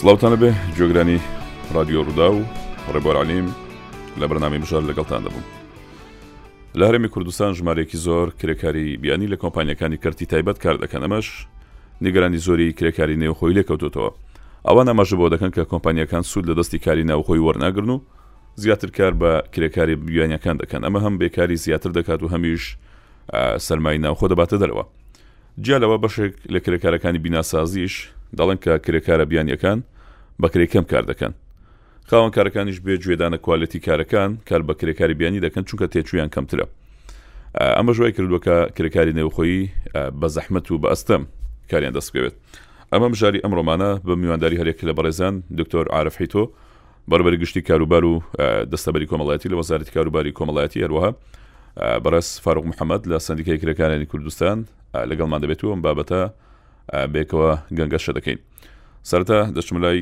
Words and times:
سلااوانە 0.00 0.36
بێ 0.42 0.50
جۆگرانی 0.76 1.18
رادیۆ 1.76 2.00
ڕوودا 2.06 2.26
و 2.36 2.44
ڕێبارعاالیم 2.94 3.48
لە 4.20 4.26
بەرنامی 4.30 4.58
مژار 4.62 4.82
لەگەڵتان 4.90 5.20
دەبووم 5.26 5.46
لە 6.78 6.84
هەرمی 6.88 7.08
کوردستان 7.14 7.54
ژمارەیەکی 7.58 7.96
زۆر 8.06 8.28
کرێکاری 8.40 8.96
بیانی 9.02 9.26
لە 9.32 9.36
کۆمپانیەکانی 9.42 10.00
کەرتی 10.04 10.26
تایبەت 10.32 10.58
کار 10.64 10.76
دەکەن 10.82 11.02
ئەمەش 11.04 11.26
نیگەرانی 12.04 12.36
زۆری 12.46 12.72
کرێکاری 12.78 13.16
نێوخۆی 13.22 13.54
لێکەوتوتەوە 13.58 14.10
ئەوان 14.68 14.86
ئەمەش 14.90 15.10
بۆ 15.18 15.26
دەکەن 15.34 15.50
کە 15.56 15.62
کۆمپانیەکان 15.72 16.22
سوود 16.30 16.46
لە 16.50 16.54
دەستی 16.60 16.78
کاری 16.84 17.04
ناوخۆی 17.10 17.40
وەرناگرن 17.46 17.88
و 17.94 18.00
زیاتر 18.62 18.90
کار 18.98 19.12
بە 19.20 19.32
کرێکاری 19.54 19.94
بیانیەکان 20.06 20.56
دەکەن 20.62 20.82
ئەمە 20.86 21.00
هەم 21.04 21.14
بێکاری 21.22 21.54
زیاتر 21.64 21.90
دەکات 21.98 22.20
و 22.22 22.28
هەمیش 22.34 22.64
سەرمای 23.66 23.98
ناوخۆ 24.04 24.26
دەباتە 24.32 24.56
دەرەوە 24.62 24.84
جیا 25.62 25.78
لەوە 25.82 25.98
بەشێک 26.04 26.34
لە 26.54 26.58
کرێکارەکانی 26.64 27.18
بیناسازیش 27.24 27.96
دەڵێن 28.38 28.58
کە 28.64 28.72
کرێکارە 28.84 29.24
بیانیەکان 29.30 29.78
بە 30.42 30.48
کرێکەم 30.52 30.84
کار 30.92 31.04
دەکەن 31.10 31.32
خاوەن 32.10 32.32
کارەکانیش 32.36 32.78
بێ 32.86 32.94
گوێدانە 33.04 33.38
کوالەتی 33.44 33.80
کارەکان 33.86 34.30
کار 34.48 34.62
بە 34.68 34.74
کرێکاری 34.80 35.14
بیانی 35.20 35.40
دەکەن 35.46 35.62
چونکە 35.68 35.86
تێچویان 35.92 36.30
کەمترە 36.34 36.64
ئەمە 37.78 37.92
ژای 37.96 38.12
کردووەکە 38.16 38.56
کرێکاری 38.76 39.12
نێوخۆیی 39.18 39.62
بە 40.20 40.28
زەحمت 40.36 40.66
و 40.72 40.76
بە 40.82 40.88
ئەستەم 40.92 41.22
کاریان 41.70 41.92
دەستکەوێت 41.98 42.34
ئەمە 42.92 43.06
مژاری 43.12 43.38
ئەمڕۆمانە 43.44 43.90
بە 44.06 44.12
میوانداری 44.22 44.56
هەرێک 44.60 44.78
لە 44.88 44.92
بەڕێزان 44.96 45.34
دکتۆر 45.60 45.86
عاعرفی 45.94 46.26
تۆ 46.32 46.42
بەربەر 47.10 47.34
گشتی 47.42 47.62
کاروبار 47.68 48.04
و 48.10 48.12
دەستەبەری 48.72 49.06
کۆمەڵایەتی 49.10 49.48
لە 49.52 49.56
وەزارەت 49.60 49.88
کاروباری 49.96 50.32
کۆمەڵایەتی 50.38 50.78
هەروەها 50.84 51.10
بەڕێز 52.04 52.28
فاروق 52.44 52.64
محەممەد 52.70 53.02
لە 53.10 53.16
سندیکای 53.26 53.58
کرەکانانی 53.62 54.06
کوردستان 54.12 54.56
لەگەڵمان 55.10 55.40
دەبێت 55.44 55.60
و 55.64 55.72
ئەم 55.72 55.80
بابەتە 55.86 56.22
بێکەوە 57.14 57.50
گەنگەشە 57.78 58.12
دەکەین 58.18 58.38
سەرتا 59.10 59.38
دەچم 59.56 59.76
لای 59.84 60.00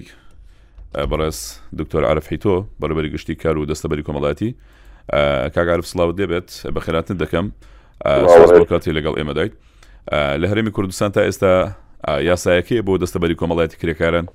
بەڕێز 1.10 1.38
دکتۆر 1.80 2.02
عرفی 2.10 2.36
تۆ 2.44 2.54
بەرەبەری 2.80 3.10
گشتی 3.14 3.34
کار 3.42 3.56
و 3.58 3.66
دەستەبەری 3.70 4.04
کۆمەڵاتی 4.06 4.50
کاگەرف 5.54 5.84
سلااو 5.92 6.12
دەبێت 6.20 6.48
بەخێراتن 6.76 7.16
دەکەم 7.22 7.46
کاتی 8.70 8.92
لەگەڵ 8.98 9.14
ئێمەدایت 9.18 9.52
لە 10.41 10.46
هەرێمی 10.50 10.70
کوردستان 10.76 11.10
تا 11.16 11.20
ئێستا 11.26 11.52
یاسایەکەی 12.30 12.82
بۆ 12.86 12.92
دەستەبەری 13.02 13.36
کۆمەڵایەتی 13.41 13.76
کرێکارن 13.80 14.26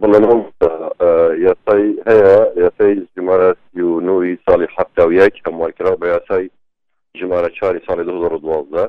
بڵێ 0.00 0.18
یاسای 1.46 1.84
هەیە 2.08 2.34
یاسای 2.64 2.94
ژمارەسی 3.16 3.80
و 3.88 4.00
نوی 4.08 4.38
ساڵی 4.46 4.66
حفتاویەک 4.76 5.34
هەموارکرا 5.46 5.92
بە 6.00 6.06
یاسای 6.14 6.50
ژمارە 7.20 7.50
چاری 7.58 7.80
ساڵی 7.86 8.02
2012 8.04 8.88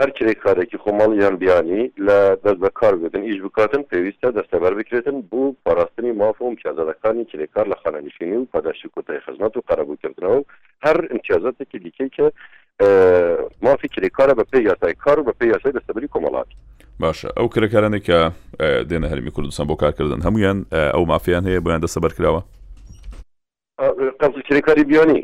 هەر 0.00 0.10
کرێکارێکی 0.18 0.78
خۆماڵیان 0.84 1.34
بیانی 1.42 1.84
لە 2.06 2.18
دەست 2.44 2.58
بەکار 2.64 2.94
بێتن 3.02 3.22
ئیش 3.28 3.38
بکاتن 3.44 3.82
پێویستە 3.90 4.28
دەستەبەر 4.38 4.72
بکرێتن 4.78 5.16
بوو 5.30 5.56
پاراستنی 5.64 6.12
مافۆ 6.20 6.42
امتیازەکانی 6.50 7.24
کرێکار 7.32 7.66
لە 7.72 7.76
خانەنشینی 7.82 8.36
و 8.38 8.44
پاداشی 8.52 8.88
کۆتای 8.96 9.20
خزمەت 9.24 9.52
و 9.56 9.62
قەرەبووکردنەوە 9.68 10.38
هەر 10.86 10.96
امتیازاتێکی 11.14 11.78
دیکەی 11.84 12.10
کە 12.16 12.24
مافی 13.62 13.88
کرێکارە 13.94 14.34
بە 14.38 14.44
پێی 14.52 14.62
یاسای 14.70 14.94
کار 14.94 15.20
و 15.20 15.24
بە 15.28 15.32
پێی 15.40 15.48
یاسای 15.54 15.72
دەستەبری 15.76 16.08
کۆمەڵاتی 16.14 16.56
باشە 17.02 17.28
ئەو 17.36 17.48
کرێکارانێک 17.54 18.04
کە 18.08 18.20
دێنە 18.90 19.08
هەرمی 19.12 19.30
کوردستان 19.30 19.66
بۆ 19.66 19.74
کارکردن 19.76 20.20
هەمویان 20.26 20.58
ئەو 20.94 21.04
مافیان 21.12 21.44
هەیە 21.48 21.60
بۆیان 21.64 21.80
دەستەبەر 21.86 22.12
کراوە 22.18 22.42
قەز 24.20 24.34
کرێکاری 24.48 24.84
بیانی 24.90 25.22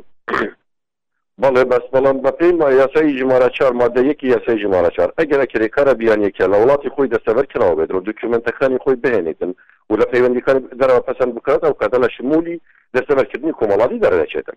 بەڵێ 1.43 1.63
بەس 1.73 1.87
بەڵام 1.95 2.17
بەپی 2.25 2.51
ما 2.59 2.69
یاسای 2.73 3.17
ژمارە 3.19 3.49
چار 3.59 3.73
مادە 3.79 3.99
یەکی 4.09 4.27
یاسای 4.31 4.59
ژمارە 4.63 4.91
چار 4.97 5.13
ئەگەرە 5.19 5.47
کرێکارە 5.53 5.95
بیان 6.01 6.23
یەکە 6.29 6.47
لە 6.53 6.57
وڵاتی 6.63 6.89
خۆی 6.91 7.09
دەستەبەر 7.15 7.47
کراوە 7.53 7.75
بێت 7.79 7.91
و 7.95 8.01
دوکمنتەکانی 8.01 8.79
خۆی 8.85 8.97
بهێنێتن 9.05 9.55
و 9.91 9.95
لە 9.95 10.05
پەیوەندیەکان 10.13 10.57
دەرەوە 10.81 11.03
پەسەند 11.11 11.33
بکات 11.37 11.65
ئەو 11.65 11.73
کاتە 11.83 11.99
لە 12.05 12.09
شمولی 12.17 12.61
دەستەبەرکردنی 12.97 13.53
کۆمەڵاتی 13.59 13.99
دەرەچێتن 14.05 14.57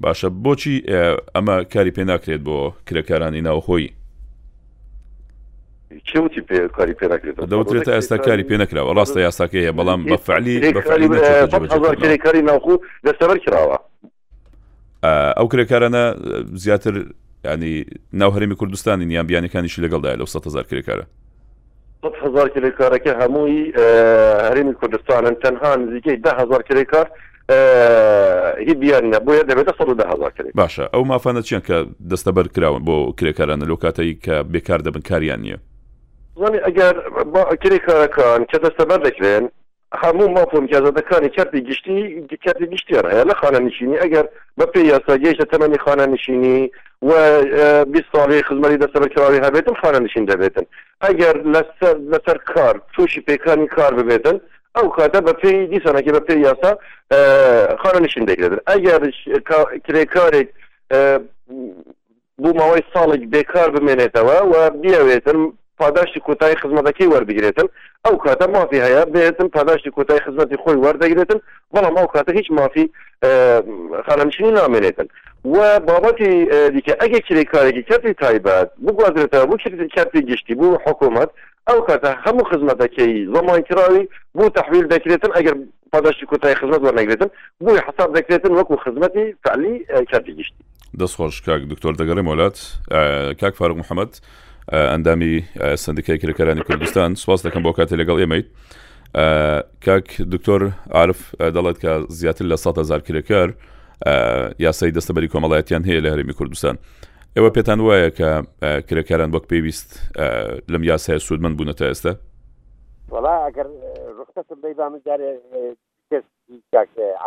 باشە 0.00 0.28
بۆچی 0.44 0.76
ئەمە 1.34 1.64
کاری 1.74 1.90
پێ 1.90 2.04
ناکرێت 2.10 2.40
بۆ 2.46 2.72
کرێکارانی 2.86 3.40
ناوخۆی 3.40 3.88
چوتی 6.04 6.40
پێ 6.48 6.58
کاری 6.76 6.94
پێ 6.94 7.04
نکرێت 7.08 7.36
دەوترێت 7.52 7.88
ئێستا 7.88 8.16
کاری 8.18 8.44
پێ 8.48 8.56
نکراوە 8.60 8.94
ڕاستە 8.98 9.18
یاساکەیە 9.26 9.72
بەڵام 9.78 10.00
بەفعلی 10.12 10.56
کاری 12.24 12.42
ناوخۆ 12.42 12.74
دەستەبەر 13.06 13.38
کراوە 13.44 13.76
ئەو 15.04 15.48
کرێکارانە 15.48 16.16
زیاتر 16.54 17.04
ینی 17.44 17.84
ناوهرێمی 18.12 18.54
کوردستانی 18.56 19.04
یان 19.14 19.26
بیانەکانیشی 19.28 19.80
لەگەڵدای 19.82 20.16
لە 20.18 20.26
100 20.26 20.46
هزار 20.46 20.62
کرێکارە 20.64 21.04
هزار 22.24 22.48
کرێکارەکە 22.48 23.14
هەمووی 23.22 23.72
هەرێمی 24.48 24.74
کوردستانن 24.80 25.36
تەنها 25.44 25.76
نزیکەی 25.76 26.16
ده 26.16 26.30
هزار 26.32 26.62
کرێکار 26.62 27.06
هی 28.58 28.74
بیان 28.74 29.04
نەبووە 29.14 29.42
دەبێتە 29.50 29.72
سەد 29.78 30.00
هزار 30.12 30.32
کرێک 30.38 30.52
باشە 30.62 30.84
ئەو 30.94 31.04
مافانە 31.04 31.42
چیان 31.46 31.62
کە 31.68 31.76
دەستەبەر 32.10 32.46
کراون 32.54 32.82
بۆ 32.88 33.12
کرێکارانە 33.20 33.64
لۆکاتایی 33.72 34.18
کە 34.24 34.36
بێکار 34.52 34.80
دەبن 34.86 35.02
کاریان 35.10 35.40
نییە 35.46 35.58
زانی 36.40 36.58
ئەگەر 36.66 36.94
کرێکارەکان 37.62 38.40
کە 38.50 38.58
دەستەبەر 38.64 39.00
دەکرێن 39.08 39.46
هەموو 40.02 40.28
مافۆمجیازەکانی 40.36 41.28
کردی 41.36 41.60
گشتی 41.60 42.20
دیکردی 42.20 42.66
گشتیان 42.74 43.04
هەیە 43.12 43.24
لە 43.28 43.34
خانەنشینی 43.40 43.98
ئەگەر 44.02 44.26
بە 44.60 44.66
پێ 44.72 44.80
یاساگەیشتە 44.92 45.44
تەمەنی 45.52 45.78
خانەنشینی 45.84 46.70
و 47.02 47.08
بی 47.92 48.00
ساڵی 48.12 48.42
خزمەتی 48.48 48.80
دەسەرکراوی 48.84 49.42
هەبێتن 49.46 49.74
خانەنشین 49.82 50.24
دەبێتن 50.30 50.66
ئەگەر 51.04 51.36
لەسەر 51.54 51.96
لەسەر 52.12 52.38
کار 52.54 52.82
تووشی 52.94 53.20
پێکانی 53.20 53.66
کار 53.66 53.92
ببێتن 53.96 54.40
ئەو 54.76 54.86
کاتە 54.96 55.20
بە 55.26 55.32
پێی 55.42 55.66
دیسانەکە 55.72 56.12
بە 56.16 56.20
پێی 56.28 56.40
یاسا 56.46 56.72
خانەنشین 57.82 58.24
دەگرێتن 58.30 58.60
ئەگەر 58.70 59.00
کرێکارێک 59.86 60.48
بوو 62.38 62.52
ماوەی 62.58 62.82
ساڵێک 62.94 63.22
بێکار 63.34 63.68
بمێنێتەوە 63.76 64.36
و 64.52 64.54
بیاوێتن 64.82 65.40
پاداشتی 65.78 66.20
کوتای 66.20 66.54
خزمەتەکەی 66.54 67.10
وەربگرێتن 67.14 67.68
ئەو 68.06 68.14
کاتە 68.26 68.48
مافی 68.48 68.80
هەیە 68.80 69.06
بێتن 69.16 69.48
پاداشتی 69.48 69.90
کوتای 69.90 70.20
خزمەتی 70.26 70.56
خۆی 70.62 70.82
وەردەگرێتن 70.84 71.38
بەڵام 71.74 71.96
ئەو 71.98 72.06
کاتە 72.14 72.34
هیچ 72.36 72.50
مافی 72.50 72.90
خەرمشنی 74.06 74.52
نامێنێتن 74.56 75.08
و 75.44 75.80
بابەتی 75.80 76.46
دیکە 76.76 76.94
ئەگە 77.02 77.18
کلی 77.28 77.44
کارێکی 77.44 77.82
کەتی 77.92 78.14
تایبەت 78.22 78.68
بگوازرێتەوە 78.86 79.46
بوو 79.48 79.56
کردن 79.56 79.88
کەتی 79.96 80.20
گشتی 80.30 80.54
بوو 80.54 80.78
حکوومەت 80.86 81.30
ئەو 81.70 81.80
کاتە 81.88 82.10
هەموو 82.26 82.44
خزمەتەکەی 82.50 83.34
زمانکراوی 83.36 84.08
بوو 84.34 84.48
تحویل 84.48 84.86
دەکرێتن 84.88 85.32
ئەگەر 85.36 85.54
پاداشتی 85.92 86.26
کوتای 86.26 86.54
خزمەت 86.54 86.80
وەرنەگرێتن 86.86 87.28
بووی 87.60 87.80
حساب 87.88 88.18
دەکرێتن 88.18 88.52
وەکو 88.58 88.76
خزمەتی 88.84 89.24
فعلی 89.44 89.86
کەتی 90.12 90.32
گشتی 90.38 90.62
دەستخۆش 91.00 91.42
کاک 91.46 91.62
دکتۆر 91.72 91.92
دەگەڕێ 92.00 92.22
مۆلات 92.28 92.58
کاک 93.40 93.54
فارق 93.54 93.76
محەممەد. 93.76 94.16
ئەندامی 94.74 95.42
سندیکای 95.84 96.18
کرەکەرانی 96.22 96.62
کوردستان 96.68 97.14
سواز 97.22 97.40
دەکەم 97.46 97.62
بۆ 97.66 97.72
کاتی 97.78 97.96
لەگەڵ 98.02 98.16
ئێمەیت 98.22 98.46
کاک 99.86 100.06
دکتۆر 100.34 100.62
عرف 101.00 101.20
دەڵێت 101.56 101.78
کە 101.82 101.92
زیاتر 102.18 102.44
لە 102.52 102.56
100هزار 102.64 103.00
کرەکار 103.06 103.48
یاسای 104.66 104.90
دەستەبەری 104.96 105.28
کۆمەڵایەتیان 105.34 105.82
هەیە 105.88 106.00
لە 106.04 106.08
هەرمی 106.12 106.32
کوردستان 106.38 106.76
ئێوە 107.36 107.50
پێتان 107.56 107.78
وایە 107.86 108.10
کە 108.18 108.30
کرەکاران 108.88 109.30
وەک 109.34 109.44
پێویست 109.52 109.90
لەم 110.72 110.82
یاسای 110.90 111.18
سوودمن 111.18 111.54
بوونەتە 111.58 111.84
ئێستا 111.90 112.12
وڵا 113.14 113.34
ئەگەر 113.46 113.66
ڕختەسم 114.18 114.58
دەی 114.64 114.74
با 114.78 114.88
من 114.88 115.00
جارێ 115.06 115.28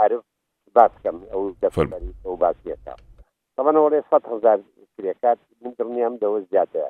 عرف 0.01 0.23
باسکەم 0.75 1.17
ئەو 1.31 1.43
دەفەرمەری 1.63 2.11
ئەو 2.25 2.33
باسیەکە 2.43 2.93
تەمەەوەڵێ 3.57 3.99
100 4.11 4.25
هزار 4.33 4.57
کرێکات 4.97 5.39
من 5.61 5.71
دڵنیام 5.79 6.13
دەوە 6.23 6.39
زیاتەیە 6.51 6.89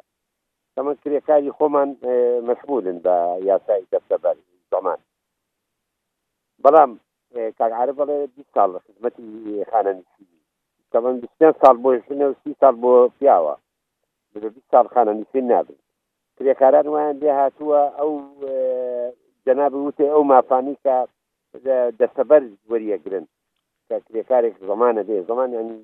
ئەمە 0.80 0.94
کرێکاری 1.04 1.56
خۆمان 1.58 1.90
مەسمولن 2.48 2.98
بە 3.06 3.16
یاسای 3.50 3.84
دەستەبەر 3.94 4.36
زمان 4.74 5.00
بەڵام 6.64 6.92
کارعاە 7.60 7.94
بەڵێ 8.00 8.18
دی 8.36 8.44
ساڵ 8.54 8.70
لە 8.76 8.80
خزمەتی 8.86 9.28
خانەنووسی 9.72 10.24
تەمەەن 10.94 11.16
بیان 11.22 11.54
ساڵ 11.62 11.76
بۆ 11.84 11.90
ژنە 12.06 12.26
و 12.30 12.34
سی 12.42 12.52
ساڵ 12.62 12.76
بۆ 12.84 12.92
پیاوە 13.18 13.56
ساڵ 14.72 14.86
خانەنووسی 14.94 15.42
نابن 15.50 15.78
کرێکاران 16.38 16.88
وایان 16.94 17.16
لێ 17.22 17.32
هاتووە 17.40 17.82
ئەو 18.00 18.12
جەناب 19.46 19.74
وتێ 19.88 20.06
ئەو 20.14 20.24
مافانی 20.32 20.76
کە 20.84 20.96
دەستەبەر 22.00 22.44
وەریەگرن 22.72 23.26
کە 23.88 23.96
کرێکارێک 24.08 24.56
زمانە 24.70 25.02
دێ 25.10 25.18
زمان 25.30 25.50
ینی 25.60 25.80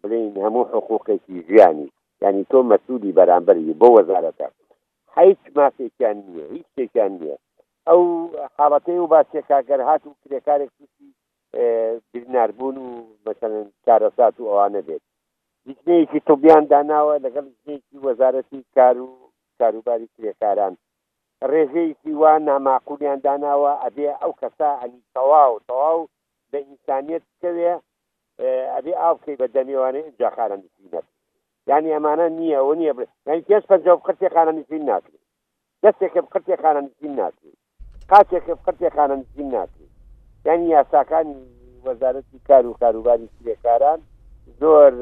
بڵین 0.00 0.32
هەموو 0.44 0.68
حقوقێکی 0.72 1.36
ژیانی 1.48 1.88
ینی 2.24 2.44
تۆ 2.50 2.58
مەسوودی 2.70 3.12
بەرامبەری 3.18 3.74
بۆ 3.80 3.88
وەزارەتە 3.96 4.46
هیچ 5.18 5.40
مافێکیان 5.56 6.16
نییە 6.26 6.44
هیچ 6.54 6.66
شتێکیان 6.72 7.12
نییە 7.20 7.36
ئەو 7.88 8.02
حاڵەتەی 8.56 8.98
و 9.00 9.10
باسێکاگەر 9.12 9.80
هات 9.88 10.02
و 10.06 10.16
کرێکارێک 10.22 10.70
تووسی 10.78 11.08
بناربوون 12.24 12.76
و 12.84 12.88
مثلەن 13.26 13.66
کارەسات 13.86 14.34
و 14.38 14.48
ئەوانە 14.52 14.80
بێت 14.86 15.02
جنەیەکی 15.68 16.20
تۆبیان 16.28 16.64
داناوە 16.72 17.14
لەگەڵ 17.24 17.46
جنێکی 17.60 17.96
وەزارەتی 18.06 18.60
کار 18.76 18.96
و 19.06 19.10
کاروباری 19.58 20.08
کرێکاران 20.16 20.74
ڕێژەیەکی 21.50 22.12
وا 22.22 22.32
ناماقولیان 22.48 23.18
داناوە 23.26 23.72
ئەبێ 23.84 24.06
ئەو 24.22 24.32
کەسا 24.40 24.70
ئەنی 24.82 25.00
تەواو 25.14 25.54
تەواو 25.68 26.00
بە 26.50 26.58
ئینسانیت 26.68 27.24
کەوێ 27.42 27.72
ئەبێ 28.76 28.92
ئاوکەی 29.02 29.38
بە 29.40 29.46
دەمیوانێ 29.56 30.02
جاخارن 30.20 30.60
نە 30.92 31.00
ینی 31.70 31.90
ئەمانە 31.96 32.26
نییە 32.38 32.58
ئەو 32.60 32.72
نییە 32.80 32.92
ینی 33.28 33.42
پێش 33.48 33.64
پەنجە 33.70 33.92
قرتێ 34.06 34.28
خانە 34.34 34.52
نزین 34.58 34.82
ناکرێت 34.90 35.22
دەستێکە 35.82 36.20
قرتێ 36.32 36.56
خانە 36.62 36.80
نزین 36.86 37.12
ناکرێت 37.20 37.56
قاتێکە 38.10 38.54
قرتێ 38.64 38.88
خانە 38.96 39.14
نزین 39.20 39.48
ناکرێت 39.56 39.90
ینی 40.48 40.66
یاساکانی 40.76 41.36
وەزارەتی 41.86 42.38
کار 42.48 42.64
و 42.66 42.74
کاروباری 42.82 43.26
سرێکاران 43.36 44.00
زۆر 44.60 44.92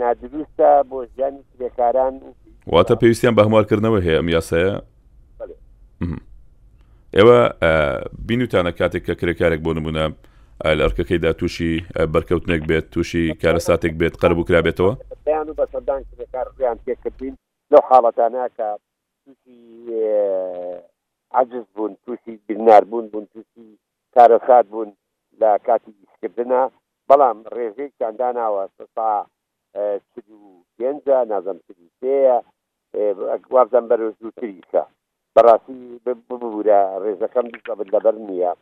نادروستە 0.00 0.70
بۆ 0.90 0.98
ژیانی 1.16 1.40
سرێکاران 1.52 2.14
واتە 2.74 2.94
پێویستیان 3.00 3.34
بە 3.36 3.42
هەموارکردنەوە 3.46 3.98
هەیە 4.04 4.18
ئەم 4.18 4.28
یاسەیە 4.36 4.72
ئێوە 7.16 7.38
بینوتانە 8.26 8.72
کاتێک 8.78 9.02
کە 9.06 9.14
کرێکارێک 9.20 9.60
بۆ 9.64 9.70
نمونە 9.76 10.04
ئەرکەکەیدا 10.66 11.32
تووشی 11.40 11.72
بەرکەوتنێک 12.14 12.62
بێت 12.70 12.86
تووشی 12.92 13.24
کارە 13.42 13.60
ساتێک 13.66 13.94
بێت 14.00 14.14
قەرب 14.22 14.38
کرا 14.48 14.60
بێتەوە 14.66 14.92
بەیان 15.26 15.46
و 15.50 15.54
بەسەدان 15.60 16.00
کارڕیان 16.34 16.76
تێکردین 16.86 17.34
لەو 17.72 17.82
حاڵەتانە 17.90 18.44
کە 18.56 18.68
تووشی 19.24 19.60
عجز 21.38 21.64
بوون 21.74 21.92
تووشی 22.04 22.34
بنار 22.48 22.82
بوون 22.90 23.06
بوون 23.12 23.26
تووشی 23.32 23.66
کارەسات 24.14 24.64
بوون 24.70 24.88
لە 25.40 25.50
کاتی 25.66 25.92
ئیسکردنا 26.02 26.62
بەڵام 27.08 27.38
ڕێژەی 27.56 27.90
چندداناوە 27.98 28.64
ستا 28.76 29.10
پێنج 30.78 31.00
نازم 31.32 31.58
پێەیە 32.00 32.38
وابزان 33.54 33.84
بەر 33.90 34.00
زووتریکە 34.20 34.82
بەڕاستی 35.34 35.80
ببوورە 36.04 36.80
ڕێژەکەم 37.04 37.46
لەبەر 37.94 38.16
نییە 38.28 38.52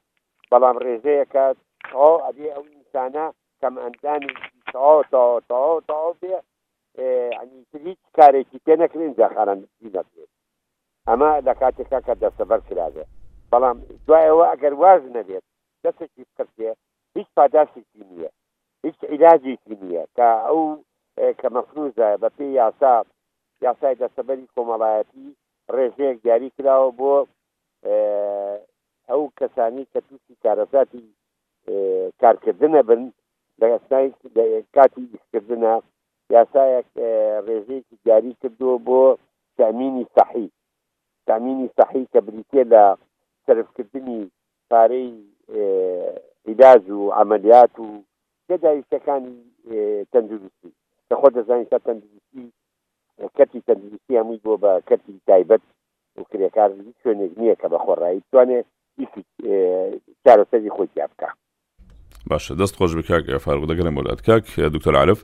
بەڵام 0.51 0.77
ڕێژەیە 0.85 1.27
کات 1.37 1.57
تا 1.93 2.29
ابي 2.29 2.53
او 2.55 2.63
انسانا 2.77 3.33
كم 3.63 3.79
اندان 3.79 4.27
تا 4.73 5.03
تا 5.11 5.41
تا 5.49 5.81
تا 5.89 6.15
بي 6.23 6.35
يعني 7.31 7.65
تريد 7.73 7.97
كاري 8.15 8.45
كي 8.45 8.59
تنك 8.67 8.97
من 8.97 9.13
زخرا 9.15 9.63
دينك 9.81 10.07
اما 11.09 11.41
لكاتك 11.41 12.05
كدا 12.07 12.31
سفر 12.39 12.61
كراده 12.71 13.07
بەڵام 13.53 13.77
دوایەوە 14.07 14.47
ئەگەر 14.53 14.73
واز 14.83 15.03
نەبێت 15.17 15.45
دەستێکی 15.87 16.23
بکردێ 16.29 16.71
هیچ 17.17 17.29
پاداشێکی 17.39 18.03
نییە 18.11 18.31
هیچ 18.87 18.99
عیلاجێکی 19.13 19.75
نییە 19.83 20.03
کە 20.17 20.27
ئەو 20.47 20.63
کە 21.41 21.49
مەفروزە 21.57 22.09
بە 22.23 22.29
پێی 22.39 22.55
یاسا 22.61 22.97
یاسای 23.65 23.95
دەستەبەری 24.03 24.51
کۆمەڵایەتی 24.57 25.27
ڕێژەیەک 25.77 26.17
دیاری 26.25 26.51
کراوە 26.57 26.91
بۆ 26.99 27.15
ئەو 29.11 29.23
کەسانی 29.39 29.85
کە 29.93 30.01
تووسی 30.09 30.35
کارەزاتی 30.45 31.05
کارکردنە 32.23 32.81
بن 32.89 33.03
لە 33.61 33.67
ئەسنای 33.75 34.09
کاتی 34.75 35.03
بیستکردنە 35.13 35.73
یاسایەک 36.37 36.87
ڕێژەیەکی 37.47 37.97
دیاری 38.03 38.33
کردووە 38.43 38.77
بۆ 38.87 39.01
تامینی 39.59 40.05
صحی 40.17 40.47
تامینی 41.27 41.69
صحی 41.79 42.05
کە 42.13 42.21
بریتێ 42.27 42.63
لە 42.73 42.83
سرفکردنی 43.45 44.21
پارەی 44.71 45.11
عیداز 46.49 46.83
و 46.97 47.01
عملیات 47.23 47.75
و 47.85 47.87
تێداویستەکانی 48.49 49.37
تەندروستی 50.13 50.71
لە 51.09 51.15
خۆ 51.21 51.29
دەزانانی 51.37 51.67
تا 51.73 51.79
تەندروستی 51.87 52.47
کەتی 53.37 53.61
تەندروستی 53.69 54.19
هەمووی 54.21 54.43
بۆ 54.45 54.55
بە 54.63 54.73
کەتی 54.89 55.15
تایبەت 55.29 55.63
و 56.19 56.23
کرێکار 56.31 56.71
شوێنێک 57.01 57.33
نییە 57.41 57.57
کە 57.61 57.67
بە 57.73 57.79
خۆڕایی 57.85 58.27
توانێت 58.31 58.67
ئیسی 59.01 59.23
چارەسەری 60.25 60.75
خۆی 60.79 60.89
بکە 61.11 61.29
باشە 62.33 62.53
دەست 62.61 62.75
خۆش 62.81 62.93
بکاک 62.99 63.25
فارغ 63.47 63.65
دەگەرم 63.71 63.95
وڵات 64.01 64.21
کاک 64.29 64.47
دکتۆر 64.75 64.95
عرف 65.03 65.19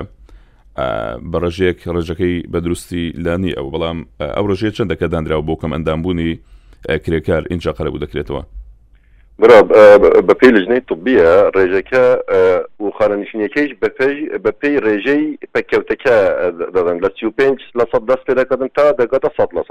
بە 1.30 1.38
ڕژێک 1.44 1.78
ڕێژەکەی 1.94 2.36
بە 2.52 2.58
دروستی 2.64 3.04
لانی 3.24 3.52
ئەو 3.56 3.66
بەڵام 3.74 3.98
ئەو 4.36 4.44
ڕژێ 4.50 4.70
چندەکە 4.76 5.06
دانراوە 5.12 5.42
بۆ 5.48 5.54
کەم 5.60 5.72
ئەندامبوونی 5.74 6.32
کرێکار 7.04 7.42
اینجا 7.50 7.70
قەرەبوو 7.78 7.98
دەکرێتەوە 8.04 8.42
بە 10.28 10.34
پێی 10.40 10.50
لژنەی 10.56 10.80
توبیە 10.88 11.30
ڕێژەکە 11.56 12.04
و 12.82 12.86
خانەنشینەکەیش 12.96 13.70
بەپی 13.82 14.16
بە 14.44 14.50
پێی 14.60 14.76
ڕێژەی 14.86 15.24
پکەوتەکە 15.54 16.16
دەدەن 16.74 16.98
لە 17.04 17.10
5 17.38 17.60
لە 17.78 17.84
دەست 18.10 18.24
پێ 18.26 18.34
دەکەن 18.40 18.68
تا 18.76 18.84
دەگاتە 19.00 19.30
100 19.38 19.48
لە 19.56 19.62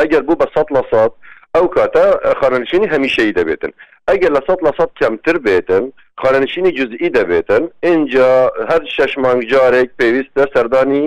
ئەگەر 0.00 0.22
بوو 0.26 0.36
بە 0.40 0.46
100 0.54 0.72
لە 0.72 0.82
ئەو 1.56 1.66
کاتە 1.76 2.04
خەرنشینی 2.40 2.88
هەمیشەی 2.94 3.36
دەبێتن 3.38 3.72
ئەگەر 4.10 4.30
لە 4.36 4.40
سە 4.46 4.54
لە 4.66 4.72
سە 4.78 4.86
کەمتر 5.00 5.36
بێتن 5.46 5.84
خەرنشینی 6.22 6.72
جزئی 6.78 7.10
دەبێتن 7.18 7.62
اینجا 7.88 8.30
هەر 8.70 8.82
شش 8.96 9.12
مانگ 9.24 9.42
جارێک 9.52 9.90
پێویستە 10.00 10.42
سەردانی 10.54 11.04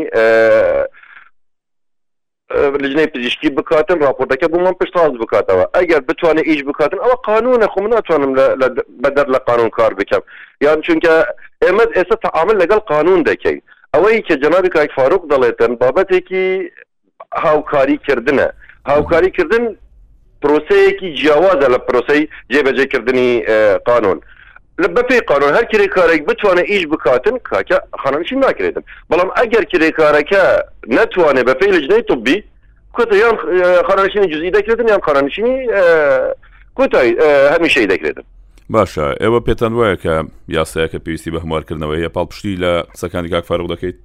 لجنەی 2.84 3.08
پزیشکی 3.16 3.50
بکاتن 3.50 3.98
راپۆرتەکە 4.06 4.48
بمان 4.54 4.74
پشتاز 4.82 5.14
بکاتەوە 5.22 5.66
ئەگەر 5.78 6.02
بتوانێت 6.10 6.48
ئیش 6.50 6.62
بکاتن 6.70 7.00
ئەوە 7.06 7.18
قانونە 7.30 7.68
خو 7.74 7.80
من 7.84 7.90
ناتوانم 7.94 8.32
بەدەر 9.04 9.28
لە 9.34 9.40
قانون 9.48 9.70
کار 9.70 9.94
بکەم 10.00 10.24
یان 10.62 10.82
چونکە 10.86 11.14
ئێمە 11.64 11.86
ئێستا 11.98 12.16
تعامل 12.26 12.56
لەگەڵ 12.64 12.80
قانون 12.94 13.20
دەکەین 13.30 13.60
ئەوەی 13.96 14.20
کە 14.28 14.36
جنابی 14.44 14.70
کاک 14.70 14.92
فاروق 14.98 15.24
دەڵێتن 15.34 15.72
بابەتێکی 15.82 16.46
هاوکاری 17.46 17.98
کردنە 18.08 18.48
هاوکاری 18.92 19.32
کردن 19.38 19.66
پرۆسەیەکی 20.46 21.10
جیاوازە 21.18 21.68
لە 21.76 21.80
پرۆسی 21.90 22.28
جێبەجێکردنی 22.54 23.32
قانون 23.86 24.20
لە 24.82 24.86
بەپی 24.88 25.20
قانون 25.28 25.54
هەر 25.54 25.66
کرێکارێک 25.72 26.22
بتوانە 26.30 26.62
ئیش 26.70 26.86
بکاتن 26.88 27.38
کاکە 27.50 27.78
خانانشی 28.04 28.36
ناکرێتن 28.36 28.84
بەڵام 29.12 29.30
ئەگەر 29.38 29.66
کرێکارەکە 29.72 30.44
نتوانێت 30.88 31.46
بەپی 31.50 31.72
لەژنەی 31.76 32.02
توبی 32.08 32.44
کوتە 32.98 33.16
یان 33.16 33.36
خانانشینی 33.88 34.28
جزئی 34.28 34.52
دەکرێتن 34.52 34.88
یان 34.90 35.02
خانانشینی 35.02 35.56
کوتای 36.76 37.10
هەمیشەی 37.54 37.88
دەکرێتن 37.92 38.26
باشە 38.76 39.08
ئێوە 39.24 39.40
پێتان 39.48 39.74
وایە 39.80 39.98
کە 40.04 40.14
یاسایەکە 40.58 41.00
پێویستی 41.06 41.32
بە 41.34 41.40
هەموارکردنەوەی 41.44 42.00
هەیە 42.02 42.12
پاڵ 42.16 42.26
پشتی 42.32 42.56
لە 42.56 42.74
سەکانی 43.02 43.30
کاک 43.30 43.44
فارغ 43.46 43.68
دەکەیت 43.74 43.96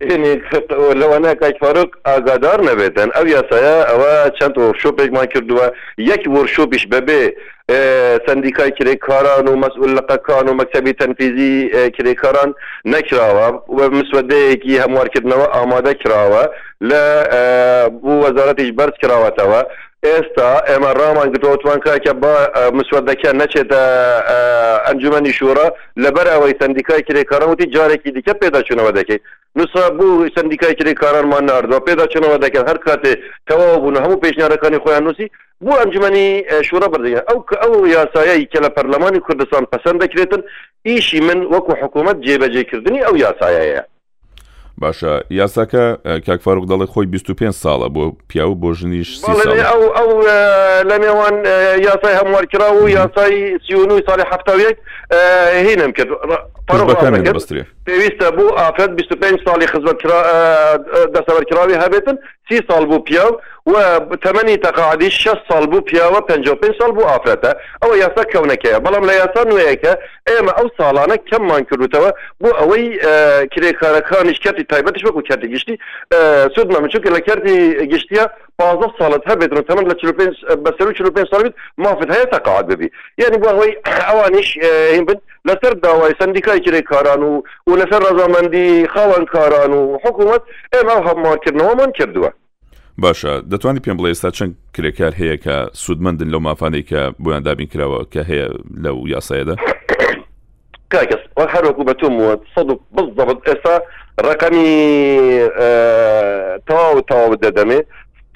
لەوانە 0.00 1.32
کاکفاارک 1.40 1.90
ئاگادار 2.10 2.58
نەبێتن 2.68 3.08
ئەو 3.16 3.26
یاسایە 3.36 3.74
ئەوە 3.90 4.12
چەند 4.38 4.54
وەرشۆپێکمان 4.62 5.26
کردووە 5.32 5.66
یەک 6.10 6.22
وەرشۆپیش 6.34 6.84
بەبێ 6.92 7.22
سندیکای 8.26 8.70
کرێکاران 8.78 9.44
و 9.48 9.54
مەسئول 9.64 9.90
لەقەکان 9.98 10.46
و 10.48 10.54
مەکتتەبی 10.60 10.92
تەنفیزی 11.00 11.54
کرێکاران 11.96 12.50
نەکراوە 12.92 13.46
مسودەیەکی 13.98 14.80
هەموارکردنەوە 14.84 15.46
ئامادە 15.54 15.92
کراوە 16.02 16.44
لە 16.90 17.02
بوو 18.02 18.20
وەزارەتیش 18.24 18.70
بەرز 18.78 18.94
کراوەتەوە 19.02 19.60
ئێستا 20.14 20.48
ئێمە 20.70 20.90
ڕامان 21.00 21.28
گرتوتوان 21.32 21.78
کاکە 21.86 22.12
بە 22.22 22.32
مسوەردەکە 22.78 23.30
نەچێت 23.40 23.70
ئەنجومی 24.86 25.32
شوورە 25.38 25.66
لەبەر 26.04 26.26
ئەوەی 26.32 26.58
سندیکای 26.60 27.02
کرێکارەوتی 27.08 27.70
جارێکی 27.74 28.10
دیکە 28.16 28.34
پێداچونەوە 28.42 28.90
دەکەیت 28.98 29.22
نوسا 29.58 29.84
بوو 29.98 30.28
سندیکای 30.36 30.74
کرێکارانمان 30.78 31.44
نردوە 31.50 31.78
پێداچونەوە 31.88 32.38
دەکەن 32.44 32.64
هەر 32.70 32.78
کاتێ 32.86 33.12
تەواو 33.48 33.76
بوون 33.82 33.96
هەموو 34.04 34.22
پێشنیارەکانی 34.24 34.82
خۆیان 34.84 35.02
نووسی 35.06 35.26
بۆ 35.64 35.72
ئەنجومی 35.80 36.26
شوورە 36.68 36.88
بردەگەن 36.92 37.24
ئەو 37.28 37.38
کە 37.48 37.56
ئەو 37.62 37.72
یاسایایی 37.96 38.50
کە 38.52 38.58
لە 38.64 38.70
پەرلەمانی 38.76 39.24
کوردستان 39.26 39.62
پەسەند 39.72 39.98
دەکرێتن 40.04 40.42
ئیشی 40.88 41.20
من 41.26 41.38
وەکو 41.52 41.72
حکوومەت 41.82 42.16
جێبەجێکردنی 42.26 43.00
ئەو 43.06 43.14
یاسایەیە 43.26 43.82
باشە 44.78 45.20
یاساکە 45.30 45.98
کاکفاروق 46.26 46.64
دەڵی 46.70 46.86
خۆی 46.92 47.06
25 47.06 47.50
ساڵە 47.62 47.88
بۆ 47.94 48.12
پیاو 48.28 48.54
بۆ 48.62 48.68
ژنیش 48.78 49.12
ئەو 49.22 49.80
ئەو 49.98 50.10
لە 50.88 50.96
نێوان 51.02 51.34
یاسای 51.86 52.14
هەموارکرا 52.20 52.70
و 52.76 52.88
یاسای 52.88 53.58
سیون 53.66 53.90
و 53.90 54.00
ساڵی 54.08 54.24
هەفتویەک 54.32 54.76
هینم 55.68 55.92
کرد 55.92 56.08
بەستێ 57.36 57.64
پێویستە 57.86 58.28
بوو 58.36 58.56
ئافرەت 58.60 58.90
25 58.90 59.40
ساڵی 59.46 59.66
خزمەت 59.66 59.98
دەسەبەرکراوی 61.14 61.80
هەبێتن 61.82 62.16
سی 62.48 62.58
سال 62.68 62.86
بو 62.86 62.98
پیاو 62.98 63.40
و 63.66 63.72
تەمەنی 64.24 64.56
تەقاعدی 64.66 65.10
6 65.10 65.34
ساڵ 65.48 65.66
بوو 65.66 65.80
پیاوە 65.88 66.20
55 66.20 66.70
ساڵ 66.78 66.90
بوو 66.92 67.04
ئافرەتە 67.06 67.52
ئەوە 67.82 67.96
یاسا 67.98 68.22
کەونەکەیە 68.32 68.78
بەڵام 68.86 69.04
لە 69.08 69.12
یاسا 69.14 69.42
نوێیەکە 69.44 69.92
ئێمە 70.30 70.52
ئەو 70.58 70.68
ساڵانە 70.78 71.16
کەممان 71.30 71.62
کردوتەوە 71.64 72.10
بۆ 72.44 72.48
ئەوەی 72.58 72.88
کارکانش 73.80 74.38
کردی 74.40 74.64
تایبتش 74.64 75.02
بکو 75.04 75.22
کردی 75.22 75.48
گشتی 75.48 75.78
سود 76.54 76.72
مەمەچووکە 76.72 77.10
لە 77.16 77.20
کردی 77.26 77.56
گشتیە 77.92 78.24
15 78.58 78.92
ساڵت 78.98 79.22
هەبێت 79.26 79.52
و 79.52 79.62
تەمەند 79.68 79.88
لە 79.88 80.12
بەسەر 80.64 80.92
45 80.92 81.26
سال 81.30 81.42
بیت 81.42 81.54
مافت 81.78 82.10
های 82.10 82.24
تقاعد 82.26 82.66
ببی 82.66 82.90
یعنی 83.18 83.36
بۆ 83.38 83.46
ئەوەی 83.48 83.72
ئەوانیش 83.88 84.58
هین 84.92 85.04
بن 85.04 85.14
لەسەر 85.46 85.74
داوای 85.82 86.14
سندیکای 86.18 86.60
کرێ 86.60 86.82
کاران 86.82 87.22
و 87.22 87.42
و 87.66 87.76
لەسەر 87.76 88.02
ڕزامەندی 88.06 88.88
خاوەن 88.94 89.24
کاران 89.24 89.72
و 89.72 89.98
حکوومەت 90.04 90.40
ئێمە 90.74 90.96
هەمانکردنەوەمان 91.06 91.90
کردووە 91.98 92.30
باشە 93.00 93.32
دەتوانانی 93.52 93.80
پێم 93.84 93.96
بڵێ 93.98 94.06
ئێستا 94.12 94.30
چەند 94.38 94.52
کرێکار 94.74 95.12
هەیە 95.20 95.36
کە 95.44 95.56
سوودمەندن 95.72 96.28
لەو 96.28 96.40
مافانەی 96.46 96.82
کە 96.90 97.00
بۆیان 97.24 97.42
دابین 97.42 97.66
کراوە 97.72 98.00
کە 98.12 98.20
هەیە 98.30 98.46
لەو 98.84 98.96
یاسایەدا 99.08 99.56
کاکەس 100.92 101.22
هەروەکو 101.54 101.84
بەتوم 101.88 102.14
وە 102.20 102.32
سەد 102.54 102.66
بزبت 102.94 103.38
ئێستا 103.48 103.74
ڕقەمی 104.26 104.72
تەواو 106.68 107.00
تەواو 107.10 107.34
دەدەمێ 107.44 107.80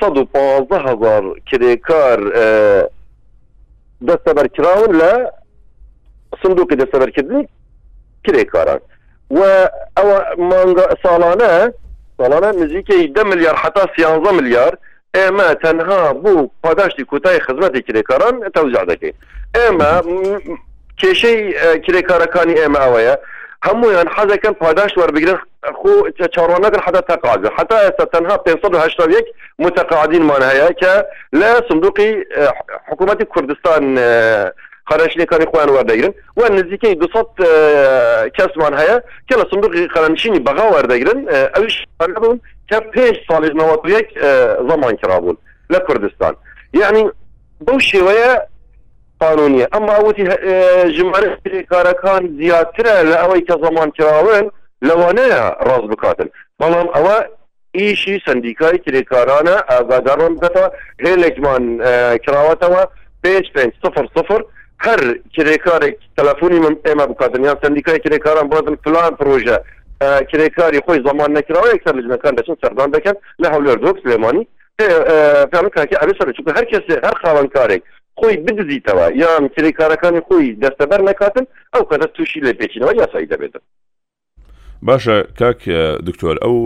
سەد 0.00 0.16
و 0.18 0.24
پازدە 0.34 0.78
هزار 0.88 1.22
کرێکار 1.48 2.18
دەستە 4.06 4.32
بەرکراون 4.38 4.92
لە 5.02 5.12
صندوقی 6.42 6.74
دەستەبەرکردنی 6.76 7.44
کرێکاران 8.26 8.80
و 9.30 9.38
ئەوە 9.98 10.18
مانگە 10.50 10.86
ساڵانە 11.02 11.52
ساڵانە 12.18 12.48
نزیکەی 12.62 13.06
ده 13.08 13.22
میلیار 13.22 13.54
حتا 13.54 13.82
سیانزە 13.96 14.32
میلیار 14.32 14.76
ئێمە 15.16 15.48
تەنها 15.62 16.12
بوو 16.12 16.50
پاداشتی 16.64 17.04
کوتای 17.04 17.38
خزمەتی 17.40 17.82
کرێکاران 17.88 18.34
تەوزیع 18.56 18.84
دەکەین 18.90 19.14
ئێمە 19.58 19.90
کێشەی 21.00 21.40
کرێکارەکانی 21.84 22.56
ئێمە 22.60 22.80
ئەوەیە 22.82 23.16
هەمویان 23.66 24.08
حەزەکەن 24.16 24.54
پاداش 24.62 24.90
وەربگرن 24.98 25.38
خو 25.78 25.90
چاڕۆنەکرد 26.34 26.80
حدا 26.86 27.00
تەقاز 27.10 27.40
حتا 27.58 27.76
ئێستا 27.84 28.04
تەنها 28.14 28.36
5 28.36 28.58
متەقاعدینمان 29.62 30.42
هەیە 30.50 30.68
کە 30.82 30.94
لە 31.40 31.50
صندوقی 31.68 32.24
حکوومەتی 32.88 33.24
کوردستان 33.24 33.84
قەرەنشینەکانی 34.90 35.46
خۆیان 35.50 35.70
وەردەگرن 35.78 36.12
و 36.36 36.42
نزیکەی 36.58 36.94
دو 37.02 37.06
کەسمان 38.38 38.74
هەیە 38.80 38.96
کە 39.28 39.34
لە 39.40 39.44
سندوقی 39.50 39.88
قەرەنشینی 39.94 40.40
بەغا 40.48 40.66
وەردەگرن 40.76 41.18
ئەوش 41.56 41.74
بوون 42.16 42.40
کە 42.70 42.76
پێش 42.94 43.16
ساڵی 43.28 43.50
نەوەک 43.60 44.08
زەمان 44.70 44.94
کرابوون 44.96 45.36
لە 45.72 45.78
کوردستان 45.86 46.34
یعنی 46.74 47.02
بەو 47.66 47.78
شێوەیە 47.90 48.30
قانونیە 49.20 49.66
ئەمما 49.74 49.94
ئەوتی 49.96 50.24
ژمارە 50.96 51.28
کارەکان 51.72 52.22
زیاترە 52.38 52.94
لە 53.10 53.16
ئەوەی 53.22 53.42
کە 53.48 53.54
زەمان 53.64 53.90
کراون 53.98 54.50
لەوانەیە 54.88 55.42
ڕاز 55.68 55.84
بکاتن 55.90 56.28
بەڵام 56.60 56.88
ئەوە 56.96 57.16
ئیشی 57.78 58.22
سندیکای 58.26 58.78
کرێکارانە 58.86 59.56
ئازادارڕۆن 59.72 60.32
بکەتەوە 60.36 60.68
هێلێکمان 61.04 61.62
کراوەتەوە 62.26 62.82
پێ 63.22 63.34
پێ 63.54 63.64
سفر 63.82 64.06
سفر 64.18 64.40
هەر 64.86 65.00
کرێکارێک 65.36 65.96
تەلەفۆنی 66.18 66.58
من 66.64 66.74
ئێمە 66.86 67.04
بکاتن 67.10 67.44
یان 67.44 67.56
سندیکای 67.62 68.00
کرێکاران 68.04 68.46
بازن 68.52 68.74
پلان 68.84 69.12
پروۆژە 69.20 69.56
کرێکاری 70.30 70.84
خۆی 70.86 71.00
زمان 71.08 71.30
نکراوە 71.38 71.70
یەکسەر 71.72 71.94
لەژنەکان 71.98 72.34
دەچن 72.38 72.56
سەردان 72.62 72.90
دەکەن 72.96 73.16
لە 73.42 73.48
هەولێر 73.54 73.78
دۆک 73.84 73.96
سلێمانی 74.04 74.48
پێکاکی 75.52 76.00
ئەسەر 76.02 76.28
چکە 76.36 76.50
هەر 76.56 76.64
کەس 76.72 76.84
هەر 77.06 77.16
خاوەنکارێک 77.22 77.82
خۆی 78.20 78.34
بدزیتەوە 78.44 79.06
یان 79.22 79.44
کرێکارەکانی 79.54 80.24
خۆی 80.28 80.56
دەستەبەر 80.62 81.00
نکاتن 81.10 81.44
ئەو 81.74 81.82
کەدە 81.90 82.06
تووشی 82.14 82.40
لێ 82.44 82.52
پێچینەوە 82.60 82.92
یاسایی 83.02 83.30
دەبێتن 83.32 83.62
باشە 84.88 85.16
کاک 85.38 85.60
دکتۆر 86.08 86.36
ئەو 86.44 86.56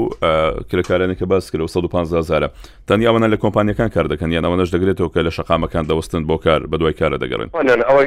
کرکارانێکە 0.73 1.27
باس 1.33 1.51
کرد 1.51 1.67
1500زارە 1.67 2.49
تەنیاوانە 2.89 3.27
لە 3.35 3.37
کۆمپانیەکان 3.45 3.89
کار 3.95 4.07
دەکەن 4.13 4.31
یان 4.33 4.45
ئەوەنەش 4.47 4.71
دەگرێتەوە 4.75 5.09
کە 5.15 5.21
لە 5.27 5.31
شقامەکان 5.37 5.85
دەوەستن 5.91 6.23
بۆ 6.29 6.39
کار 6.45 6.61
بە 6.71 6.77
دوای 6.79 6.93
کارە 7.01 7.19
دەگەڕن 7.25 7.49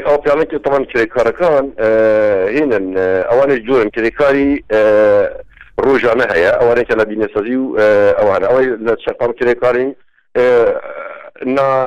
ئەو 0.07 0.17
پیاڵێکی 0.23 0.57
تەمان 0.65 0.83
کرێکارەکان 0.91 1.65
هێنن 2.55 2.85
ئەوانش 3.31 3.59
جوورن 3.67 3.89
کرێکاری 3.95 4.49
ڕۆژانە 5.85 6.23
هەیە 6.33 6.51
ئەوانێکە 6.61 6.95
لە 6.99 7.05
بینێسەزی 7.11 7.55
و 7.61 7.65
ئەوان 8.19 8.43
ئەوەی 8.49 8.67
لە 8.87 8.93
شقام 9.05 9.31
کرێکاری 9.39 9.87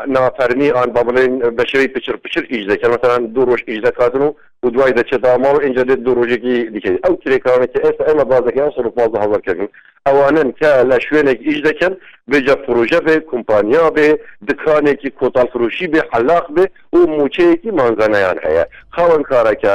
نافەرمی 0.07 0.71
ئان 0.71 0.91
با 0.93 1.01
بڵێن 1.03 1.31
بەشەوەی 1.61 1.89
پچر 1.95 2.17
پچر 2.17 2.43
ئیش 2.51 2.65
دەکەن 2.67 2.91
مەسەران 2.95 3.23
دوو 3.35 3.45
ڕۆژ 3.57 3.61
ئیش 3.69 3.79
دەکاتن 3.85 4.23
و 4.23 4.33
و 4.63 4.71
دوای 4.71 4.93
دەچێتداما 4.93 5.51
و 5.55 5.63
ئینجا 5.63 5.83
دێت 5.83 5.99
دوو 6.07 6.15
ڕۆژێکی 6.15 6.63
دیکە 6.75 6.91
ئەو 7.05 7.17
کرێکانێکی 7.23 7.79
ئێستا 7.85 8.05
ئەمە 8.09 8.25
بازەکەیان 8.33 8.71
سەر 8.77 8.87
پازە 8.97 9.19
هەڵەرکردن 9.23 9.69
ئەوانن 10.07 10.51
کە 10.61 10.73
لە 10.91 10.99
شوێنێک 11.07 11.39
ئیش 11.47 11.59
دەکەن 11.69 11.93
بێجە 12.31 12.55
پروۆژە 12.65 13.01
بێ 13.07 13.17
کۆمپانیا 13.31 13.91
بێ 13.97 14.09
دکانێکی 14.49 15.11
کۆتالفرۆشی 15.21 15.87
بێ 15.93 16.01
حەلاق 16.13 16.47
بێ 16.55 16.65
و 16.93 16.97
موچەیەکی 17.17 17.71
مانزانەیان 17.79 18.39
هەیە 18.47 18.65
خاوەن 18.97 19.23
کارەکە 19.31 19.75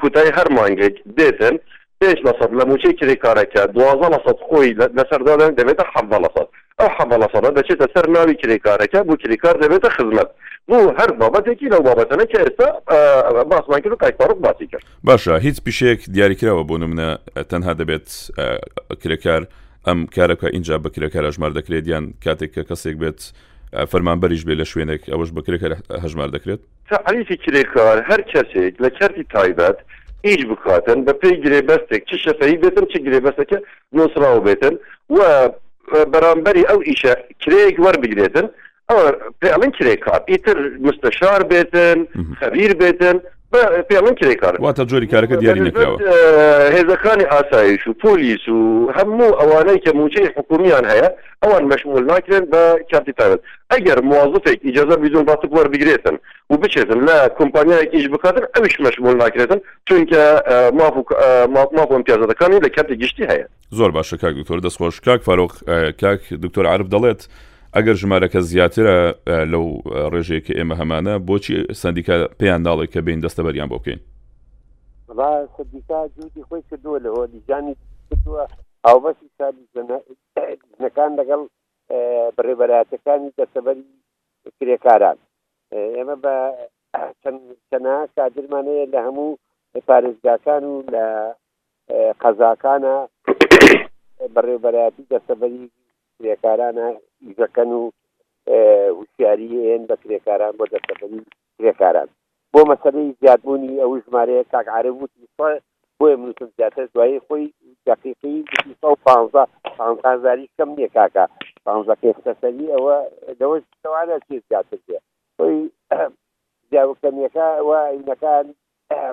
کوتای 0.00 0.30
هەر 0.36 0.48
مانگێک 0.56 0.94
دێتن 1.18 1.56
5 2.00 2.16
لەسەد 2.26 2.50
لە 2.60 2.64
موچەی 2.70 2.96
کرێکارەکە 3.00 3.60
دوازە 3.74 4.08
لەسەد 4.14 4.38
خۆی 4.48 4.72
لەسەردادان 4.98 5.54
دەبێتە 5.60 5.84
حەمە 5.94 6.18
لەسەد 6.24 6.48
ئەو 6.80 6.88
حەمە 6.96 7.14
لەسەدە 7.22 7.50
دەچێتە 7.56 7.86
سەر 7.94 8.06
ناوی 8.16 8.34
کرێکارەکە 8.42 8.98
بۆ 9.06 9.14
کرێکار 9.22 9.56
دەبێتە 9.62 9.88
خزمەت 9.96 10.30
بۆ 10.68 10.76
هەر 10.98 11.10
بابەتێکی 11.20 11.68
لەو 11.72 11.80
بابەتەنە 11.88 12.24
کە 12.32 12.38
ئێستا 12.44 12.68
باسمان 13.50 13.80
کرد 13.80 13.92
و 13.92 13.96
کایکپارک 13.96 14.36
باسی 14.36 14.66
کرد 14.66 14.84
باشە 15.08 15.40
هیچ 15.46 15.56
پیشێک 15.66 16.00
دیاریکراوە 16.14 16.62
بۆ 16.68 16.76
نمونە 16.82 17.08
تەنها 17.50 17.74
دەبێت 17.80 18.08
کرێکار 19.02 19.42
ئەم 19.86 19.98
کارەکە 20.16 20.48
اینجا 20.52 20.76
بە 20.84 20.88
کرێکار 20.94 21.24
ئەژمار 21.28 21.50
دەکرێت 21.58 21.84
یان 21.92 22.04
کاتێک 22.24 22.50
کە 22.56 22.62
کەسێک 22.70 22.96
بێت 23.02 23.20
فەرمانبەریش 23.90 24.42
بێ 24.46 24.54
لە 24.60 24.64
شوێنێک 24.70 25.02
ئەوەش 25.12 25.30
بەکرێکە 25.36 25.66
هەژمار 26.04 26.28
دەکرێت 26.36 26.60
تعریفی 26.90 27.36
کرێکار 27.44 27.96
هەر 28.10 28.20
کەسێک 28.32 28.74
لە 28.84 28.90
کردی 28.98 29.24
تایبەت 29.34 29.78
هیچ 30.24 30.46
بکاتن 30.46 31.04
بە 31.06 31.12
پێی 31.22 31.36
گرێبەستێک 31.44 32.02
چ 32.10 32.12
شەفەی 32.24 32.56
بێتن 32.64 32.84
چ 32.92 32.96
گرێبەستەکە 33.06 33.58
نووسراوە 33.96 34.40
بێتن 34.46 34.74
و 35.16 35.18
بەرامبەری 36.12 36.68
ئەو 36.70 36.80
ئیشە 36.88 37.12
کرێک 37.42 37.76
وەربگرێتن 37.84 38.46
ئەو 38.90 38.98
پێڵین 39.42 39.72
کرێک 39.78 40.00
کات 40.06 40.22
ئیتر 40.32 40.58
مستەشار 40.86 41.42
بێتن 41.52 41.98
خەبیر 42.40 42.72
بێتن 42.82 43.16
پێڵم 43.88 44.14
کرێکاراتە 44.20 44.84
جۆری 44.90 45.06
کارەکە 45.12 45.36
دیاری 45.40 45.60
نکراوە 45.60 45.98
هێزەکانی 46.76 47.24
ئاسایش 47.32 47.86
و 47.88 47.92
پۆلیس 48.02 48.48
و 48.48 48.90
هەموو 48.96 49.32
ئەوانەی 49.40 49.80
کە 49.84 49.90
موچەی 49.98 50.28
حکومیان 50.36 50.84
هەیە 50.92 51.08
ئەوان 51.44 51.64
مەشمول 51.72 52.04
ناکرێن 52.10 52.44
بە 52.52 52.62
کاتیتانت 52.92 53.40
ئەگەر 53.72 53.98
موازفێک 54.02 54.58
ئیجازە 54.66 54.96
بیزون 55.02 55.24
باتە 55.28 55.46
بوەر 55.52 55.68
بگرێتن 55.72 56.14
و 56.50 56.56
بچێتن 56.62 57.00
لە 57.08 57.16
کۆمپانیایکیش 57.38 58.08
بکاتن 58.14 58.44
ئەوش 58.56 58.74
مەشمول 58.86 59.16
ناکرێتن 59.22 59.58
چونکە 59.90 60.20
مافۆن 61.76 62.02
پیازەکانی 62.06 62.60
لە 62.64 62.68
کاتی 62.76 62.94
گشتی 63.02 63.24
هەیە 63.30 63.46
زۆر 63.78 63.90
باشە 63.96 64.16
کاک 64.22 64.34
دکتۆر 64.38 64.58
دەستخۆش 64.66 65.00
کاک 65.06 65.20
فارۆخ 65.28 65.52
کاک 66.02 66.20
دکتۆر 66.44 66.66
عرب 66.66 66.88
دەڵێت. 66.94 67.22
ئەگەر 67.76 67.96
ژمارەکە 68.02 68.40
زیاترە 68.50 68.94
لەو 69.52 69.66
ڕێژەیەکە 70.12 70.52
ئێمە 70.58 70.74
هەمانە 70.80 71.14
بۆچی 71.28 71.56
سندیکە 71.82 72.16
پێیان 72.40 72.62
ناڵێک 72.66 72.90
کە 72.94 73.00
بین 73.06 73.18
دەستە 73.24 73.42
بەریان 73.46 73.68
بۆ 73.70 73.76
بکەین 73.80 74.00
سندیکا 75.58 75.98
جوودی 76.14 76.42
خۆی 76.48 76.62
کردووە 76.68 76.98
لە 77.04 77.08
هۆلیجانانی 77.16 77.74
کردووە 78.08 78.42
ئەو 78.86 78.98
بەسی 79.04 79.28
سالیزنەکان 79.38 81.10
لەگەڵ 81.20 81.40
بڕێبەراتەکانی 82.36 83.30
دەسەبەری 83.40 83.84
کرێکاران 84.58 85.18
ئێمە 85.96 86.16
بە 86.24 86.36
چەنا 87.70 87.96
کادرمانەیە 88.16 88.84
لە 88.94 88.98
هەموو 89.06 89.38
پارێزگاکان 89.88 90.62
و 90.70 90.74
لە 90.94 91.04
قەزاکانە 92.22 92.94
بەڕێبەرەتی 94.34 95.04
دەسەبەری 95.14 95.64
کرێکارانە 96.20 96.86
ئیزەکەن 97.26 97.70
و 97.80 97.82
وسیاری 99.00 99.48
هێن 99.68 99.82
بە 99.90 99.96
کرێکاران 100.02 100.52
بۆ 100.58 100.64
دەستەکەنی 100.72 101.20
کرێکاران 101.56 102.08
بۆ 102.52 102.60
مەسەی 102.70 103.06
زیادبوونی 103.20 103.80
ئەو 103.82 103.92
ژمارەیە 104.04 104.44
کاکعاعرە 104.52 104.90
وتی 105.00 105.24
بۆی 106.00 106.14
منوتم 106.20 106.48
زیاتر 106.58 106.84
دوایی 106.94 107.24
خۆی 107.26 107.46
دقیقی 107.88 108.34
پزاری 110.04 110.46
کەم 110.56 110.70
نیە 110.78 110.88
کاکە 110.96 111.24
پێسەری 112.24 112.72
ئەوە 112.74 112.96
دەوەوانە 113.40 114.16
چی 114.26 114.34
زیاتر 114.48 114.78
بێ 114.86 114.98
خۆی 115.36 115.60
زیاوکەمیەکە 116.70 117.46
ئەوە 117.58 117.78
عینەکان 117.94 118.46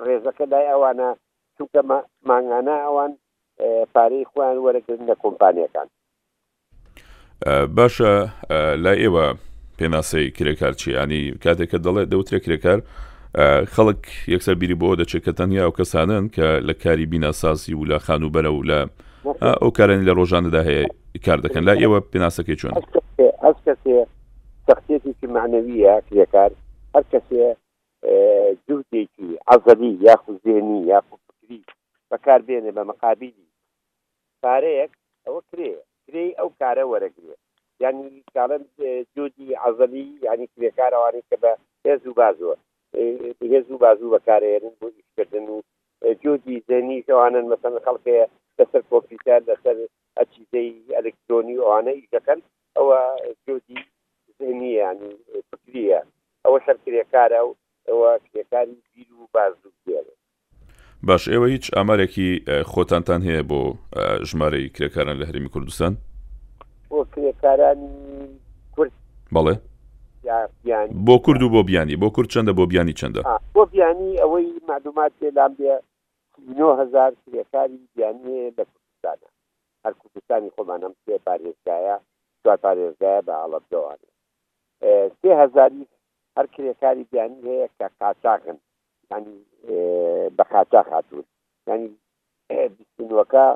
ڕێزەکە 0.06 0.44
لای 0.52 0.66
ئەوانە 0.72 1.08
چونکە 1.56 1.80
ماگانە 2.30 2.76
ئەوان 2.84 3.12
پارەی 3.94 4.24
خوان 4.30 4.56
وەرەگرن 4.64 5.02
لە 5.10 5.14
کۆمپانیەکان 5.22 5.88
باشە 7.76 8.12
لای 8.84 8.98
ئێوە 9.04 9.24
پێناسەی 9.78 10.26
کرێکار 10.36 10.72
چی 10.80 10.90
ینی 10.98 11.22
کاتێککە 11.44 11.78
دەڵێت 11.86 12.08
دەوترێ 12.12 12.38
کرێکار 12.44 12.78
خەڵک 13.74 14.00
یەکسەر 14.34 14.54
بیری 14.60 14.76
بۆ 14.80 14.88
دەچێت 15.00 15.22
کە 15.26 15.32
تەنیا 15.38 15.64
و 15.68 15.76
کەسانن 15.78 16.24
کە 16.36 16.46
لە 16.68 16.74
کاری 16.82 17.06
بیناساسی 17.12 17.74
و 17.74 17.84
لە 17.90 17.98
خان 18.04 18.22
و 18.22 18.30
بەرە 18.34 18.50
و 18.52 18.66
لە 18.70 18.78
ئەو 19.62 19.70
کارانی 19.78 20.06
لە 20.08 20.12
ڕۆژانەدا 20.18 20.60
هەیە 20.68 20.84
کار 21.26 21.38
دەکەن 21.44 21.62
لا 21.68 21.74
ئێوە 21.80 21.98
پێناسەکەی 22.12 22.56
چۆن 22.60 22.72
ئەس 23.44 23.58
کەسێ 23.66 23.96
سەختێتێکی 24.66 25.26
معنەویە 25.36 25.94
کرێکار 26.08 26.50
هەر 26.94 27.04
کەسێ 27.12 27.42
جوودێکی 28.68 29.28
عزەلی 29.54 29.90
یاخود 30.08 30.36
زێنی 30.44 30.78
یاخود 30.92 31.20
فکری 31.28 31.60
بەکاربێنێ 32.10 32.72
بە 32.76 32.82
مەقابلی 32.90 33.32
پارەیەک 34.42 34.92
ئەوە 35.26 35.40
کرێ 35.50 35.70
کرێ 36.06 36.24
ئەو 36.38 36.48
کارە 36.60 36.84
وەرەگرێ 36.92 37.34
یعنی 37.82 38.04
کاڵم 38.34 38.62
جودی 39.14 39.48
عزەلی 39.66 40.06
ینی 40.26 40.46
کرێکارەوانی 40.52 41.26
کە 41.28 41.36
بە 41.42 41.52
هێز 41.86 42.02
و 42.06 42.16
بازوە 42.20 42.56
هێز 43.52 43.66
و 43.70 43.80
بازوو 43.84 44.12
بەکارێنن 44.14 44.74
بۆ 44.80 44.86
ئیشکردن 44.96 45.46
و 45.54 45.56
جودی 46.22 46.62
زێنی 46.68 46.98
شوانن 47.06 47.44
مەسەن 47.52 47.74
خەڵکەیە 47.84 48.26
لەسەر 48.58 48.82
کۆپیتار 48.90 49.40
لەسەر 49.50 49.76
ئەچیدەی 50.18 50.70
ئەلکترۆنی 50.96 51.60
ئەوانە 51.62 51.92
ئیشەکەن 51.96 52.40
ئەوە 52.76 53.00
جودی 53.46 53.80
زێنی 54.38 54.70
ینی 54.82 55.10
فکریە 55.48 56.00
ئەوە 56.44 56.58
سەر 56.66 56.76
کرێکارە 56.84 57.40
و 57.46 57.50
ئەوە 57.88 58.10
کرێکاری 58.26 58.76
بیر 58.92 59.08
و 59.20 59.30
بازوو 59.34 59.78
بێرە 59.84 60.14
باش 61.06 61.28
ئێوە 61.30 61.46
هیچ 61.54 61.64
ئامارێکی 61.76 62.28
خۆتانتان 62.72 63.20
هەیە 63.28 63.42
بۆ 63.50 63.60
ژمارەی 64.30 64.70
کرێکاران 64.74 65.16
لە 65.20 65.24
هەرمی 65.28 65.50
کوردستان 65.54 65.92
بەڵێ 69.34 69.54
بۆ 71.06 71.14
کورد 71.24 71.42
و 71.42 71.50
بۆ 71.54 71.60
بیانی 71.68 71.96
بۆ 72.02 72.08
کورد 72.14 72.28
چەندە 72.34 72.52
بۆ 72.58 72.64
بیانی 72.70 72.94
چەندە 73.00 73.20
بۆ 73.54 73.62
بیانی 73.72 74.10
ئەوەی 74.22 74.48
معلومات 74.68 75.12
لام 75.36 75.52
هزار 76.82 77.10
کرێکاری 77.24 77.78
بیانی 77.96 78.50
لە 78.56 78.64
کوردستانە 78.70 79.26
هەر 79.84 79.92
کوردستانی 80.00 80.50
خۆمانم 80.56 80.92
سێ 81.04 81.14
پارێزگایە 81.26 81.96
دو 82.44 82.50
پارێزگایە 82.64 83.20
بە 83.26 83.34
ئاڵەت 83.40 83.64
دەوانە 83.72 84.08
سێ 85.20 85.30
هزاری 85.42 85.84
هەر 86.36 86.46
کرێکاری 86.54 87.04
بیانی 87.12 87.40
هەیە 87.48 87.68
کە 87.78 87.86
قاچاقن 88.00 88.56
ینی 89.12 89.38
بە 90.36 90.44
خاچا 90.50 90.82
خاتون 90.90 91.24
ینی 91.68 91.88
بستنەکە 92.78 93.46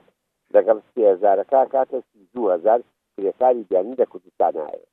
لەگەڵ 0.54 0.78
سێزارەکە 0.92 1.60
کاتە 1.72 1.98
دوهزار 2.34 2.80
کرێکاری 3.14 3.62
دیانی 3.68 3.98
لە 4.00 4.06
کوردستانایە 4.12 4.86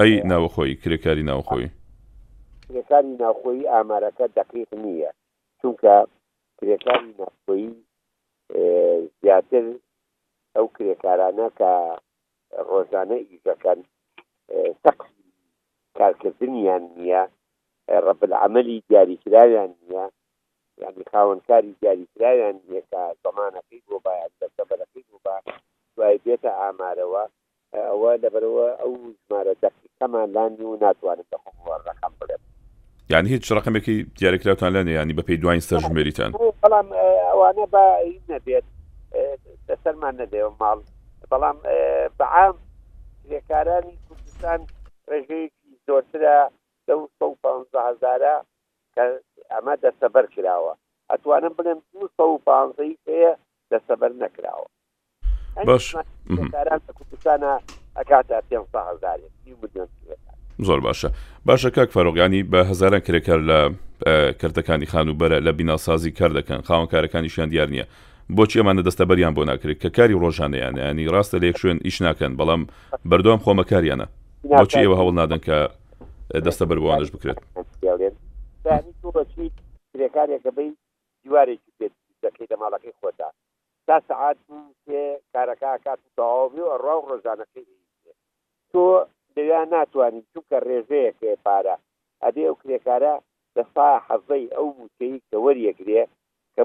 ئەی 0.00 0.14
ناوخۆی 0.30 0.74
کرێکاری 0.82 1.24
ناوخۆی 1.30 1.68
کرێکاری 2.70 3.12
ناوخۆی 3.22 3.68
ئامارەکە 3.72 4.26
دەقیق 4.38 4.70
نییە 4.84 5.10
چونکە 5.60 5.94
کرێکاری 6.58 7.12
ناخۆیی 7.22 7.70
زیاتر 9.22 9.64
ئەو 10.56 10.66
کرێکارانە 10.76 11.46
کە 11.58 11.72
ڕۆژانە 12.70 13.18
ئیزەکەن 13.30 13.80
تەقسی 14.84 15.24
کارکردنیان 15.98 16.82
نییە 16.96 17.22
ڕبلعملی 18.06 18.76
دیاریکراویان 18.90 19.74
نیە 19.88 20.08
یعنی 20.82 21.02
خاونکاری 21.12 21.74
دیاریکراویان 21.82 22.60
نیە 22.68 22.82
کە 22.92 23.00
زمانەکەی 23.24 23.80
بۆ 23.88 23.98
باید 24.04 24.30
دەبەرەکەی 24.58 25.04
بۆ 25.10 25.18
با 25.24 25.36
دوای 25.96 26.20
بێتە 26.26 26.50
ئامارەوە 26.60 27.24
ئەوە 27.74 28.12
لەبەرەوە 28.22 28.66
ئەو 28.80 28.92
ژمارە 29.24 29.54
دەقیقەمان 29.64 30.28
لانی 30.34 30.64
و 30.66 30.76
ناتوانم 30.82 31.24
بەخۆوە 31.32 31.74
ڕقم 31.86 32.12
بڵێت 32.20 32.40
یعنی 33.10 33.28
هیچ 33.28 33.52
ڕقمێکی 33.56 33.96
دیارێکراوتان 34.18 34.70
لەنێ 34.76 34.92
ینی 35.00 35.14
بەپی 35.18 35.36
دوای 35.42 35.60
سەر 35.60 35.80
ژمێریتان 35.88 36.30
بەڵام 36.62 36.88
ئەوانە 37.28 37.66
بە 37.74 37.84
نەبێت 38.30 38.64
دەسەرمان 39.68 40.14
نەدێەوە 40.22 40.52
ماڵ 40.62 40.78
بەڵام 41.32 41.56
بەعام 42.18 42.54
کرێکارانی 43.24 43.94
کوردستان 44.06 44.60
ڕێژەیەکی 45.10 45.72
زۆرترە 45.88 46.36
هزارە 46.90 48.34
کە 48.94 49.04
ئەمە 49.52 49.74
دەسەبەر 49.86 50.24
کراوە 50.34 50.72
ئەتوانم 51.10 51.52
بڵێم 51.58 51.78
پانزەی 52.46 52.92
پێە 53.06 53.32
دەسەبەر 53.72 54.12
نەکراوە 54.24 54.66
کوردستانە 56.98 57.52
ئەکاتە 57.98 58.36
پێ 58.48 58.56
هزار 58.92 59.18
زۆر 60.66 60.80
باشە 60.86 61.08
باشە 61.48 61.70
کاک 61.76 61.90
فەرۆگانی 61.96 62.42
بە 62.52 62.56
هزاران 62.70 63.00
کرێکار 63.06 63.40
لە 63.50 63.58
کردەکانی 64.40 64.86
خان 64.92 65.08
و 65.08 65.14
بەرە 65.20 65.38
لە 65.46 65.52
بیناسازی 65.58 66.10
کار 66.18 66.30
دەکەن 66.38 66.60
خاونکارەکانیشیان 66.68 67.48
دیار 67.50 67.68
نییە 67.74 67.86
بۆچی 68.36 68.60
ئەمانە 68.60 68.82
دەستەبەریان 68.88 69.32
بۆ 69.36 69.42
ناکرێت 69.50 69.78
کە 69.82 69.90
کاری 69.96 70.14
ڕۆژانەیان 70.22 70.74
ینی 70.78 71.08
ڕاستە 71.14 71.36
لە 71.42 71.46
یەک 71.50 71.56
شوێن 71.60 71.78
ئیش 71.86 71.98
ناکەن 72.02 72.32
بەڵام 72.40 72.62
بەردۆم 73.10 73.38
خۆمەکاریانە 73.44 74.06
بۆچی 74.60 74.78
ئێوە 74.82 74.96
هەوڵ 75.00 75.14
نادەن 75.20 75.40
کە 75.46 75.58
دەستە 76.44 76.64
بەروانش 76.70 77.10
بکرێت 77.12 77.38
کرێکارێکەکە 79.92 80.50
بی 80.56 80.68
دیوارێکی 81.22 81.70
پێ 81.78 81.86
دەکەی 82.24 82.46
لە 82.52 82.56
ماڵەکەی 82.62 82.94
خۆتا 83.00 83.28
تا 83.86 83.96
سعات 84.08 84.36
کارەکە 85.34 85.70
کات 85.84 85.98
تاوی 86.16 86.60
و 86.62 86.76
ڕاو 86.84 87.00
ڕۆژانەکەی 87.10 87.66
تۆ 88.72 88.84
دەویان 89.36 89.68
ناتوانین 89.76 90.24
چونکە 90.32 90.56
ڕێژەیەک 90.68 91.16
پارە 91.44 91.76
ئەدێ 92.22 92.42
ئەو 92.46 92.56
کرێکارە 92.62 93.14
دەسا 93.56 93.88
حەزەی 94.08 94.44
ئەو 94.56 94.66
بوتەی 94.78 95.14
کە 95.28 95.36
وەریەگرێ 95.44 96.02
کە 96.54 96.62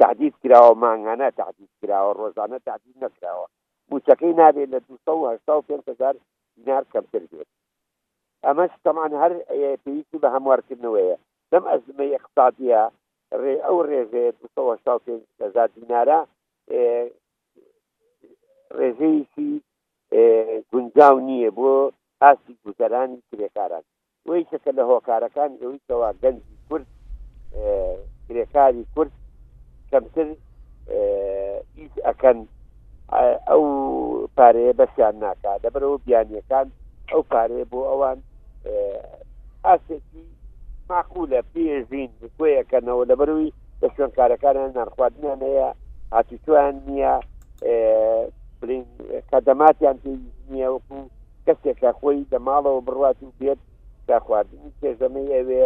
تعدید 0.00 0.34
کراوە 0.42 0.74
مانگانە 0.84 1.28
تعدید 1.40 1.70
کراوە 1.80 2.12
ڕۆژانە 2.20 2.58
تعدید 2.68 2.96
نکراوە 3.04 3.46
بوچەکەی 3.90 4.36
نابێت 4.40 4.68
لە 4.74 4.78
2 5.06 5.38
پێ 5.66 5.76
هزار 5.90 6.14
دینار 6.56 6.84
کەمتر 6.92 7.22
بێت 7.32 7.48
ئەمەش 8.48 8.70
تەمان 8.86 9.12
هەر 9.22 9.32
پێویستی 9.82 10.20
بە 10.22 10.28
هەموارکردنەوەیە 10.34 11.16
لەم 11.52 11.64
ئەزمەی 11.70 12.16
اقتصادیە 12.18 12.82
ڕێ 13.42 13.54
ئەو 13.66 13.76
ڕێژێت 13.90 14.36
هزار 15.44 15.68
دینارە 15.76 16.18
ڕێژەیەکی 18.78 19.52
گونجاو 20.70 21.16
نییە 21.28 21.50
بۆ 21.58 21.72
ئاسی 22.22 22.52
گوزەرانی 22.64 23.20
کرێکاران 23.28 23.84
وی 24.28 24.40
چەکە 24.50 24.70
لە 24.78 24.82
هۆکارەکان 24.90 25.50
ئەویەوە 25.62 26.08
گەنجی 26.22 26.54
کورد 26.68 26.86
کرێکاری 28.26 28.84
کورد 28.94 29.12
کەمتر 29.90 30.28
هیچ 31.80 31.94
ئەەکەن 32.06 32.38
ئەو 33.48 33.64
پارەیە 34.36 34.72
بەسییان 34.80 35.14
ناکات 35.24 35.58
دەبەرەوە 35.64 36.02
بیانیەکان 36.06 36.66
ئەو 37.12 37.22
پارەیە 37.32 37.66
بۆ 37.72 37.80
ئەوان 37.90 38.18
ئاسێکی 39.66 40.26
ماخولە 40.90 41.40
پێژین 41.54 42.10
کوێیەکەنەوە 42.36 43.02
لە 43.10 43.14
بەروی 43.20 43.52
لە 43.82 43.88
شوێن 43.94 44.12
کارەکانیان 44.18 44.70
نرخواردنیان 44.78 45.40
هەیە 45.48 45.68
هاتیتوان 46.14 46.74
نییە 46.88 47.14
برین 48.60 48.84
کەدەماتیان 49.30 49.96
پێ 50.02 50.12
نییە 50.52 50.68
وەکو 50.74 50.98
کەسێکە 51.46 51.90
خۆی 51.98 52.26
دە 52.32 52.38
ماڵەوە 52.48 52.80
بڕات 52.86 53.18
و 53.22 53.34
بێت 53.40 53.60
تا 54.08 54.16
خواردنی 54.26 54.76
تێژەمە 54.80 55.22
ئەوێ 55.36 55.64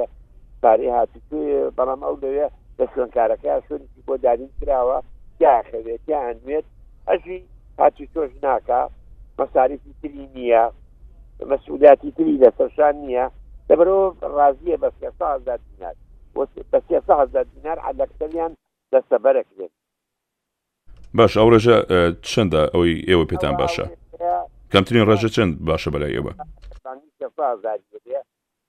پارێ 0.62 0.88
هاتی 0.98 1.20
بەڵام 1.76 2.00
ئەو 2.06 2.16
دەوێت 2.24 2.52
لە 2.78 2.84
شوێن 2.92 3.10
کارەکە 3.16 3.50
شوێنی 3.66 4.02
بۆ 4.06 4.14
دارین 4.24 4.50
کراوە 4.58 4.98
یاخەوێت 5.44 6.02
یانوێت 6.12 6.66
ئەژی 7.08 7.38
هاتی 7.80 8.06
تۆش 8.14 8.32
ناکە 8.46 8.80
مەساریفی 9.38 9.92
تری 10.00 10.24
نییە 10.36 10.64
مەسئولیتی 11.50 12.12
تری 12.12 12.36
لە 12.42 12.50
سەرشان 12.58 12.94
نییە 13.06 13.26
دەبرۆ 13.68 13.98
ڕازیە 14.36 14.76
بە 14.82 14.90
سیسا 15.00 15.26
هزار 15.36 15.58
دینار 15.68 15.94
بە 16.72 16.80
سیسا 16.88 17.14
هزار 17.22 17.44
دینار 17.54 17.78
عەکتەریان 17.88 18.52
دەستەبەرە 18.92 19.42
کرێن 19.50 19.70
باش 21.18 21.32
ئەو 21.38 21.48
ڕێژە 21.52 21.76
چنددە 22.30 22.62
ئەوەی 22.74 22.94
ئێوە 23.08 23.24
پێتان 23.30 23.54
باشە 23.62 23.84
کەمترین 24.72 25.04
ڕێژە 25.08 25.28
چند 25.36 25.52
باشە 25.68 25.88
بەلای 25.94 26.14
ئێوە 26.16 26.32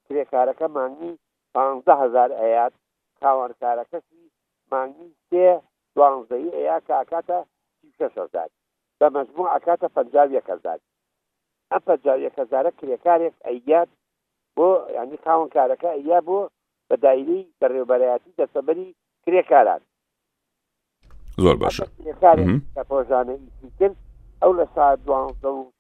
کرێکارەکە 0.08 0.68
مانگی 0.78 1.14
هزار 2.04 2.30
ئەیات 2.42 2.74
کاوانکارەکەسی 3.22 4.24
مانگی 4.72 5.10
سێ 5.30 5.46
دوانزەی 5.96 6.50
ئەیە 6.58 6.78
کاکاتە 6.90 7.40
هزار 8.00 8.50
بە 9.00 9.08
مەجموع 9.18 9.48
ئەکاتە 9.54 9.88
پنجاب 9.96 10.30
یەکەزاری 10.38 10.86
ئەفە 11.74 11.96
جاەکەزارە 12.06 12.72
کرێکارێک 12.80 13.36
ئەیات 13.48 13.90
بۆ 14.58 14.68
ینی 14.98 15.18
خاون 15.24 15.48
کارەکە 15.56 15.90
ئەیا 15.98 16.20
بۆ 16.28 16.40
بە 16.90 16.96
دایری 17.04 17.40
بەڕێوبەرایەتی 17.60 18.36
دەسەبەری 18.40 18.90
کرێکاران 19.24 19.82
زۆر 21.44 21.56
باشە 21.64 21.86
پۆژانە 22.90 23.36
کرد 23.80 23.96
ئەو 24.42 24.52
لە 24.60 24.66
ساعت 24.76 25.00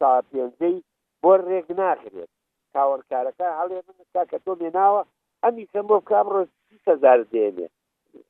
ساعت 0.01 0.25
پێنجەی 0.31 0.77
بۆ 1.23 1.31
ڕێک 1.47 1.67
ناخرێت 1.79 2.31
کاوەرکارەکە 2.73 3.47
هەڵێ 3.59 3.79
من 3.87 3.99
تا 4.13 4.21
کە 4.29 4.37
تۆ 4.45 4.51
مێناوە 4.61 5.01
ئەمی 5.43 5.63
سم 5.71 5.85
بۆ 5.89 5.97
کام 6.09 6.27
ڕۆژ 6.33 6.49
سەزار 6.85 7.19
دێنێ 7.33 7.67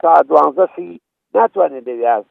تا 0.01 0.11
دوانزەشی 0.29 0.89
ناتوانێت 1.35 1.83
دەوی 1.87 2.05
ئاس 2.11 2.25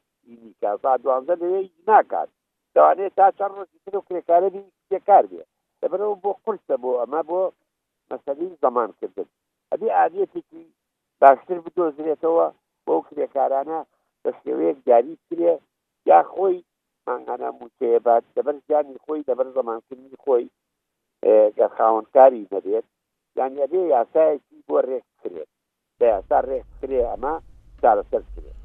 کا 0.61 0.71
سا 0.83 0.93
دوانزە 1.05 1.35
لەوێ 1.41 1.61
ناکات 1.89 2.29
دەوانێت 2.75 3.13
تا 3.19 3.27
چەند 3.39 3.53
ڕۆژی 3.59 3.79
کرێکارەبی 4.07 4.65
پێکار 4.91 5.25
بێ 5.33 5.43
دەبەرەوە 5.81 6.17
بۆ 6.25 6.31
قرسە 6.45 6.77
بۆ 6.83 6.91
ئەمە 7.03 7.21
بۆ 7.29 7.41
مەسەلی 8.11 8.49
زەمان 8.65 8.91
کردن 9.01 9.29
ئەبی 9.71 9.89
عادەتێکی 10.01 10.65
باشتر 11.21 11.59
بدۆزرێتەوە 11.65 12.47
بۆ 12.87 12.95
کرێکارانە 13.09 13.81
بە 14.23 14.31
شێوەیەک 14.41 14.79
دیاری 14.87 15.15
کرێ 15.29 15.55
یا 16.11 16.21
خۆی 16.33 16.57
مانگانە 17.07 17.49
موچەیەبات 17.61 18.25
دەبەر 18.37 18.57
جانی 18.69 18.97
خۆی 19.05 19.21
دەبەر 19.29 19.47
زەمانکردنی 19.57 20.19
خۆی 20.25 20.47
گە 21.57 21.67
خاونکاری 21.77 22.49
دەبێت 22.55 22.87
یانیەبێ 23.39 23.81
یاسایەکی 23.95 24.57
بۆ 24.69 24.77
ڕێک 24.89 25.07
کرێت 25.23 25.51
بە 25.99 26.05
یاسا 26.15 26.39
ڕێک 26.51 26.67
کرێ 26.81 27.01
ئەمە 27.13 27.35
چارەسەر 27.83 28.23
کرێت 28.35 28.57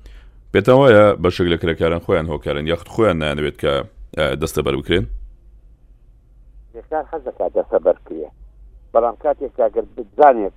پێتەوەە 0.53 1.01
بەشێک 1.23 1.47
لە 1.53 1.57
کرێکاران 1.61 2.01
خۆیان 2.05 2.27
هۆکارن 2.31 2.65
یاخت 2.73 2.87
خۆیان 2.93 3.17
نانوێت 3.23 3.57
کە 3.63 3.73
دەستە 4.41 4.61
بەر 4.65 4.75
بکرێن 4.79 5.05
لێکار 6.73 7.03
حەز 7.11 7.21
دەکات 7.27 7.51
دەستە 7.57 7.79
بەرکە 7.85 8.29
بەڵام 8.93 9.15
کاتێکتاگر 9.23 9.85
بزانێت 9.95 10.55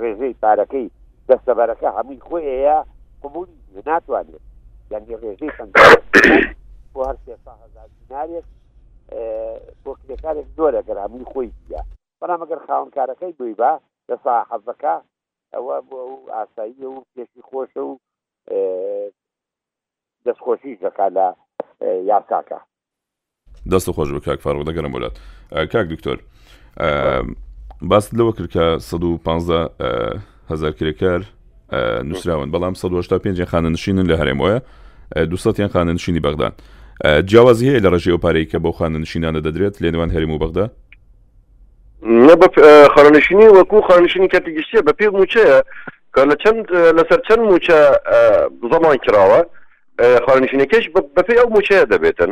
ڕێژەی 0.00 0.38
پارەکەی 0.42 0.86
دەستەبەرەکە 1.28 1.88
هەمووی 1.96 2.24
خۆی 2.28 2.44
ئەیە 2.52 2.78
قبولی 3.22 3.56
ناتوانێت 3.88 4.44
یعنی 4.92 5.14
ڕێژەی 5.22 5.50
بۆ 6.94 7.00
هەر 7.08 7.16
سێهزار 7.24 7.88
دینارێک 7.98 8.46
بۆ 9.82 9.90
کلێکارێک 10.00 10.46
زۆرە 10.56 10.80
گەرامی 10.88 11.24
خۆی 11.32 11.48
دیە 11.68 11.82
بەڵام 12.20 12.40
ئەگەر 12.42 12.60
خاونکارەکەی 12.66 13.32
دوی 13.38 13.54
بە 13.60 13.70
لە 14.08 14.16
سا 14.24 14.32
حەزەکە 14.50 14.94
ئەوە 15.54 15.76
بۆ 15.88 15.96
ئەو 16.06 16.12
ئاساییە 16.34 16.88
و 16.90 16.98
پێشی 17.14 17.42
خۆشە 17.48 17.82
و 17.88 17.92
دەستخۆشی 20.24 20.78
دەکات 20.82 21.12
لە 21.18 21.26
یاساکە 22.10 22.60
دەست 23.72 23.90
خۆش 23.96 24.08
بە 24.14 24.20
کاک 24.26 24.40
فارڕ 24.44 24.62
دەگەرم 24.68 24.92
وڵات 24.96 25.14
کاک 25.72 25.86
دکتۆر 25.94 26.16
باست 27.90 28.10
لەوە 28.18 28.32
کرد 28.38 28.48
کە 28.54 28.64
115 28.80 30.20
هزار 30.50 30.72
کرێکار 30.78 31.20
نووسراون 32.04 32.48
بەڵام 32.52 32.72
1950 32.76 33.44
خانە 33.44 33.68
نشینن 33.72 34.06
لە 34.10 34.16
هەرێم 34.20 34.40
وایە 34.40 35.26
دوستیان 35.30 35.68
خانە 35.68 35.92
نشینی 35.94 36.20
بەغدان 36.20 36.52
جیاواز 37.26 37.62
هەیە 37.62 37.78
لە 37.82 37.86
ڕژێ 37.88 38.08
و 38.14 38.18
پارەی 38.18 38.44
کە 38.50 38.58
بۆ 38.64 38.70
خانە 38.78 38.98
نشینانە 39.04 39.40
دەدرێت 39.42 39.82
لێنوان 39.82 40.10
هەرم 40.10 40.30
و 40.30 40.38
بەغدا 40.44 40.66
خانەشینی 42.96 43.46
وەکوو 43.56 43.86
خانشینی 43.90 44.28
کەپیگشتە 44.34 44.78
بە 44.86 44.92
پێ 44.98 45.06
موچەیە 45.16 45.58
کە 46.16 46.22
لە 46.30 46.36
چەند 46.42 46.66
لەسەر 46.98 47.20
چەند 47.28 47.40
موچە 47.50 47.78
زەمان 48.72 48.96
کراوە 49.04 49.40
خانشینەکەش 50.26 50.84
بەپی 51.16 51.36
ئەو 51.38 51.48
موچەیە 51.54 51.84
دەبێتن 51.92 52.30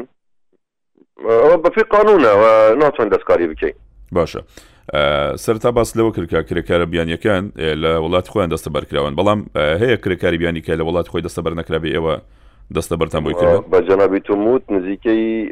ئەوە 1.22 1.56
بەفی 1.64 1.84
قانونەوە 1.94 2.82
ناتوان 2.82 3.08
دەستکاری 3.14 3.46
بکەین 3.52 3.74
باشە 4.18 4.40
سەرتا 5.44 5.70
باس 5.76 5.96
لەوە 5.98 6.12
کردکە 6.16 6.40
کرێکارە 6.48 6.86
بیانیەکان 6.92 7.44
لە 7.82 7.92
وڵات 8.04 8.26
خۆیان 8.32 8.50
دەستە 8.54 8.70
بەرکراون 8.76 9.14
بەڵام 9.18 9.40
هەیە 9.82 9.96
کرێکاری 10.04 10.38
بیانی 10.42 10.60
کە 10.66 10.72
لە 10.80 10.84
وڵات 10.86 11.06
خۆی 11.10 11.22
دەستە 11.26 11.40
بەر 11.44 11.54
نەکرابێ 11.60 11.88
ئێوە 11.96 12.14
دەستە 12.76 12.94
بەرتان 13.00 13.22
بۆی 13.24 13.34
کرد 13.40 13.60
بە 13.72 13.80
جەنابی 13.88 14.20
توموت 14.28 14.62
نزیکەی 14.70 15.50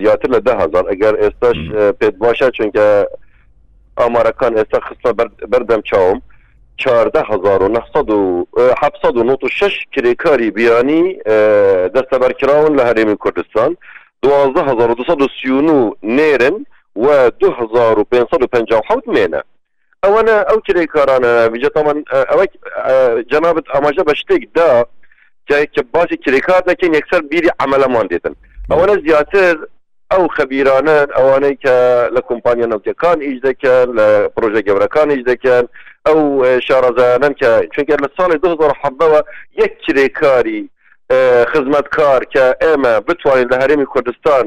زیاتر 0.00 0.28
لە 0.34 0.40
ده 0.46 0.54
هزار 0.62 0.84
ئەگەر 0.92 1.14
ئێستاش 1.22 1.58
پێت 2.00 2.14
باشە 2.24 2.46
چونکە 2.56 2.86
ئامارەکان 4.00 4.52
ئێستا 4.58 4.78
خستە 4.86 5.10
بەردەم 5.52 5.82
چاوم 5.90 6.18
شش 9.58 9.74
کرێکاری 9.94 10.48
بیانی 10.58 11.04
دەستە 11.96 12.16
بەرکراون 12.22 12.72
لە 12.78 12.84
هەرێمی 12.88 13.16
کوردستان. 13.24 13.72
12230 14.24 15.96
نێرن 16.02 16.64
و 16.96 17.04
2557 17.40 19.08
مێنە 19.14 19.40
ئەوەنە 20.04 20.36
ئەو 20.50 20.58
کرێ 20.66 20.84
کارانە 20.94 21.34
بجێتەمان 21.52 21.98
ئەوە 22.30 22.44
جەنابەت 23.30 23.66
ئاماژە 23.74 24.02
بە 24.08 24.14
شتێکدا 24.20 24.70
کە 25.74 25.82
باسی 25.94 26.16
کرێکار 26.24 26.62
دەکەین 26.70 26.92
یەکسەر 26.98 27.22
بیری 27.30 27.50
ئەعملەمان 27.60 28.06
دێتن 28.12 28.34
ئەوەنە 28.70 28.94
زیاتر 29.06 29.54
ئەو 30.12 30.22
خەبیرانە 30.36 30.96
ئەوانەی 31.16 31.56
کە 31.64 31.76
لە 32.14 32.20
کۆمپانیا 32.28 32.66
نەوتەکان 32.72 33.18
ئیش 33.26 33.38
دەکەن 33.48 33.86
لە 33.98 34.08
پرۆژە 34.34 34.60
گەورەکان 34.66 35.08
ئیش 35.10 35.22
دەکەن 35.30 35.64
ئەو 36.06 36.18
شارەزانان 36.66 37.34
کە 37.40 37.50
چونکە 37.74 37.94
لە 38.04 38.08
ساڵی 38.16 38.36
2010ەوە 38.44 39.20
یەک 39.62 39.72
کرێکاری 39.84 40.62
خزمەتکار 41.54 42.22
کە 42.34 42.44
ئێمە 42.62 42.94
بتوانین 43.08 43.48
لە 43.52 43.56
هەرێمی 43.62 43.84
کوردستان 43.92 44.46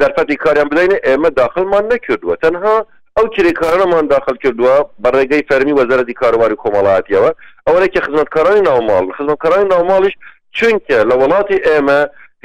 دەرفەتی 0.00 0.36
کاریان 0.44 0.68
بدەین 0.68 0.92
ئێمە 1.06 1.30
داخلمان 1.42 1.84
نەکردووە 1.92 2.36
تەنها 2.44 2.78
ئەو 3.16 3.26
کرێکارەمان 3.34 4.06
داخل 4.14 4.36
کردووە 4.44 4.76
بە 5.02 5.08
ڕێگەی 5.16 5.46
فەرمی 5.48 5.76
وەزارەتی 5.80 6.14
کاروباری 6.20 6.60
کۆمەڵاتیەوە 6.62 7.30
ئەوەیەکی 7.68 8.00
خزمەتکارانی 8.06 8.62
ناوماڵ 8.68 9.04
خزمەتکارانی 9.18 9.68
ناوماڵیش 9.74 10.14
چونکە 10.56 10.96
لە 11.10 11.14
وڵاتی 11.20 11.58
ئێمە 11.68 12.00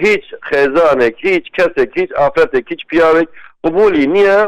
هیچ 0.06 0.26
خێزانێک 0.50 1.16
هیچ 1.28 1.46
کەسێک 1.58 1.90
هیچ 2.00 2.10
ئافرەتێک 2.20 2.66
هیچ 2.74 2.82
پیاوێک 2.90 3.30
قبولی 3.66 4.06
نییە 4.16 4.40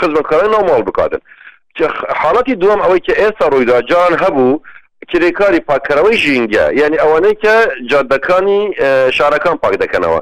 خزمەتکارانی 0.00 0.52
ناوماڵ 0.56 0.82
بکاتن 0.88 1.20
حالڵەتی 2.20 2.54
دوم 2.62 2.80
ئەوەی 2.84 3.00
کە 3.06 3.12
ئێستا 3.20 3.44
ڕوویدا 3.52 3.78
جان 3.90 4.12
هەبوو 4.22 4.54
کرێکاری 5.12 5.60
پاکەرەوەی 5.70 6.18
ژینگە 6.24 6.64
یعنی 6.80 6.96
ئەوانەی 7.02 7.36
کە 7.42 7.54
جادەکانی 7.90 8.60
شارەکان 9.12 9.56
پاک 9.62 9.74
دەکەنەوە 9.84 10.20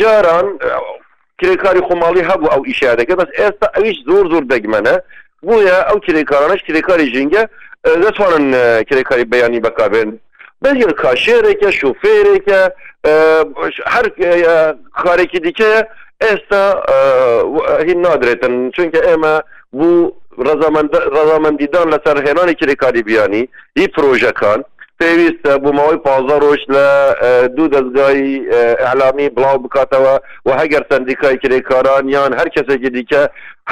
جاران 0.00 0.48
کرێکاری 1.42 1.80
خۆماڵی 1.86 2.26
هەبوو 2.30 2.50
ئەو 2.52 2.62
ئیشارەکە 2.68 3.14
بەس 3.20 3.30
ئێستا 3.38 3.66
ئەویش 3.76 3.96
زۆر 4.08 4.24
زۆر 4.32 4.44
دەگمەنە 4.52 4.94
بۆیە 5.46 5.78
ئەو 5.88 5.98
کرێکارانش 6.06 6.60
کرێکاری 6.66 7.06
ژینگە 7.14 7.42
دەتوانن 8.02 8.44
کرێکاری 8.88 9.24
بەیانی 9.32 9.60
بەکاربێن 9.66 10.10
بەزیر 10.62 10.92
کاشێرێکە 11.02 11.70
شوفێرێکە 11.80 12.60
هەر 13.94 14.06
کارێکی 15.04 15.38
دیکە 15.46 15.72
ئێستا 16.24 16.64
هی 17.86 17.94
نادرێتن 18.04 18.54
چونکە 18.76 19.00
ئێمە 19.08 19.34
بوو 19.78 20.17
ڕزامەندیدان 20.46 21.90
لە 21.92 21.98
سەرهێنانی 22.04 22.54
کرێکاری 22.60 23.02
بیانی 23.02 23.48
هی 23.78 23.86
پرۆژەکان 23.96 24.60
پێویستە 25.00 25.52
بۆ 25.62 25.70
ماوەی 25.78 25.98
پازە 26.06 26.36
ڕۆژ 26.44 26.60
لە 26.74 26.86
دوو 27.56 27.68
دەستگای 27.74 28.20
ئەعلامی 28.82 29.28
بڵاو 29.36 29.58
بکاتەوە 29.64 30.14
و 30.46 30.50
هەگەر 30.60 30.82
سندیکای 30.90 31.36
کرێکاران 31.42 32.04
یان 32.14 32.32
هەر 32.38 32.48
کەسێکی 32.54 32.90
دیکە 32.96 33.22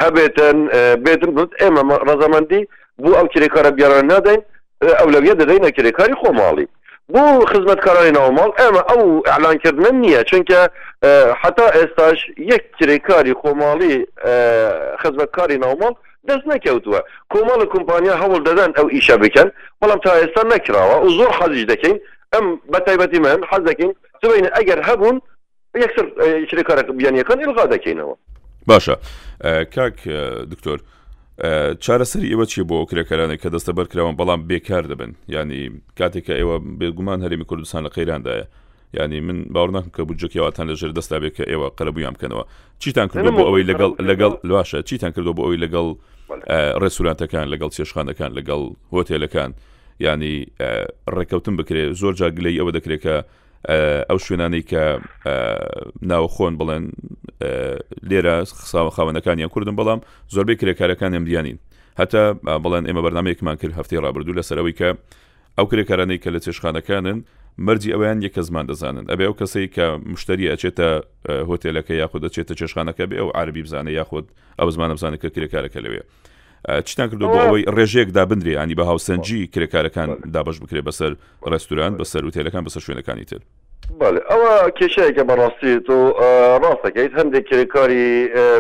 هەبێتن 0.03 0.59
بێتن 1.05 1.31
بڵ 1.37 1.47
ئێمە 1.61 1.83
ڕزەمەندی 2.09 2.63
بۆ 3.03 3.11
ئەو 3.19 3.27
کرێکارە 3.35 3.71
بیاران 3.77 4.07
نادەین 4.13 4.41
ئەولەویە 5.01 5.35
دەدەینە 5.41 5.71
کرێکاری 5.77 6.17
خۆماڵی 6.23 6.67
بۆ 7.13 7.23
خزمەتکارانی 7.53 8.11
ناوماڵ 8.19 8.51
ئێمە 8.61 8.83
ئەو 8.91 9.03
ئەلانکردن 9.33 9.95
نییە 10.05 10.23
چونکە 10.31 10.61
حتا 11.41 11.67
ئێستاش 11.77 12.19
یەک 12.53 12.63
کرێکاری 12.79 13.33
خۆماڵی 13.41 13.95
خزمەتکاری 15.03 15.59
ناوماڵ 15.65 15.95
دەست 16.29 16.47
نەکەوتووە 16.53 17.01
کۆمەڵ 17.35 17.59
و 17.63 17.67
کۆمپانیا 17.75 18.15
هەوڵ 18.23 18.41
دەدەن 18.49 18.71
ئەو 18.79 18.87
ئیشە 18.97 19.17
بکەن 19.25 19.49
بەڵام 19.85 20.01
تا 20.07 20.11
ئێستا 20.21 20.43
نەکراوە 20.53 20.97
و 21.05 21.09
زۆر 21.19 21.33
حەزیش 21.41 21.65
دەکەین 21.73 21.99
ئەم 22.35 22.45
بە 22.75 22.79
تایبەتی 22.89 23.19
من 23.27 23.41
حەز 23.51 23.63
دەکەین 23.71 23.93
سبینە 24.25 24.49
ئەگەر 24.59 24.79
هەبوون 24.89 25.17
یەکسەر 25.83 26.07
شرێکارە 26.51 26.83
بیانیەکان 26.99 27.39
ئلغا 27.47 27.65
دەکەینەوە 27.75 28.15
باشە 28.73 28.95
کاک 29.75 29.99
دکتۆر 30.53 30.79
چارەسەری 31.85 32.29
ئێوە 32.33 32.47
چی 32.55 32.63
بۆ 32.71 32.79
کرێکەکارانێک 32.91 33.41
کە 33.43 33.49
دەستە 33.55 33.73
بەرکراون 33.79 34.15
بەڵام 34.21 34.41
بێکار 34.51 34.85
دەبن 34.91 35.11
ینی 35.35 35.65
کاتێکە 36.01 36.35
ئێوە 36.41 36.57
بێگومان 36.81 37.19
هەرمی 37.25 37.45
کوردستان 37.51 37.83
لە 37.87 37.91
قەیراندایە 37.97 38.47
ینی 38.97 39.21
من 39.27 39.39
باوەڕناکم 39.55 39.91
کە 39.97 40.03
بجەکیواتان 40.09 40.67
لەژێر 40.71 40.93
دەستابێت 40.99 41.33
کە 41.37 41.45
ئێوە 41.51 41.67
قەرەبوویان 41.79 42.15
بکەنەوە 42.17 42.45
چیتان 42.81 43.07
کردو 43.09 43.31
بۆ 43.37 43.43
ئەوەی 43.49 43.65
لەگەڵ 43.71 43.93
لەگەڵ 44.11 44.33
لاشە 44.51 44.81
چیتان 44.89 45.11
کردو 45.17 45.33
بۆ 45.39 45.43
ئەوی 45.47 45.59
لەگەڵ 45.65 45.87
ڕێسورانتەکان 46.83 47.47
لەگەڵ 47.53 47.71
چێشخانەکان 47.77 48.31
لەگەڵ 48.39 48.61
هۆتێلەکان 48.95 49.51
ینی 50.07 50.35
ڕێکەوتن 51.17 51.55
بکرێت 51.61 51.89
زۆر 52.01 52.13
جاگلەی 52.21 52.59
ئەوە 52.61 52.73
دەکرێت 52.77 53.03
کە 53.05 53.17
ئەو 54.09 54.19
شوێنانەی 54.27 54.63
کە 54.71 54.83
ناوخۆن 56.11 56.53
بڵێن 56.61 56.85
لێرە 58.09 58.35
خساوە 58.61 58.91
خاوەنەکان 58.97 59.37
یان 59.43 59.51
کوردن 59.55 59.75
بەڵام 59.79 60.01
زۆربەی 60.35 60.57
کرێکارەکان 60.61 61.13
ئەم 61.17 61.25
دیانین 61.29 61.59
هەتا 62.01 62.23
بەڵێن 62.63 62.85
ئێمە 62.89 63.03
بەنامەیەکمان 63.07 63.57
کرد 63.61 63.75
هەفتەی 63.79 63.99
ڕابردوو 64.05 64.37
لەسەرەوەی 64.39 64.75
کە 64.81 64.89
ئەو 65.59 65.67
کرێکارانەی 65.71 66.19
کە 66.23 66.29
لە 66.35 66.41
چێشخانەکانن 66.45 67.19
مەرجی 67.65 67.93
ئەویان 67.93 68.23
یەکە 68.23 68.41
زمان 68.47 68.67
دەزانن 68.69 69.05
ئەبێ 69.13 69.25
ئەو 69.27 69.35
کەسی 69.41 69.67
کە 69.77 69.87
مشتری 70.13 70.47
ئەچێتە 70.53 70.89
هۆتێلەکە 71.51 71.91
یاخود 71.95 72.21
دەچێتە 72.27 72.55
چێشخانەکە 72.61 73.05
بێ 73.11 73.17
ئەو 73.21 73.31
عربی 73.35 73.63
بزانە 73.63 73.91
یاخود 73.99 74.25
ئەو 74.61 74.71
زمان 74.71 74.91
بزانە 74.97 75.17
کە 75.23 75.29
کرێکارەکە 75.35 75.79
لەوێ 75.85 76.01
چتان 76.87 77.07
کردو 77.11 77.29
بۆ 77.33 77.39
ئەوەی 77.47 77.65
ڕێژێکدا 77.77 78.25
بندری 78.31 78.53
ینی 78.63 78.75
بە 78.79 78.83
هاوسەنجی 78.91 79.41
کرێکارەکان 79.55 80.09
دابش 80.35 80.57
بکرێ 80.61 80.81
بەسەر 80.89 81.13
ڕێستوران 81.51 81.93
بەسەر 82.01 82.23
وتێلەکان 82.27 82.63
بەسەر 82.67 82.81
شوێنەکانی 82.87 83.25
تر. 83.31 83.39
بله 84.01 84.21
ئەوە 84.31 84.53
کێشەیەکە 84.79 85.23
بەڕاستی 85.29 85.73
تۆ 85.87 85.99
ڕاستەکەیت 86.63 87.13
هەندێک 87.21 87.45
کرێکاری 87.51 88.09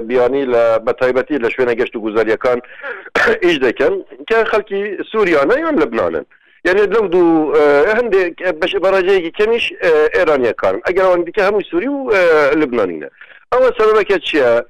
بیانی 0.08 0.44
لە 0.52 0.64
بەتایبەتی 0.86 1.38
لە 1.44 1.48
شوێنە 1.54 1.74
گەشت 1.80 1.94
و 1.96 2.00
گوزاریەکان 2.04 2.58
ئیش 3.44 3.56
دەکەن 3.66 3.94
کە 4.30 4.38
خەڵکی 4.50 4.82
سووریانە 5.10 5.56
یان 5.64 5.76
لەبنانن 5.82 6.24
يعني 6.66 6.86
لو 6.86 7.06
دو 7.06 7.52
هند 7.98 8.14
باش 8.60 8.76
براجي 8.76 9.30
كمش 9.30 9.74
ايرانيا 10.16 10.50
كارن 10.52 10.80
اگر 10.90 11.02
وان 11.02 11.24
بك 11.24 11.40
هم 11.40 11.60
سوري 11.62 11.88
ولبنانينا 11.88 13.08
اول 13.52 13.70
سبب 13.80 14.02
كاتشيا 14.02 14.64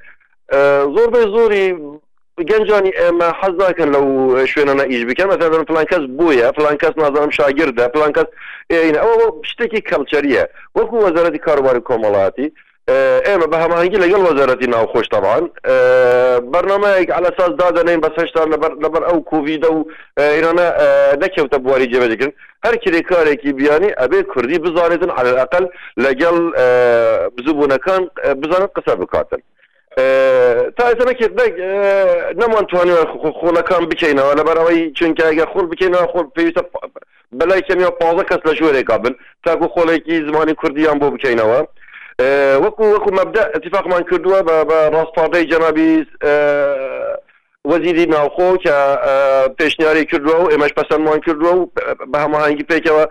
زور 0.95 1.09
بي 1.11 1.21
زوري 1.21 1.79
گەنجانی 2.51 2.93
ئێمە 3.01 3.29
حەزاکەن 3.41 3.89
لەو 3.95 4.05
شوێنەنە 4.53 4.85
ئیش 4.93 5.03
بکەم 5.09 5.29
مەسەن 5.31 5.65
پلان 5.71 5.87
کەس 5.91 6.05
بووە 6.19 6.49
پلان 6.57 6.77
کەس 6.83 6.93
نازانم 7.03 7.31
شاگردە 7.39 7.83
پلان 7.95 8.13
کەس 8.17 8.29
ئەوە 9.01 9.27
شتێکی 9.51 9.81
کەلچەریە 9.91 10.45
وەکو 10.77 10.97
وەزارەتی 11.05 11.45
کاروباری 11.47 11.83
کۆمەڵاتی 11.89 12.49
ئێمە 13.29 13.47
بە 13.53 13.57
هەماهنگگی 13.65 14.03
لەگەڵ 14.05 14.21
وەزارەتی 14.29 14.67
ناوخۆشتەوان 14.75 15.45
بەرنمەیەك 16.53 17.09
على 17.19 17.31
ساز 17.39 17.53
دادەنین 17.61 18.01
بە 18.05 18.11
سەشتا 18.19 18.43
لەبەر 18.85 19.03
ئەو 19.09 19.19
کوڤیدە 19.31 19.71
و 19.77 19.81
ئێرانە 20.35 20.67
نەکەوتە 21.23 21.57
بواری 21.63 21.91
جێبەجگرن 21.93 22.33
هەر 22.65 22.75
کرێکارێکی 22.83 23.53
بیانی 23.59 23.91
ئەبێ 24.01 24.21
کوردی 24.33 24.59
بزانێتن 24.65 25.11
على 25.19 25.31
ئەقل 25.41 25.65
لەگەڵ 26.05 26.37
بزبوونەکان 27.37 28.03
بزانن 28.43 28.69
قسە 28.77 28.93
بکاتن 29.01 29.41
تا 30.79 30.85
ئێستەکێت 30.91 31.33
نەمانتوانی 32.41 32.95
خۆڵەکان 33.39 33.83
بکەینەوە 33.91 34.33
لەبەرەوەی 34.41 34.83
چونکە 34.99 35.23
ئەگە 35.29 35.47
خۆڵ 35.53 35.67
بکەینەوە 35.71 36.07
خۆڵ 36.13 36.27
پێویستە 36.37 36.63
بەلای 37.39 37.63
کەمی 37.69 37.87
پازە 38.01 38.25
کەس 38.31 38.41
لە 38.49 38.53
ژوورێکا 38.59 38.97
بن 39.05 39.15
تاکو 39.45 39.67
خۆڵێکی 39.75 40.17
زمانی 40.29 40.55
کوردیان 40.61 40.99
بۆ 41.01 41.09
بکەینەوە. 41.15 41.61
وەکو 42.21 42.85
وەکو 42.95 43.11
مەبدا 43.17 43.43
اتفاقمان 43.57 44.05
کردووە 44.11 44.41
بە 44.49 44.77
ڕاستپاردەی 44.95 45.49
جەنابی 45.53 46.05
وەزیری 47.71 48.07
ناوخۆ 48.09 48.57
کە 48.65 48.75
پێشنیاری 49.59 50.05
کردووە 50.05 50.35
و 50.37 50.51
ئێمەش 50.51 50.73
پەسەندمان 50.79 51.19
کردووە 51.27 51.55
و 51.55 51.67
بە 52.13 52.19
هەماهەنگی 52.19 52.67
پێکەوە 52.73 53.05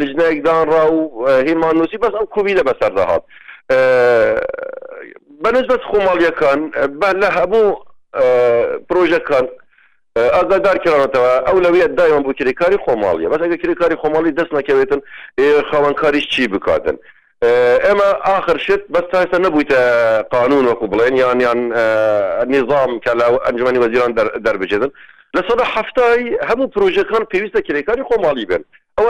لژنەیەکدانڕا 0.00 0.84
و 0.92 1.26
هیمان 1.46 1.76
نووسی 1.76 1.96
بەس 1.98 2.10
ئەو 2.14 2.26
کوبی 2.26 2.54
لە 2.54 2.60
بەسەر 2.68 2.92
دەهات 2.98 3.24
بەنسبەت 5.44 5.82
خۆماڵیەکان 5.92 6.58
لە 7.22 7.28
هەبوو 7.38 7.76
پرۆژەکان 8.88 9.46
ئازادار 10.18 10.76
کراونەتەوە 10.84 11.34
ئەو 11.48 11.60
لەوەیە 11.64 11.86
دایان 11.98 12.22
بۆ 12.24 12.32
کرێکاری 12.38 12.78
خۆماڵیە 12.84 13.28
بەس 13.32 13.40
ئەگە 13.44 13.56
کرێکاری 13.62 13.96
خۆماڵی 14.02 14.30
دەست 14.38 14.52
نەکەوێتن 14.56 15.00
خاوەنکاریش 15.70 16.26
چی 16.32 16.48
بکاتن 16.48 16.96
آه، 17.46 17.90
اما 17.92 18.04
اخر 18.38 18.58
شت 18.58 18.88
بس 18.90 19.02
هاي 19.14 19.26
نبويت 19.40 19.72
آه، 19.72 20.20
قانون 20.20 20.66
وقبلين 20.66 21.16
يعني 21.16 21.44
يعني 21.44 21.72
آه، 21.74 22.42
النظام 22.42 22.98
كلا 23.00 23.48
انجمن 23.48 23.76
وزيران 23.78 24.12
در, 24.14 24.24
در 24.36 24.56
بجدن 24.56 24.88
لصدا 25.34 25.64
حفتاي 25.64 26.38
هم 26.42 26.66
بروجي 26.66 27.04
كان 27.04 27.24
پيوسته 27.24 27.60
كريكاري 27.60 28.02
خو 28.02 28.20
مالي 28.22 28.44
بن 28.44 28.62
او 28.98 29.04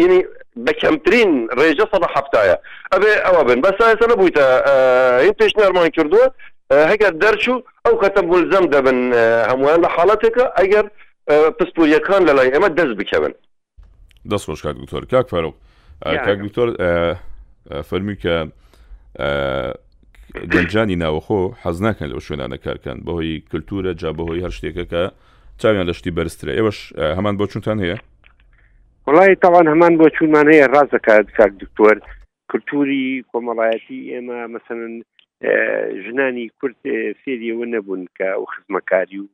يعني 0.00 0.26
بكمترين 0.56 1.48
ريجا 1.60 1.88
صدا 1.92 2.06
حفتايا 2.06 2.58
ابي 2.92 3.12
او 3.12 3.44
بن 3.44 3.60
بس 3.60 3.74
هاي 3.82 3.94
نبويت 4.10 4.38
آه 4.38 5.24
انت 5.28 5.42
ايش 5.42 5.52
نرمان 5.58 5.90
درشو 5.96 6.30
او 6.72 7.18
دەرچوو 7.20 7.62
ئەو 7.88 8.00
کەتە 8.04 8.22
ملزەم 8.22 8.66
دەبن 8.74 8.98
هەمویان 9.50 9.84
لە 9.84 9.88
حاڵاتێکە 9.96 10.44
ئەگەر 10.60 10.84
پسپوریەکان 11.58 12.22
لە 12.26 12.30
لای 12.36 12.50
ئێمە 12.52 12.68
دەست 12.78 12.94
بکەون 13.00 13.32
دەست 14.28 14.46
خۆشکات 14.46 14.76
دكتور 14.82 15.04
کاک 15.04 15.28
فەرو 15.28 15.52
کاک 16.06 16.38
گوتۆر 16.42 16.68
فەرمی 17.88 18.16
کە 18.22 18.34
گەنجانی 20.52 20.96
ناوەخۆ 21.02 21.40
حەز 21.64 21.76
ناکەن 21.82 22.08
لەو 22.08 22.20
شوێنانە 22.26 22.56
کارکەن 22.64 22.96
بەهۆی 23.06 23.40
کللتورە 23.50 23.92
جا 24.00 24.10
بەهۆی 24.18 24.40
هەر 24.44 24.50
شتێکەکە 24.56 25.02
چاویان 25.60 25.86
لەشتی 25.88 26.10
بەرزترە 26.16 26.52
ئێوەش 26.56 26.78
هەمان 27.16 27.34
بۆ 27.38 27.44
چونتان 27.52 27.78
هەیە 27.84 27.98
وڵی 29.08 29.34
تاوان 29.42 29.66
هەمان 29.72 29.94
بۆ 29.98 30.06
چونمان 30.16 30.46
هەیە 30.52 30.66
ڕازەکات 30.74 31.26
کار 31.36 31.50
دکتۆر 31.62 31.96
کللتوری 32.50 33.06
کۆمەڵایەتی 33.32 34.00
ئێمە 34.12 34.38
مەسەن 34.54 34.80
ژنانی 36.06 36.46
کورت 36.60 36.80
سێریەوە 37.24 37.64
نەبوون 37.74 38.02
کە 38.18 38.26
ئەو 38.36 38.44
خزمەکاری 38.52 39.18
و 39.22 39.26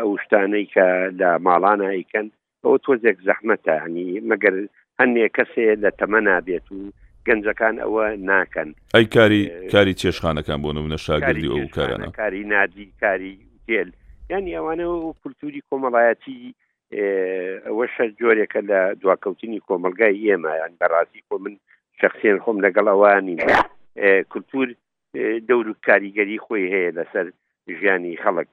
ئەو 0.00 0.10
شتانەی 0.24 0.66
کە 0.74 0.86
لە 1.20 1.30
ماڵانە 1.46 1.88
ئەیکەن 1.94 2.26
ئەو 2.64 2.74
تۆزێک 2.84 3.18
زەحمەتە 3.28 3.74
هەنی 3.84 4.10
مەگەر 4.30 4.54
هەندێک 5.00 5.32
کەسێ 5.36 5.66
لە 5.82 5.90
تەمە 5.98 6.20
نابێت 6.28 6.66
و 6.74 6.78
گەنجەکان 7.26 7.74
ئەوە 7.84 8.04
ناکەن 8.30 8.68
ئەی 8.94 9.06
کاری 9.16 9.40
کاری 9.74 9.94
چێشخانەکان 10.00 10.58
بۆ 10.64 10.70
نمونە 10.76 10.96
شاگردی 11.06 11.48
ئەو 11.54 11.66
کارانە 11.76 12.06
کاری 12.22 12.42
نادی 12.54 12.86
کاری 13.04 13.34
تێل 13.66 13.88
یانی 14.32 14.56
ئەوانەوە 14.58 14.94
کولتوری 15.22 15.60
کۆمەڵایەتی 15.70 16.38
ئەوە 17.66 17.84
شەر 17.96 18.10
جۆرێکە 18.20 18.60
لە 18.70 18.80
دواکەوتنی 19.02 19.60
کۆمەلگای 19.68 20.16
ئێمەیان 20.26 20.72
بەڕاستی 20.80 21.22
خۆ 21.28 21.34
من 21.44 21.54
شخصێن 22.00 22.38
خۆم 22.44 22.56
لەگەڵ 22.66 22.86
ئەوانی 22.92 23.36
کولتور 24.32 24.68
دەور 25.48 25.66
و 25.70 25.74
کاریگەری 25.86 26.38
خۆی 26.44 26.70
هەیە 26.74 26.90
لەسەر 26.98 27.26
ژیانی 27.78 28.16
خەڵک 28.24 28.48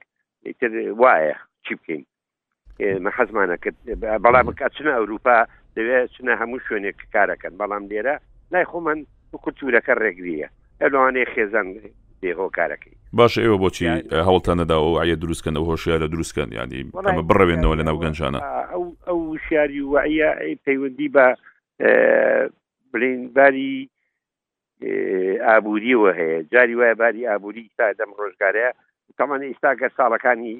تر 0.60 0.70
وایە 1.02 1.36
چی 1.66 1.74
بکەین 1.78 2.04
حەزمانە 3.18 3.56
کرد 3.62 3.76
بەڵام 4.24 4.46
بکات 4.50 4.72
چنە 4.76 4.92
ئەوروپا 4.98 5.36
دەوێت 5.78 6.08
چنە 6.16 6.32
هەموو 6.40 6.58
شوێنێک 6.66 6.98
کارەکەن 7.14 7.54
بەڵام 7.60 7.84
لێرە 7.90 8.14
لای 8.54 8.64
خۆمان 8.72 8.98
کولتورەکە 9.44 9.94
ڕێگریە 10.02 10.48
ئەلوانێ 10.82 11.24
خێزان 11.34 11.66
هۆکارەکەی 12.40 12.96
باش 13.18 13.32
ئێوە 13.42 13.56
بۆچی 13.62 13.86
هەوڵتانەدا 14.28 14.76
و 14.84 14.90
ئاە 15.00 15.16
دروستکەن 15.22 15.54
ئەو 15.58 15.64
هۆشیارە 15.70 16.06
دروستکەن 16.14 16.48
ینی 16.58 16.80
ئەمە 17.06 17.22
بڕەوێنەوە 17.30 17.74
لە 17.78 17.84
ناوگەنجانە 17.88 18.40
ئەو 19.08 19.20
شاری 19.48 19.80
وایە 19.92 20.30
پەیوەندی 20.64 21.08
بە 21.14 21.26
بلینباری 22.92 23.74
ئابووریەوە 25.46 26.10
هەیە 26.18 26.38
جاری 26.52 26.74
وایە 26.78 26.94
باری 27.02 27.28
ئابووری 27.30 27.64
تا 27.78 27.86
دەم 27.98 28.10
ڕۆژگارەیە 28.20 28.70
تەمانە 29.18 29.44
ئێستاگە 29.50 29.88
ساڵەکانی 29.98 30.54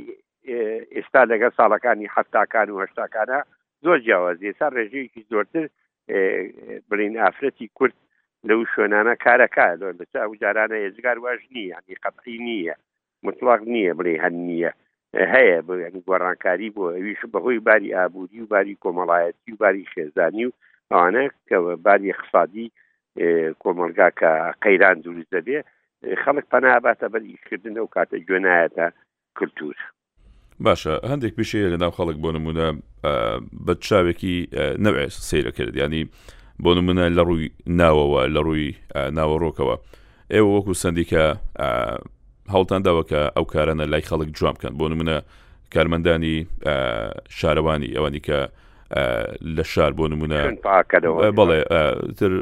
ئێستا 0.96 1.22
لەگە 1.32 1.48
ساڵەکانی 1.58 2.12
هەفتاکان 2.16 2.68
و 2.70 2.80
هەشتاکانە 2.84 3.38
زۆر 3.84 3.98
جیاواز 4.04 4.38
ێستا 4.50 4.68
ڕێژەیەکی 4.76 5.22
زۆرتر 5.32 5.66
برین 6.90 7.14
ئافرەتی 7.24 7.66
کورد 7.78 7.94
لەو 8.48 8.60
شوێنانە 8.72 9.14
کارەکە 9.24 9.66
لۆن 9.80 9.94
بە 10.00 10.06
ئەو 10.22 10.32
جارانە 10.42 10.76
ێزگار 10.86 11.16
واژ 11.24 11.40
نییە 11.56 11.76
ینی 11.80 12.00
قەتی 12.04 12.36
نییە 12.48 12.74
مطلاق 13.26 13.60
نییە 13.74 13.92
بڵێ 13.98 14.14
هەن 14.24 14.34
نییە 14.48 14.70
هەیە 15.34 15.58
بنی 15.66 16.04
گۆڕانکاری 16.08 16.68
بۆ 16.76 16.84
ئەویش 16.96 17.20
بەهۆی 17.32 17.64
باری 17.68 17.94
ئابووری 17.96 18.40
و 18.42 18.50
باری 18.52 18.80
کۆمەڵایەتی 18.84 19.50
و 19.52 19.60
باری 19.62 19.88
خێزانی 19.92 20.44
و 20.46 20.56
ئەوانە 20.92 21.24
کە 21.48 21.56
باری 21.86 22.12
اقتصادی 22.14 22.66
کۆمەلگا 23.62 24.08
کە 24.20 24.30
قەیران 24.64 24.96
دروست 25.04 25.30
دەبێ 25.36 25.58
خەڵک 26.22 26.44
پەناباتە 26.52 27.06
بەریکردن 27.12 27.74
ئەو 27.78 27.86
کاتە 27.94 28.16
گوێنایەتە 28.28 28.86
کللتور 29.38 29.76
باشە 30.62 30.94
هەندێک 31.10 31.34
پیشەیە 31.38 31.68
لە 31.74 31.78
ناو 31.82 31.92
خەڵک 31.98 32.16
بۆ 32.22 32.30
نمونە 32.36 32.66
بە 33.66 33.74
چاوێکی 33.86 34.36
نەوێ 34.84 35.04
سەیرە 35.28 35.50
کرد 35.56 35.74
ینی 35.76 36.02
بۆ 36.64 36.70
نمونە 36.78 37.04
لە 37.16 37.22
ڕووی 37.28 37.46
ناوەوە 37.80 38.20
لە 38.34 38.40
ڕووی 38.46 38.68
ناوەڕۆکەوە 39.16 39.76
ئێوە 40.32 40.48
وەکو 40.56 40.74
سندیکە 40.82 41.24
هەڵتان 42.54 42.80
داوەکە 42.86 43.20
ئەو 43.36 43.44
کارانە 43.54 43.84
لای 43.92 44.04
خەڵک 44.08 44.28
جوام 44.38 44.54
بکەن 44.56 44.72
بۆ 44.78 44.86
نمونە 44.92 45.16
کارمەندانی 45.74 46.34
شارەوانی 47.38 47.90
ئەوانی 47.96 48.20
کە 48.26 48.38
لە 49.56 49.62
شار 49.72 49.92
بۆ 49.98 50.04
نمونە 50.12 50.38
بڵێ 51.38 51.58
تر 52.20 52.32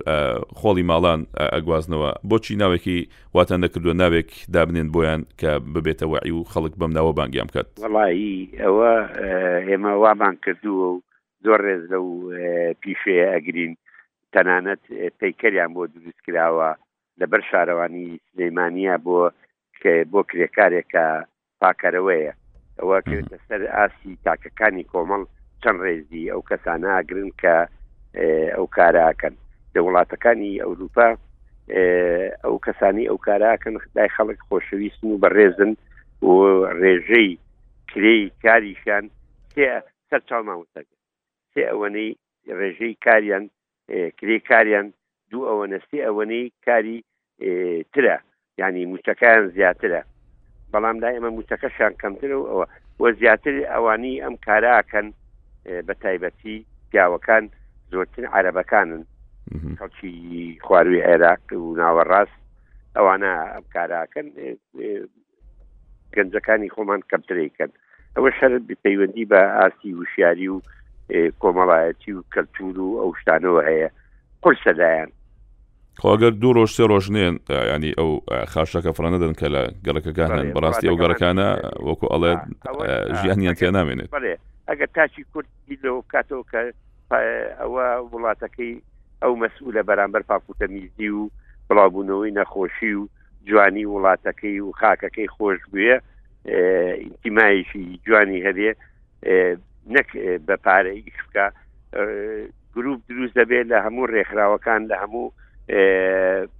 خۆڵی 0.61 0.83
ماڵان 0.91 1.21
ئەگوازنەوە 1.55 2.11
بۆچی 2.31 2.57
ناوێکی 2.63 2.99
واتە 3.37 3.55
نەکردووە 3.65 3.95
ناوێک 4.03 4.31
دابنێن 4.55 4.89
بۆیان 4.95 5.21
کە 5.41 5.53
ببێتەوەعی 5.75 6.33
و 6.35 6.45
خەڵک 6.53 6.73
بەم 6.81 6.93
ناوە 6.99 7.13
بانگیان 7.19 7.47
بکات 7.49 7.67
وڵایی 7.85 8.39
ئەوە 8.63 8.93
ئێمە 9.69 9.93
وامان 10.03 10.37
کردووە 10.45 10.87
و 10.93 11.01
زۆر 11.45 11.59
ڕێز 11.67 11.83
لەو 11.93 12.07
پیشەیە 12.83 13.27
ئەگرین 13.35 13.73
تەنانەت 14.35 14.83
پەیکەریان 15.21 15.71
بۆ 15.75 15.83
دروست 15.95 16.21
کراوە 16.27 16.71
لەبەر 17.21 17.41
شارەوانی 17.51 18.09
سلەیمانە 18.29 18.97
بۆ 19.07 19.19
بۆ 20.13 20.21
کرێکارێکە 20.31 21.05
پاکەرەوەیە 21.61 22.33
ئەوە 22.81 22.99
کردە 23.09 23.37
سەر 23.49 23.63
ئاسی 23.77 24.13
تاکەکانی 24.27 24.85
کۆمەڵ 24.93 25.23
چەند 25.65 25.81
ڕێزی 25.87 26.25
ئەو 26.33 26.43
کەساناگرن 26.51 27.31
کە 27.41 27.57
ئەو 28.57 28.67
کاراکەن 28.77 29.35
لە 29.75 29.81
وڵاتەکانی 29.87 30.61
ئەوروپا 30.65 31.09
ئەو 32.45 32.57
کەسانی 32.67 33.09
ئەو 33.11 33.19
کاراکەن 33.27 33.75
خدای 33.85 34.09
خەڵک 34.17 34.39
خۆشەویستن 34.49 35.09
و 35.11 35.21
بەڕێزن 35.25 35.73
و 36.29 36.33
ڕێژەی 36.83 37.31
کری 37.91 38.19
کاریشان 38.45 39.05
سەر 40.11 40.21
چاڵماوتەکە 40.29 40.97
سێ 41.53 41.63
ئەوەنەی 41.71 42.11
ڕێژەی 42.59 42.95
کاریان 43.07 43.45
کرێ 44.19 44.39
کاریان 44.51 44.87
دوو 45.31 45.49
ئەوە 45.51 45.67
نستی 45.73 46.05
ئەوەنەی 46.07 46.47
کاری 46.67 46.99
ترە 47.93 48.17
ینی 48.61 48.85
موچەکان 48.93 49.43
زیاترە 49.57 50.03
بەڵام 50.73 50.97
دا 51.03 51.09
ئێمە 51.15 51.31
موچەکەشان 51.37 51.93
کەمتر 52.03 52.31
و 52.35 52.45
ئەوە 52.51 52.65
وە 53.01 53.09
زیاتر 53.21 53.55
ئەوانی 53.73 54.21
ئەم 54.25 54.35
کاراکەن 54.47 55.07
بە 55.67 55.95
تایبەتی 56.03 56.67
پیاوەکان 56.93 57.45
زۆرتر 57.93 58.25
عەرەبەکانن 58.35 59.03
خەڵکی 59.79 60.13
خواروی 60.67 61.05
عێراق 61.09 61.43
و 61.53 61.77
ناوەڕاست 61.81 62.39
ئەوانە 62.97 63.31
ئەم 63.53 63.65
کاراکەن 63.75 64.27
گەنجەکانی 66.17 66.73
خۆمان 66.75 67.01
کەمترێکن 67.11 67.71
ئەوە 68.17 68.31
شەر 68.39 68.53
پەیوەندی 68.85 69.25
بە 69.33 69.41
ئاستی 69.59 69.95
وشیاری 70.03 70.49
و 70.49 70.57
کۆمەڵایەتی 71.43 72.13
و 72.15 72.23
کەلتور 72.35 72.77
و 72.79 72.91
ئەو 73.01 73.11
شتانەوە 73.21 73.63
هەیە 73.71 73.89
قرسەدایان 74.43 75.11
خۆگەر 76.03 76.33
دوو 76.41 76.53
ڕۆژ 76.57 76.71
سێ 76.77 76.85
ڕۆژنێن 76.93 77.35
ینی 77.75 77.93
ئەو 78.01 78.11
خاشەکە 78.53 78.91
فرانە 78.97 79.19
دەن 79.23 79.35
کە 79.41 79.47
لە 79.57 79.63
گەڕەکەەکانن 79.87 80.45
بەڕاستی 80.57 80.89
ئەو 80.89 80.97
گەڕەکانە 81.03 81.49
وەکو 81.87 82.07
ئەڵێ 82.13 82.33
ژیانیان 83.21 83.55
تێ 83.61 83.71
نامێنێت 83.77 84.11
ئەگەر 84.73 84.91
تاچی 84.97 85.25
کورد 85.33 85.47
لەوە 85.85 86.01
بکاتەوە 86.05 86.45
کە 86.51 86.61
ئەوە 87.61 87.87
وڵاتەکەی 88.13 88.75
ئەو 89.23 89.33
مەسوولە 89.43 89.83
بەرامبەر 89.89 90.23
پاکوتەمیزی 90.31 91.09
و 91.19 91.25
بڵاوبوونەوەی 91.69 92.35
نەخۆشی 92.41 92.93
و 93.01 93.09
جوانی 93.47 93.87
وڵاتەکەی 93.93 94.59
و 94.67 94.77
خاکەکەی 94.81 95.33
خۆش 95.37 95.61
بووە 95.73 95.97
ئینتیمایشی 97.03 97.85
جوانی 98.07 98.45
هەبێ 98.49 98.71
نەک 99.95 100.09
بە 100.47 100.57
پارەی 100.65 101.01
بکە 101.27 101.47
گروپ 102.75 103.01
دروست 103.11 103.35
دەبێت 103.41 103.67
لە 103.73 103.79
هەموو 103.87 104.11
ڕێکخراوەکان 104.15 104.81
لە 104.91 104.97
هەموو 105.03 105.27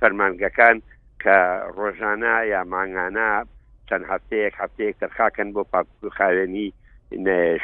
فەرمانگەکان 0.01 0.77
کە 1.23 1.37
ڕۆژانە 1.77 2.35
یا 2.53 2.61
ماگانە 2.73 3.31
چەند 3.89 4.05
هەفتەیەک 4.11 4.55
هەفتەیەک 4.63 4.95
تەرخاکەن 5.01 5.49
بۆ 5.55 5.63
پاکوخاوێنی 5.73 6.69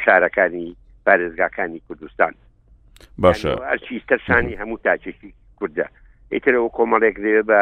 شارەکانی 0.05 0.75
پارێزگاکانی 1.05 1.79
کوردستان 1.87 2.33
باشە 3.23 3.49
ئەرچی 3.69 3.95
تەرسانی 4.09 4.59
هەموو 4.61 4.77
تاچێکی 4.85 5.29
کووردە 5.59 5.85
ئیترەوە 6.33 6.69
کۆمەڵێک 6.77 7.15
دێ 7.25 7.41
بە 7.49 7.61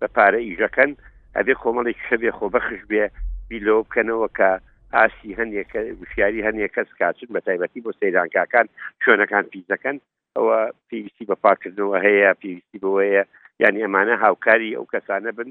بە 0.00 0.06
پارە 0.16 0.40
ئیژەکەن 0.48 0.90
ئەبێ 1.36 1.54
کۆمەڵێک 1.64 1.98
شەبێ 2.08 2.30
خۆ 2.38 2.46
بەخش 2.54 2.80
بێ 2.90 3.04
بیلۆ 3.48 3.76
بکەنەوە 3.82 4.28
کە 4.38 4.50
ئاسی 4.96 5.30
هەندێک 5.40 5.70
وشیاری 6.00 6.46
هەندێک 6.46 6.72
کەس 6.76 6.88
کاچن 7.00 7.28
بە 7.34 7.40
تایبەتی 7.46 7.84
بۆ 7.84 7.90
سەیرانکاکان 8.00 8.66
شوێنەکان 9.02 9.44
پیزەکەن 9.52 9.96
ئەوە 10.36 10.58
پێویستی 10.88 11.24
بە 11.30 11.34
پاکردنەوە 11.44 11.96
هەیە 12.06 12.30
پێویستی 12.40 12.80
بەوەیە 12.82 13.24
یعنی 13.62 13.82
ئەمانە 13.84 14.14
هاوکاری 14.24 14.74
ئەو 14.76 14.86
کەسانە 14.94 15.30
بن 15.38 15.48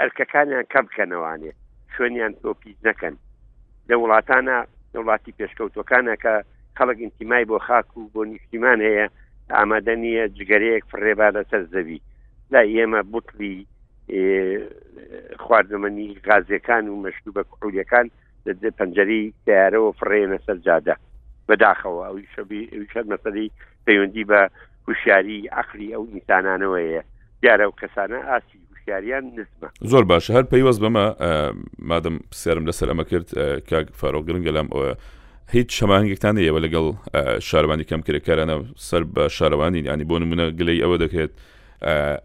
ئەرکەکانیان 0.00 0.64
کەم 0.72 0.84
بکەنەوانێ 0.88 1.52
شوێنیان 1.94 2.32
تۆپیز 2.42 2.78
نەکەن 2.88 3.14
لە 3.88 3.94
وڵاتانە 4.02 4.56
وڵاتی 5.00 5.32
پێشکەوتەکانە 5.38 6.14
کە 6.22 6.34
خەڵک 6.78 6.98
انتیمای 7.06 7.44
بۆ 7.50 7.58
خاک 7.66 7.88
و 7.96 8.10
بۆ 8.14 8.22
نیشتیمان 8.32 8.78
هەیە 8.88 9.06
ئامادە 9.56 9.94
نیە 10.04 10.24
جگەرەیەک 10.38 10.84
فڕێبا 10.92 11.28
لەسەر 11.36 11.62
زەوی 11.74 12.00
لا 12.52 12.62
ئێمە 12.72 13.00
بوتلی 13.12 13.56
خواردمەنی 15.44 16.10
غازەکان 16.26 16.84
و 16.88 17.00
مەشتوب 17.04 17.34
بە 17.38 17.42
کوحولیەکان 17.50 18.06
لە 18.46 18.52
پەنجەری 18.78 19.22
تیارەوە 19.46 19.92
فڕێنە 19.98 20.38
سەر 20.46 20.56
جادە 20.66 20.94
بەداخەوە 21.48 22.02
ئەو 22.08 22.16
شەر 22.92 23.04
مەسەری 23.12 23.48
پەیوەندی 23.86 24.24
بە 24.30 24.40
هوشیاری 24.88 25.40
ئەخری 25.56 25.92
ئەو 25.94 26.04
ئینسانانەوەیە 26.14 27.02
دیارە 27.42 27.64
و 27.68 27.76
کەسانە 27.80 28.18
ئاسی 28.30 28.63
پرسیاریان 28.86 29.24
نسبە 29.38 29.66
زۆر 29.92 30.04
باشە 30.10 30.30
هەر 30.36 30.44
پەیوەست 30.52 30.80
بەمە 30.84 31.04
مادەم 31.90 32.16
پرسیارم 32.32 32.64
لەسەر 32.68 32.88
ئەمە 32.92 33.04
کرد 33.10 33.28
کاک 33.70 33.86
فارۆ 34.00 34.20
گرنگە 34.28 34.52
لەم 34.56 34.68
ئەوە 34.74 34.90
هیچ 35.54 35.68
شەمانگێکتان 35.78 36.36
ئێوە 36.44 36.60
لەگەڵ 36.64 36.86
شارەوانی 37.48 37.84
کەم 37.90 38.00
کرێکارانە 38.06 38.56
سەر 38.88 39.02
بە 39.14 39.24
شارەوانی 39.36 39.80
ینی 39.90 40.04
بۆ 40.10 40.16
نمونە 40.22 40.44
گلەی 40.58 40.78
ئەوە 40.84 40.96
دەکرێت 41.02 41.32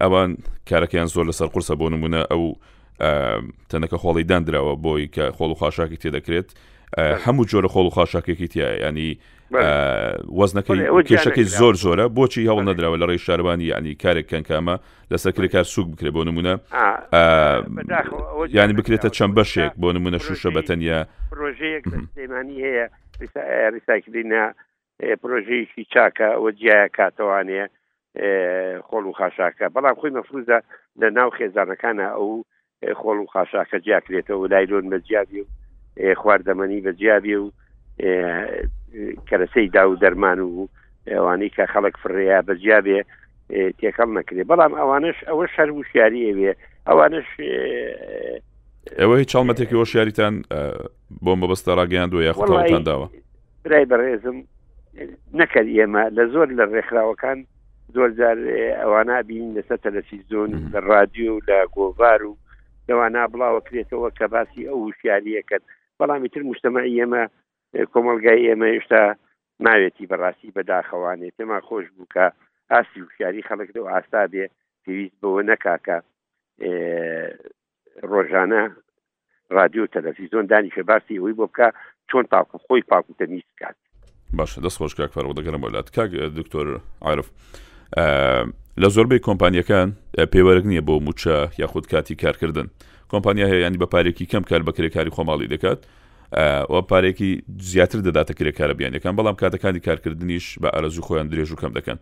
ئەوان 0.02 0.30
کارەکەیان 0.70 1.08
زۆر 1.14 1.24
لەسەر 1.30 1.48
قورسە 1.52 1.74
بۆ 1.80 1.86
نمونە 1.94 2.20
ئەو 2.30 2.44
تەنەکە 3.70 3.96
خۆڵی 4.02 4.24
دانراوە 4.30 4.74
بۆی 4.84 5.04
کە 5.14 5.24
خۆڵ 5.36 5.50
و 5.52 5.58
خاشاکی 5.60 5.96
تێدەکرێت 6.02 6.48
هەموو 6.98 7.44
جۆرە 7.46 7.68
خۆڵ 7.72 7.86
و 7.86 7.90
خاشاکێکی 7.90 8.48
تایە 8.52 8.82
ینی 8.88 9.18
وەزنەکەی 10.38 10.80
کێشەکەی 11.08 11.44
زۆر 11.58 11.74
زۆرە 11.84 12.04
بۆچی 12.16 12.46
هەوڵ 12.50 12.64
نەدرراوە 12.70 12.96
لە 12.98 13.06
ڕێی 13.08 13.18
شاربانی 13.26 13.66
ینی 13.70 13.94
کارێک 13.94 14.26
کەنکامە 14.32 14.76
لەسەر 15.10 15.32
کرێکار 15.36 15.62
سوک 15.72 15.86
بکرێ 15.92 16.10
بۆ 16.16 16.22
نمونە 16.28 16.54
ینی 18.58 18.72
بکرێتە 18.78 19.08
چەند 19.16 19.32
بەشێک 19.38 19.72
بۆ 19.82 19.88
نمونە 19.96 20.18
شوشە 20.24 20.50
بەتەنە 20.56 21.00
ڕۆژەیەکمانی 21.40 22.58
هەیە 22.66 22.86
ریساکردینە 23.76 24.42
پرۆژەیەکی 25.22 25.82
چاکە 25.94 26.26
ئەوە 26.34 26.50
جیایە 26.58 26.88
کاتەوانەیە 26.96 27.66
خۆڵ 28.88 29.04
و 29.06 29.14
خاشاکە 29.18 29.66
بەڵام 29.74 29.94
خۆی 30.00 30.10
مەفروزە 30.16 30.58
لە 31.00 31.08
ناو 31.16 31.30
خێزانەکانە 31.38 32.06
ئەو 32.16 32.30
خۆڵ 33.00 33.18
و 33.22 33.26
خاشاکە 33.32 33.76
جیاکرێتەوە 33.86 34.48
لایلۆن 34.52 34.84
بە 34.92 34.98
جیاوی 35.06 35.40
و 35.42 35.48
خواردەمەنی 36.16 36.80
بەجیابێ 36.86 37.36
و 37.44 37.52
کەرەسەی 39.28 39.68
دا 39.74 39.82
و 39.90 39.96
دەرمان 40.02 40.38
و 40.40 40.68
ئەوانەی 41.08 41.50
کە 41.56 41.64
خەڵک 41.72 41.94
فڕێیا 42.02 42.40
بەجیابێ 42.48 42.98
تێکەڵ 43.80 44.08
نەکرێ 44.18 44.42
بەڵام 44.50 44.72
ئەوانش 44.80 45.18
ئەوە 45.28 45.46
شەر 45.54 45.68
وشیاری 45.72 46.22
ئەوێ 46.30 46.52
ئەوانش 46.88 47.28
ئەوە 49.00 49.14
هیچ 49.20 49.28
چاڵمەتێکی 49.32 49.76
وە 49.80 49.84
شیاریتان 49.90 50.34
بۆ 51.24 51.32
مەبەستە 51.40 51.70
ڕاگەیان 51.78 52.08
دوۆ 52.10 52.22
یاخوتان 52.22 52.84
داوە 52.90 53.06
برای 53.64 53.86
بەڕێزم 53.90 54.38
نەکرد 55.40 55.68
ئێمە 55.76 56.02
لە 56.16 56.24
زۆر 56.32 56.48
لە 56.58 56.64
ڕێکخراوەکان 56.72 57.38
زۆر 57.94 58.10
جار 58.18 58.36
ئەوانە 58.80 59.16
بین 59.28 59.46
لەسەر 59.56 59.78
تەلەفیزۆن 59.86 60.50
لە 60.72 60.78
رادیۆ 60.90 61.32
لە 61.48 61.58
گۆڤار 61.76 62.20
و 62.28 62.32
لەوانە 62.88 63.22
بڵاوە 63.32 63.60
کرێتەوە 63.66 64.08
کە 64.18 64.24
باسی 64.34 64.62
ئەو 64.68 64.78
وشیاریەکەن 64.88 65.62
بەڵامی 66.00 66.28
تر 66.36 66.42
مشتمەی 66.52 66.92
ئێمە 66.98 67.22
کۆمەلگای 67.92 68.40
ئێمە 68.48 68.66
هێشتا 68.74 69.00
ناوێتی 69.66 70.08
بەڕاستی 70.12 70.54
بەداخەوانێت 70.56 71.34
ئێمە 71.40 71.58
خۆش 71.68 71.86
بووکە 71.96 72.24
ئاسی 72.72 73.00
وشیاری 73.06 73.46
خەڵک 73.48 73.68
و 73.76 73.88
ئاستا 73.92 74.22
بێ 74.32 74.44
پێویست 74.84 75.16
بەوە 75.22 75.42
نەکاکە 75.50 75.96
ڕۆژانە 78.12 78.62
رادیو 79.56 79.84
تەلەفیزۆن 79.94 80.44
دانیشە 80.52 80.82
باسی 80.90 81.18
ئەوی 81.20 81.36
بۆ 81.40 81.44
بکە 81.50 81.68
چۆن 82.10 82.24
تاکو 82.30 82.56
خۆی 82.64 82.82
پاکوتە 82.90 83.26
نیستکات 83.32 83.76
باش 84.38 84.50
دەست 84.64 84.78
خۆش 84.80 84.94
کاک 84.94 85.10
فەرەوە 85.16 85.34
دەگەرم 85.38 85.62
وڵات 85.66 85.88
کاک 85.96 86.10
دکتۆر 86.38 86.66
عرف 87.02 87.26
لە 88.82 88.88
زۆربەی 88.96 89.22
کۆمپانیەکان 89.26 89.88
پێوەرگ 90.32 90.64
نییە 90.70 90.82
بۆ 90.88 90.94
موچە 91.06 91.36
یاخود 91.62 91.86
کاتی 91.92 92.14
کارکردن 92.22 92.66
کۆمپانیا 93.10 93.46
هەیەیانی 93.48 93.78
بە 93.82 93.86
پارێکی 93.94 94.26
کەم 94.32 94.44
کار 94.50 94.62
بە 94.62 94.72
کرێکاری 94.76 95.10
خۆماڵی 95.10 95.48
دەکات 95.54 95.78
و 96.72 96.80
پارێکی 96.90 97.42
زیاتر 97.58 97.98
دەداتە 98.06 98.34
کرێکارە 98.38 98.74
بیانەکان 98.78 99.14
بەڵام 99.18 99.34
کاتەکانی 99.42 99.80
کارکردنیش 99.86 100.58
بە 100.62 100.68
ئارەزوو 100.74 101.04
خۆیان 101.06 101.28
درێژ 101.32 101.50
و 101.52 101.56
کەم 101.60 101.72
دەکەن 101.78 101.98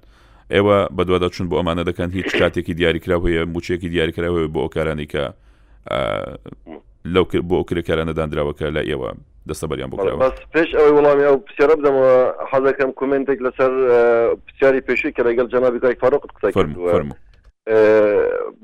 ئێوە 0.55 0.89
بەدوادا 0.97 1.29
چون 1.29 1.47
بۆ 1.51 1.55
ئەمانە 1.61 1.85
دەکەن 1.91 2.11
هیچ 2.13 2.37
کاتێکی 2.37 2.75
دیاریکراوەیە 2.81 3.43
موچێکی 3.55 3.89
دیاریکراوەیە 3.95 4.49
بۆ 4.55 4.61
ئەو 4.65 4.69
کارانی 4.77 5.07
کە 5.13 5.25
لەو 7.15 7.25
بۆ 7.51 7.59
کرێکارانەدانراوەکە 7.71 8.67
لە 8.77 8.83
ئێوە 8.91 9.11
دەستە 9.49 9.65
بەریان 9.71 9.91
بکەوە 9.93 10.31
پێش 10.55 10.69
ئەوەی 10.77 10.93
وڵامی 10.97 11.25
ئەو 11.29 11.37
پرسیارە 11.47 11.75
بدەمەوە 11.79 12.17
حەزەکەم 12.53 12.91
کومنتێک 13.01 13.39
لەسەر 13.47 13.71
پرسیاری 14.45 14.81
پێشوی 14.89 15.13
کە 15.17 15.23
لەگەڵ 15.29 15.47
جەنابی 15.53 15.81
کای 15.85 15.95
فاروقت 16.03 16.31
قسە 16.35 17.19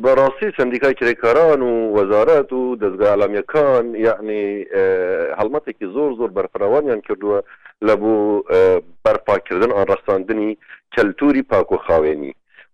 بەڕاستی 0.05 0.51
سندیکای 0.57 0.95
کرێکاران 1.01 1.61
و 1.63 1.73
وەزارەت 1.97 2.53
و 2.53 2.77
دەستگالامیەکان 2.83 3.85
یعنی 4.07 4.65
هەڵمەتێکی 5.39 5.87
زۆر 5.95 6.11
زۆر 6.19 6.31
بەرفراوانیان 6.39 7.03
کردووە 7.09 7.39
لە 7.87 7.95
بوو 8.01 8.43
بەرپاکردن 9.05 9.71
ئان 9.73 9.87
ڕستاندنی 9.93 10.57
کەلتوری 10.95 11.43
پاک 11.51 11.73
و 11.73 11.77
خاوێنی 11.87 12.33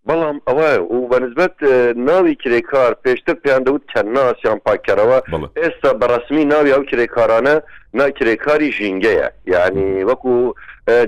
بەڵام 0.09 0.37
ئەوە 0.49 0.71
و 0.95 1.09
بەنسبت 1.13 1.63
ناوی 1.97 2.37
کرێکار 2.43 2.93
پێشتر 3.05 3.37
پێیاندەوت 3.45 3.83
کەناسیان 3.93 4.59
پاکەرەوە 4.69 5.19
ئێستا 5.61 5.91
بەڕسمی 6.03 6.45
ناوی 6.53 6.73
ئەو 6.75 6.85
کرێکارانە 6.91 7.55
ناکرێکاری 7.99 8.73
ژینگەیە 8.79 9.29
یعنی 9.55 9.89
وەکو 10.11 10.37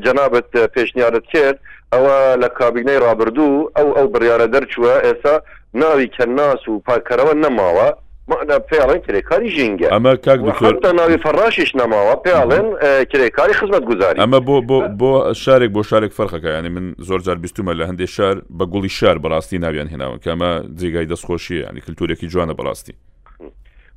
جەنابەت 0.05 0.51
پێشنیارت 0.75 1.25
کرد 1.35 1.59
ئەوە 1.95 2.15
لە 2.43 2.49
کابینەی 2.59 2.99
رابرردوو 3.05 3.71
ئەو 3.77 3.89
ئەو 3.97 4.07
بریاە 4.15 4.47
دەرچووە 4.55 4.95
ئێستا 5.07 5.35
ناوی 5.75 6.09
کەناس 6.17 6.69
و 6.69 6.81
پاکەرەوە 6.91 7.35
نەماوە 7.45 7.89
مانا 8.29 8.57
پێڵێن 8.71 9.01
کرێکاری 9.07 9.49
ژینگە 9.57 9.89
ئەمە 9.95 10.13
کاکتە 10.27 10.91
ناوی 11.01 11.19
فەڕاشش 11.25 11.71
نەماوە 11.81 12.15
پێڵێن 12.27 12.67
کرێکاری 13.13 13.55
خزمەت 13.59 13.85
گوزاری 13.91 14.21
ئەمە 14.23 14.41
بۆ 14.49 14.57
بۆ 14.69 14.79
بۆ 15.01 15.13
شارێک 15.45 15.71
بۆ 15.77 15.83
شارێک 15.91 16.13
فەرخەکە 16.19 16.51
ینی 16.59 16.69
من 16.77 16.87
زۆر 17.09 17.21
جار 17.27 17.37
بیستمە 17.45 17.73
لە 17.81 17.85
هەندێک 17.91 18.09
شار 18.17 18.37
بە 18.59 18.65
گوڵی 18.73 18.89
شار 18.99 19.17
بەڕاستی 19.25 19.59
ناویان 19.65 19.89
هێناون 19.93 20.19
کەمە 20.25 20.51
جێگای 20.81 21.07
دەستخۆشی 21.13 21.59
ینی 21.65 21.81
کللتورێکی 21.85 22.27
جوانە 22.33 22.55
بەڕاستی 22.59 22.95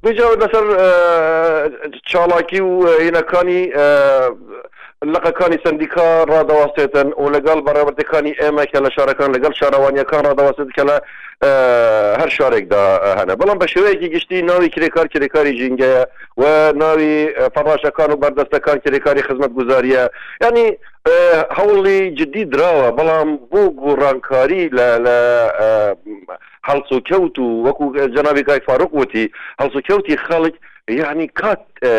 بجا 0.04 0.26
لەسەر 0.42 0.66
چاڵاکی 2.10 2.62
و 2.68 2.74
هینەکانی 3.06 3.62
لەقەکانی 5.04 5.58
سندیکا 5.68 6.26
ڕدەواستێتن 6.30 7.08
و 7.22 7.30
لەگەڵ 7.36 7.60
بەڕێبەتەکانی 7.68 8.36
ئێمە 8.42 8.66
کە 8.72 8.80
لە 8.86 8.90
شارەکان 8.96 9.32
لەگەڵ 9.36 9.54
شارەوانیەکان 9.60 10.24
ڕدەواست 10.30 10.70
کە 10.78 10.84
لە 10.90 10.98
هەر 12.20 12.30
شارێکدا 12.38 12.84
هەنا 13.20 13.34
بەڵام 13.40 13.60
بە 13.60 13.68
شێوەیەکی 13.74 14.10
گشتی 14.16 14.42
ناوی 14.42 14.70
کرێکار 14.70 15.08
کرێکاری 15.14 15.58
ژینگەیە 15.60 16.04
و 16.38 16.44
ناوی 16.82 17.30
پەڕاشەکان 17.56 18.10
و 18.12 18.16
بەردەستەکان 18.22 18.78
کرێکاری 18.86 19.24
خزمەت 19.28 19.52
گوزاریە 19.58 20.06
ینی 20.44 20.68
هەوڵی 21.58 22.02
جدی 22.20 22.46
درراوە 22.54 22.90
بەڵام 23.00 23.30
بۆ 23.52 23.62
گۆڕانکاری 23.84 24.64
لە 24.78 24.88
لە 25.06 25.18
هەڵسو 26.70 26.98
کەوت 27.10 27.36
و 27.40 27.48
وەکو 27.66 27.86
جەناوی 28.16 28.44
کای 28.48 28.60
فاروق 28.68 28.92
وتی 28.96 29.26
هەڵسو 29.62 29.80
کەوتی 29.88 30.18
خەڵک 30.28 30.56
yani 30.90 31.28
kat 31.28 31.60
e, 31.84 31.90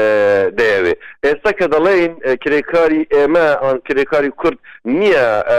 değeri. 0.59 0.97
Esta 1.23 1.57
kadaleyin 1.57 2.13
e, 2.23 2.37
kirekari 2.37 3.07
eme 3.25 3.41
an 3.41 3.81
kirekari 3.81 4.31
kurd 4.31 4.57
niye 4.85 5.43
e, 5.53 5.57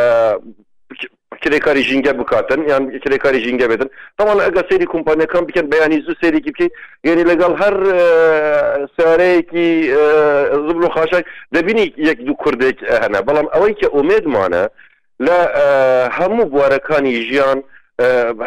kirekari 1.42 1.84
jinge 1.84 2.20
bu 2.20 2.26
katen 2.26 2.68
yani 2.70 3.00
kirekari 3.00 3.40
jinge 3.44 3.70
bedin. 3.70 3.92
Tamam 4.18 4.40
aga 4.40 4.60
seri 4.72 4.86
kumpanya 4.86 5.28
kan 5.28 5.48
biken 5.48 5.72
beyan 5.72 5.92
izu 5.92 6.16
seri 6.24 6.42
gibi 6.42 6.54
ki 6.58 6.70
yani 7.04 7.28
legal 7.28 7.58
her 7.58 7.74
e, 7.74 8.88
sare 9.00 9.42
ki 9.42 9.92
e, 9.92 10.04
zıblu 10.56 10.90
haşak 10.90 11.26
de 11.54 11.68
bini 11.68 11.94
yek 11.98 12.26
du 12.28 12.36
kurdek 12.36 12.84
e, 12.84 13.02
hene. 13.02 13.28
Balam 13.28 13.48
avay 13.52 13.76
ki 13.76 13.88
umed 13.88 14.26
mana 14.26 14.70
la 15.22 15.44
e, 15.46 15.64
hamu 16.10 16.52
bu 16.52 16.64
arakan 16.64 17.06
jiyan 17.06 17.58
e, 17.58 17.62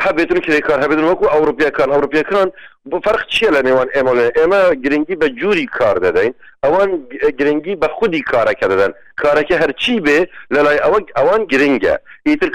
هەبێتن 0.07 0.38
کرێکار 0.46 0.78
هەبێتن 0.84 1.05
وەکو 1.11 1.26
ئەوروپیەکان 1.34 1.88
ئەوروپیەکان 1.94 2.48
بۆ 2.90 2.96
فەرق 3.05 3.22
چیە 3.34 3.51
لە 3.57 3.61
نێوان 3.66 3.88
ئێمەڵێ 3.94 4.26
ئێمە 4.38 4.62
گرنگی 4.84 5.16
بە 5.22 5.26
جووری 5.40 5.66
کار 5.78 5.96
دەدەین 6.05 6.32
ئەوان 6.64 6.90
گرنگی 7.38 7.74
بە 7.82 7.88
خودی 7.96 8.22
کارەکە 8.32 8.66
دەدەن 8.72 8.92
کارەکە 9.22 9.55
هەرچی 9.62 9.96
بێ 10.07 10.18
لە 10.55 10.61
لای 10.66 10.78
ئەوە 10.84 10.98
ئەوان 11.18 11.42
گرنگە 11.53 11.94
ئیتر 12.28 12.48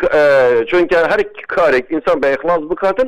چونکە 0.69 0.97
هەر 1.11 1.19
کارێک 1.55 1.85
ئینسان 1.93 2.17
بە 2.21 2.27
ئەخلاص 2.33 2.61
بکاتن 2.71 3.07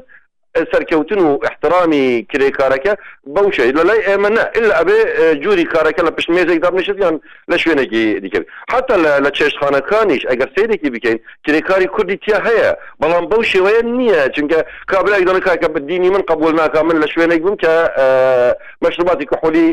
سەرکەوتن 0.74 1.20
و 1.26 1.30
احترامی 1.50 2.04
کرێکارەکە 2.34 2.94
بەوشە 3.36 3.62
لە 3.78 3.84
لای 3.90 4.02
ئێمە 4.08 4.30
نه 4.38 4.44
إلا 4.58 4.74
ئەبێ 4.80 5.00
جووری 5.44 5.66
کارەکە 5.74 6.02
لە 6.08 6.12
پشتمێزێکدا 6.18 6.70
نشتیان 6.80 7.16
لە 7.52 7.58
شوێنێکی 7.64 8.04
دیکە 8.24 8.40
حتا 8.72 8.96
لە 9.26 9.30
چێشخانەکانیش 9.38 10.24
ئەگەر 10.32 10.50
سیرێکی 10.56 10.90
بکەین 10.96 11.18
کرێکاری 11.46 11.88
کوردی 11.96 12.18
تیا 12.24 12.40
هەیە 12.48 12.70
بەڵام 13.02 13.26
بەو 13.32 13.42
شێوەیە 13.54 13.82
نییە 13.98 14.24
چونکە 14.36 14.60
کابراێکدانە 14.92 15.40
کاکە 15.48 15.68
بدینی 15.76 16.10
من 16.10 16.22
قبول 16.30 16.54
ناکە 16.62 16.80
من 16.88 16.98
لە 17.04 17.08
شوێنێک 17.14 17.42
بم 17.46 17.56
کە 17.64 17.74
مەشروباتی 18.84 19.26
کحولی 19.32 19.68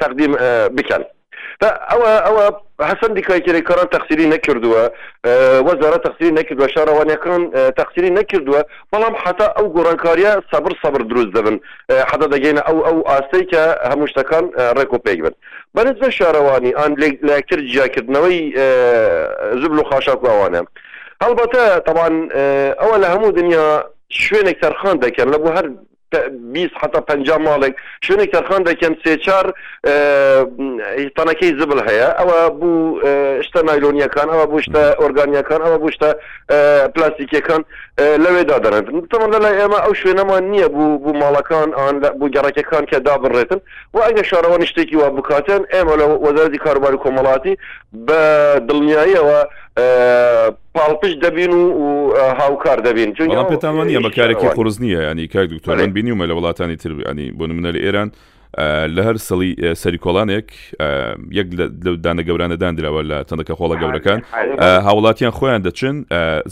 تەقدیم 0.00 0.32
بکەن. 0.76 1.02
ئەوە 1.92 2.10
ئەوە 2.26 2.44
حسەندی 2.90 3.22
کایکرێکەکەران 3.28 3.88
تەخسیری 3.94 4.26
نەکردووە 4.34 4.82
وەزارە 5.68 5.98
تەخسیری 6.06 6.32
نەکردوە 6.40 6.66
شارەوانەکان 6.74 7.42
تەخسیری 7.78 8.10
نەکردووە 8.18 8.60
بەڵام 8.92 9.14
حتا 9.24 9.46
ئەو 9.56 9.66
گۆڕانکاریە 9.76 10.32
سەبر 10.52 10.72
سەبر 10.82 11.02
دروست 11.10 11.32
دەبن 11.36 11.56
حدا 12.10 12.26
دەگەینە 12.34 12.62
ئەو 12.68 12.78
ئەو 12.86 12.98
ئاستەی 13.10 13.44
کە 13.52 13.62
هەموو 13.90 14.10
شتەکان 14.12 14.44
ڕێک 14.78 14.90
و 14.92 14.98
پێک 15.04 15.18
بن 15.26 15.34
بەنت 15.74 15.96
بە 16.02 16.08
شارەوانی 16.18 16.72
ئەن 16.80 16.92
لەکتر 17.30 17.58
جیاکردنەوەی 17.72 18.38
زبل 19.62 19.78
و 19.78 19.88
خاشاک 19.90 20.20
ئەوانە 20.30 20.60
هەڵبەتە 21.24 21.62
تەوان 21.86 22.14
ئەوە 22.80 22.96
لە 23.02 23.08
هەموو 23.14 23.32
دنیا 23.38 23.66
شوێنێک 24.24 24.56
تەرخان 24.64 24.96
دەکەن 25.04 25.28
لە 25.34 25.38
بۆ 25.42 25.48
هەر 25.56 25.66
20 26.12 26.70
حتا 26.82 27.00
پنج 27.08 27.26
ماڵێک 27.44 27.74
شوێنێک 28.06 28.30
تەرخان 28.34 28.62
دەکەم 28.70 28.94
سێچار 29.04 29.46
تەنەکەی 31.16 31.56
زبل 31.60 31.78
هەیە 31.88 32.08
ئەوە 32.18 32.40
بوو 32.58 32.80
شتە 33.46 33.60
نایلۆنیەکان 33.68 34.28
ئەوە 34.32 34.46
بوو 34.50 34.62
شتە 34.66 34.82
ئۆرگانیەکان 35.00 35.60
ئەوە 35.66 35.78
بوو 35.82 35.90
شتە 35.96 36.10
پلاستیکەکان 36.94 37.62
لەوێدا 38.24 38.56
دەڕێن 38.66 38.86
تەمەدا 39.12 39.38
لای 39.44 39.56
ئێمە 39.60 39.78
ئەو 39.84 39.92
شوێنەمان 40.00 40.44
نییە 40.52 40.68
بوو 40.74 40.98
بوو 41.02 41.14
ماڵەکان 41.22 41.68
ئان 41.78 41.96
بوو 42.18 42.30
گەڕەکەکان 42.36 42.84
کە 42.90 42.96
دابڕێتن 43.06 43.58
و 43.94 43.98
ئەگە 44.06 44.22
شارەوە 44.30 44.64
شتێکی 44.70 44.96
وا 44.96 45.08
بکاتن 45.16 45.62
ئێمە 45.74 45.94
لە 46.00 46.04
وەزاری 46.26 46.58
کاروباری 46.64 46.98
کۆمەڵاتی 47.04 47.54
بە 48.06 48.20
دڵنیاییەوە 48.68 49.38
پاڵپش 50.78 51.12
دەبین 51.24 51.52
و 51.52 52.14
هاوکار 52.38 52.78
دەبین 52.80 53.10
چون 53.12 53.56
پێتانوانە 53.56 54.02
بەکارێکی 54.06 54.48
قرز 54.56 54.76
نییە 54.82 55.00
ینی 55.10 55.26
کاک 55.34 55.48
دکتۆران 55.54 55.90
بینی 55.96 56.10
ومە 56.12 56.26
لە 56.30 56.34
وڵاتانی 56.38 56.76
تربیانی 56.82 57.30
بۆ 57.38 57.44
نمونە 57.46 57.72
لە 57.76 57.80
ئێران 57.84 58.08
لە 58.96 59.02
هەر 59.06 59.16
سڵی 59.28 59.50
سەریکۆڵانێک 59.82 60.46
یەک 61.38 61.46
لە 61.58 61.68
دانە 62.04 62.22
گەورانەدان 62.28 62.72
درراوە 62.76 63.02
لە 63.10 63.18
تەندەکە 63.28 63.54
خۆڵە 63.58 63.76
گەورەکان 63.82 64.20
هاوڵاتیان 64.86 65.30
خۆیان 65.38 65.62
دەچن 65.66 65.96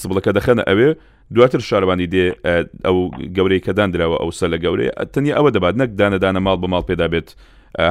زبڵەکە 0.03 0.31
دەخەنە 0.39 0.63
ئەوێ 0.69 0.91
دواتر 1.35 1.59
شاربانی 1.59 2.07
دێ 2.15 2.27
ئەو 2.87 2.97
گەورەی 3.37 3.61
کەدان 3.67 3.89
درراوە 3.93 4.17
ئەو 4.23 4.31
سە 4.39 4.45
لە 4.53 4.59
گەورەیە 4.65 4.93
تەنیا 5.13 5.35
ئەوە 5.39 5.51
دەبات 5.57 5.75
نەک 5.83 5.91
دانەدانە 6.01 6.41
ماڵ 6.47 6.57
بە 6.63 6.69
ماڵ 6.73 6.83
پێدا 6.91 7.07
بێت 7.13 7.29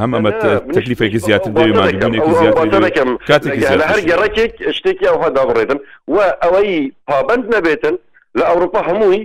هەم 0.02 0.12
ئەمە 0.16 0.32
تەکلیفێکی 0.76 1.20
زیاتر 1.26 1.50
دەویمانونێکی 1.58 2.32
زیاترەکەم 2.42 3.10
کاتێکی 3.30 3.66
هەر 3.72 4.00
گەڕێکێک 4.10 4.54
شتێکی 4.78 5.06
ئەو 5.10 5.18
هەداڕێتن 5.26 5.80
و 6.14 6.18
ئەوەی 6.44 6.72
پابند 7.08 7.46
نەبێتن 7.56 7.96
لە 8.38 8.44
ئەوروپا 8.50 8.82
هەمووی 8.90 9.22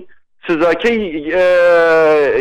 سزاکەی 0.46 0.98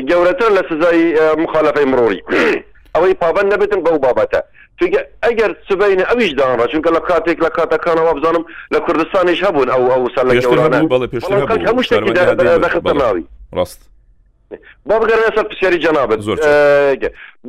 گەورەتر 0.10 0.50
لە 0.58 0.62
سزای 0.70 1.02
مخالەفەی 1.44 1.86
مرۆری 1.92 2.20
ئەوەی 2.96 3.14
پابند 3.22 3.48
نەبێتن 3.54 3.80
بەو 3.86 3.98
بابەتە 4.06 4.42
چونکە 4.82 5.02
ئەگەر 5.24 5.52
سبینە 5.70 6.06
ئەویش 6.10 6.32
داڕ 6.34 6.66
چونکە 6.72 6.90
لە 6.98 7.02
کاتێک 7.10 7.38
لە 7.46 7.50
کاتەکانەوە 7.58 8.14
بزانم 8.18 8.46
لە 8.74 8.80
کوردستانیش 8.86 9.40
هەبوون 9.44 9.68
ئەو 9.74 9.84
ئەو 9.92 10.08
هەموو 10.12 11.84
شتێکی 11.84 12.18
بەخەتەرناوی 12.62 13.24
ڕاست 13.58 13.82
بابگەرە 14.90 15.34
سەر 15.36 15.44
پرسیاری 15.50 15.80
جەنابەت 15.86 16.20
زۆر 16.28 16.38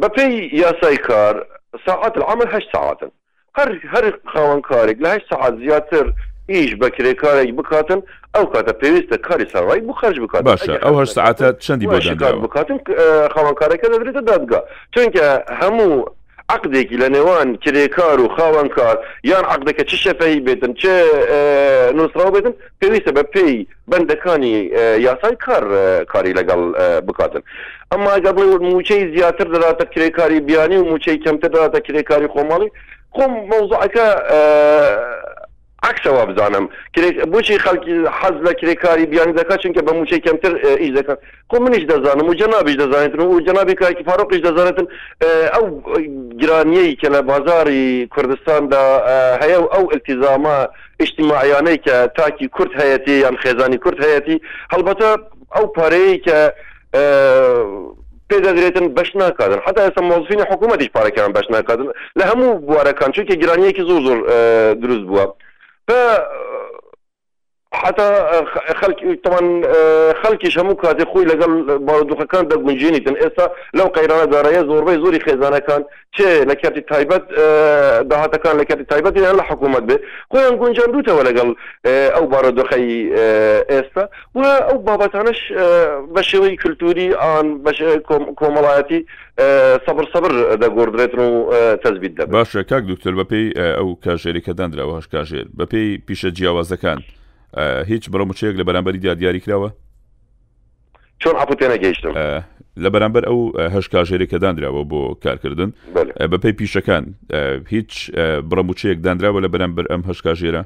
بە 0.02 0.08
پێی 0.16 0.34
یاسای 0.62 0.96
کار 0.96 1.46
ساعت 1.86 2.16
العمل 2.16 2.46
هەشت 2.46 2.68
ساعتن 2.72 3.10
هەر 3.56 3.68
هەر 3.94 4.04
خاوەنکارێک 4.32 4.96
لە 5.04 5.08
هەشت 5.14 5.26
ساعت 5.30 5.54
زیاتر 5.58 6.12
ئیش 6.48 6.70
بە 6.70 6.86
کرێکارێک 6.96 7.54
بکاتن 7.56 8.00
ئەو 8.36 8.44
کاتە 8.54 8.72
پێویستە 8.82 9.16
کاری 9.28 9.44
ساڕایی 9.52 9.80
بخەرج 9.90 10.18
بکات 10.20 10.42
باشە 10.50 10.82
ئەو 10.84 10.94
هەر 11.00 11.06
ساعتە 11.16 11.52
چەندی 11.64 11.86
بکاتن 12.44 12.78
خاوەنکارەکە 13.34 13.86
دەبرێتە 13.94 14.22
دادگا 14.30 14.60
چونکە 14.96 15.52
هەموو 15.62 16.10
عقدێکی 16.48 16.96
لە 16.98 17.08
نێوان 17.14 17.56
کرێکار 17.64 18.20
و 18.20 18.28
خاوەن 18.36 18.68
کار 18.76 18.96
یان 19.24 19.44
عقدەکە 19.44 19.82
چ 19.84 19.94
شەفەی 20.04 20.40
بێتن 20.46 20.72
چه 20.80 20.92
نووسرا 21.96 22.30
بێتن 22.34 22.52
پێویستە 22.80 23.10
بە 23.16 23.22
پێی 23.34 23.66
بەندەکانی 23.90 24.52
یاسای 25.06 25.36
کار 25.46 25.64
کاری 26.12 26.34
لەگەڵ 26.38 26.60
بکاتن 27.06 27.42
ئەما 27.92 28.14
گەڵی 28.24 28.44
موچەی 28.72 29.04
زیاتر 29.18 29.48
دەداتە 29.54 29.84
کرێکاری 29.94 30.40
بیانی 30.48 30.76
و 30.78 30.84
موچەی 30.90 31.20
کەمتر 31.24 31.50
دەداتە 31.54 31.80
کرێکاری 31.86 32.32
خۆماڵی 32.34 32.70
خۆم 33.14 33.32
مەوزعەکە 33.50 34.06
عكسەوا 35.84 36.24
بزانم 36.30 36.64
بچی 37.32 37.58
خەڵکی 37.66 37.94
حەز 38.20 38.36
لە 38.46 38.52
کرێکاری 38.60 39.06
بیانی 39.12 39.32
دەکات 39.40 39.60
چونکە 39.62 39.80
بە 39.86 39.92
موچەی 39.98 40.20
کەمتر 40.26 40.52
ئیش 40.82 40.90
دەکات 40.98 41.18
خۆ 41.50 41.60
منیش 41.60 41.84
دەزانم 41.92 42.26
و 42.30 42.34
جەنابیش 42.40 42.76
دەزانێت 42.82 43.12
و 43.20 43.40
جەنابی 43.46 43.74
کاکی 43.80 44.04
فاروقیش 44.04 44.40
دەزانێتن 44.46 44.86
ئەو 45.54 45.66
گرانیەی 46.40 46.96
کە 47.00 47.08
لە 47.14 47.20
بازاری 47.30 48.06
کوردستاندا 48.14 48.82
هەیە 49.42 49.58
و 49.62 49.66
ئەو 49.74 49.84
التیزامە 49.94 50.56
اجتماعیانەی 51.04 51.78
کە 51.86 51.94
تاکی 52.18 52.48
کورد 52.56 52.72
هەیەی 52.80 53.10
یان 53.24 53.36
خێزانی 53.42 53.76
کورد 53.84 53.98
هەیەی 54.04 54.38
هەڵبەتە 54.72 55.08
ئەو 55.56 55.66
پارەیە 55.76 56.18
کە 56.26 56.38
پێدەدرێتن 58.30 58.86
بەش 58.98 59.10
ناکاتن 59.16 59.60
حتا 59.66 59.80
ئێستا 59.88 60.02
مۆزفینی 60.10 60.44
حکوومەتیش 60.50 60.90
پارەکەیان 60.96 61.32
بەش 61.36 61.46
ناکاتن 61.50 61.86
لە 62.18 62.24
هەموو 62.30 62.58
بوارەکان 62.68 63.10
چونکە 63.16 63.34
گرانیەکی 63.42 63.82
زۆر 63.88 64.00
زۆر 64.06 64.18
دروست 64.82 65.06
بووە. 65.10 65.26
Та 65.84 66.16
э, 66.18 66.71
حتى 67.82 68.26
خلق 68.76 69.16
طبعا 69.24 69.62
خلقي 70.12 70.50
شمو 70.50 70.74
كاتي 70.74 71.04
خوي 71.04 71.24
لقل 71.24 71.78
بارودوخ 71.78 72.22
كان 72.22 72.48
دا 72.48 72.56
جنجيني 72.56 72.98
تن 72.98 73.16
اسا 73.16 73.50
لو 73.74 73.84
قيرانا 73.84 74.24
دارايا 74.24 74.62
زور 74.62 74.84
بي 74.84 74.92
زوري 74.92 75.20
خزانه 75.20 75.58
كان 75.58 75.84
تشي 76.16 76.44
لكاتي 76.44 76.80
تايبت 76.80 77.26
دهاتا 78.10 78.36
كان 78.36 78.56
لكاتي 78.56 78.84
تايبت 78.84 79.16
يعني 79.20 79.42
حكومه 79.42 79.78
به 79.78 79.98
خويا 80.32 80.50
نكون 80.50 80.72
جندوتا 80.72 81.12
ولا 81.12 81.40
قال 81.40 81.56
او 81.86 82.26
بارودوخي 82.26 83.14
اسا 83.70 84.08
او 84.36 84.78
باباتانش 84.78 85.52
بشوي 86.08 86.56
كلتوري 86.56 87.14
ان 87.14 87.58
باش 87.58 87.84
كومالاتي 88.36 89.04
سەبر 89.88 90.04
سەبر 90.14 90.30
دەگۆدرێت 90.62 91.14
و 91.18 91.50
تەزبیت 91.84 92.14
دە 92.22 92.24
باشە 92.34 92.62
کاک 92.70 92.82
دوکتتر 92.90 93.14
بەپی 93.22 93.42
ئەو 93.58 93.96
کاژێری 94.06 94.42
کە 94.46 94.52
دەندرا 94.60 94.82
هەش 94.98 95.08
کاژێر 95.14 95.44
بەپی 95.58 95.84
پیشە 96.08 96.28
جیاوازەکان. 96.36 97.00
هیچ 97.88 98.08
بڕموچەیەک 98.10 98.56
لە 98.60 98.64
بەرامبەری 98.68 98.98
دیادیاری 98.98 99.40
کراوە 99.40 99.70
چۆن 101.20 101.36
هەپوتێنە 101.40 101.78
گەیشتم 101.82 102.12
لە 102.84 102.88
بەرامبەر 102.94 103.24
ئەو 103.28 103.40
هەش 103.74 103.86
کاژێرێکە 103.88 104.38
دانراوە 104.44 104.82
بۆ 104.90 105.00
کارکردن 105.24 105.72
بە 106.30 106.38
پێی 106.42 106.52
پیشەکان 106.60 107.04
هیچ 107.70 108.10
بڕموچەیەک 108.50 108.98
دانراوە 109.06 109.38
لە 109.44 109.48
بەرامبەر 109.52 109.84
ئەم 109.92 110.00
هەش 110.08 110.18
کاژێرە 110.26 110.62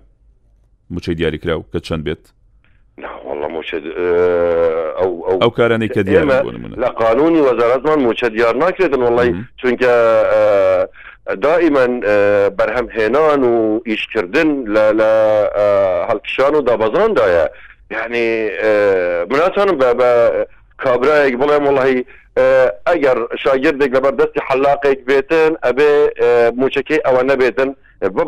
موچەی 0.95 1.15
دیاری 1.19 1.39
کراو 1.39 1.65
کە 1.75 1.79
چەند 1.87 2.03
بێت 2.07 2.23
ئەو 5.43 5.51
کارانەی 5.59 5.89
کە 5.97 6.01
دیێمە 6.07 6.39
لە 6.83 6.89
قانونی 7.03 7.41
وەزارەتمان 7.49 7.99
موچە 8.07 8.29
دیار 8.35 8.55
ناکرێتن 8.63 9.03
وڵی 9.07 9.31
چونکە 9.61 9.93
دائما 11.35 11.87
بەرهەم 12.49 12.87
هێنان 12.97 13.43
و 13.43 13.81
ئیشکردن 13.87 14.49
لە 15.01 15.11
هەڵکشان 16.11 16.55
و 16.55 16.61
دابەزاندایە 16.69 17.47
یعنی 17.91 18.49
مناتانم 19.31 19.77
بە 19.81 20.11
کابراەک 20.83 21.35
بڵێم 21.41 21.65
وڵی 21.69 22.05
آه، 22.39 22.71
اگر 22.87 23.15
ئەگەر 23.17 23.37
شاگردێک 23.45 23.93
لەبەر 23.97 24.13
دەستی 24.21 24.41
حلاقێک 24.49 25.01
بیتن 25.07 25.51
ابی 25.63 25.91
آه، 26.21 26.51
موچەکەی 26.59 27.01
ئەوە 27.07 27.23
نەبێتن 27.31 27.71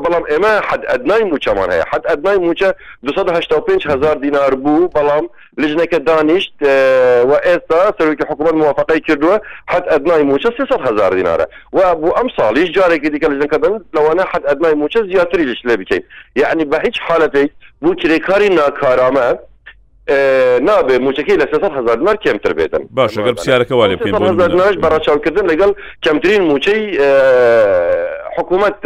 بەڵام 0.03 0.23
اما 0.35 0.53
حد 0.69 0.83
ادنای 0.95 1.21
ئەدنای 1.23 1.33
موچەمان 1.33 1.71
هەیە 1.73 1.85
حد 1.93 2.03
ئەدنای 2.11 2.39
موچە 2.47 2.69
285 3.05 3.87
هزار 3.87 4.15
دینار 4.17 4.55
بوو 4.55 4.89
بەڵام 4.95 5.25
لژنەکە 5.61 5.99
دانیشت 6.07 6.55
آه، 6.63 7.23
و 7.23 7.33
ئێستا 7.47 7.83
سەرکی 7.99 8.25
حکوومەت 8.31 8.55
موواافقی 8.55 9.01
کردووە 9.07 9.37
حد 9.69 9.85
ئەدنای 9.89 10.25
موچە 10.33 10.49
300 10.57 10.93
هزار 10.93 11.15
دیناره 11.15 11.47
و 11.73 11.81
ابو 11.85 12.01
بوو 12.01 12.15
ئەم 12.17 12.29
ساڵیش 12.41 12.71
جارێکی 12.79 13.11
دیکە 13.11 13.29
لژنەکە 13.31 13.59
بن 13.59 13.85
لەوانە 13.97 14.25
حد 14.33 14.43
ادنای 14.47 14.75
موچە 14.83 15.13
زیادتری 15.13 15.45
لەش 15.55 15.61
لێ 15.69 15.77
بکەین 15.81 16.03
یعنی 16.37 16.65
به 16.65 16.79
هیچ 16.85 16.99
حالتی 17.09 17.51
بو 17.83 17.95
کریکاری 17.95 18.49
ناکارامە 18.57 19.39
نابێ 20.69 20.99
موچەکەی 21.05 21.37
لە 21.43 21.47
سەسەر 21.53 21.73
هزار 21.79 21.97
دینار 22.01 22.17
کەمتر 22.17 22.53
بێتن 22.59 22.83
باش 22.91 23.15
ئەگەر 23.19 23.33
پرسیارەکەوا 23.39 23.87
لێ 23.89 23.97
بکەینش 23.97 24.77
بەڕچاوکردن 24.85 25.45
لەگەڵ 25.53 25.71
کەمترین 26.05 26.43
موچەی 26.51 26.83
حکوومەت 28.37 28.77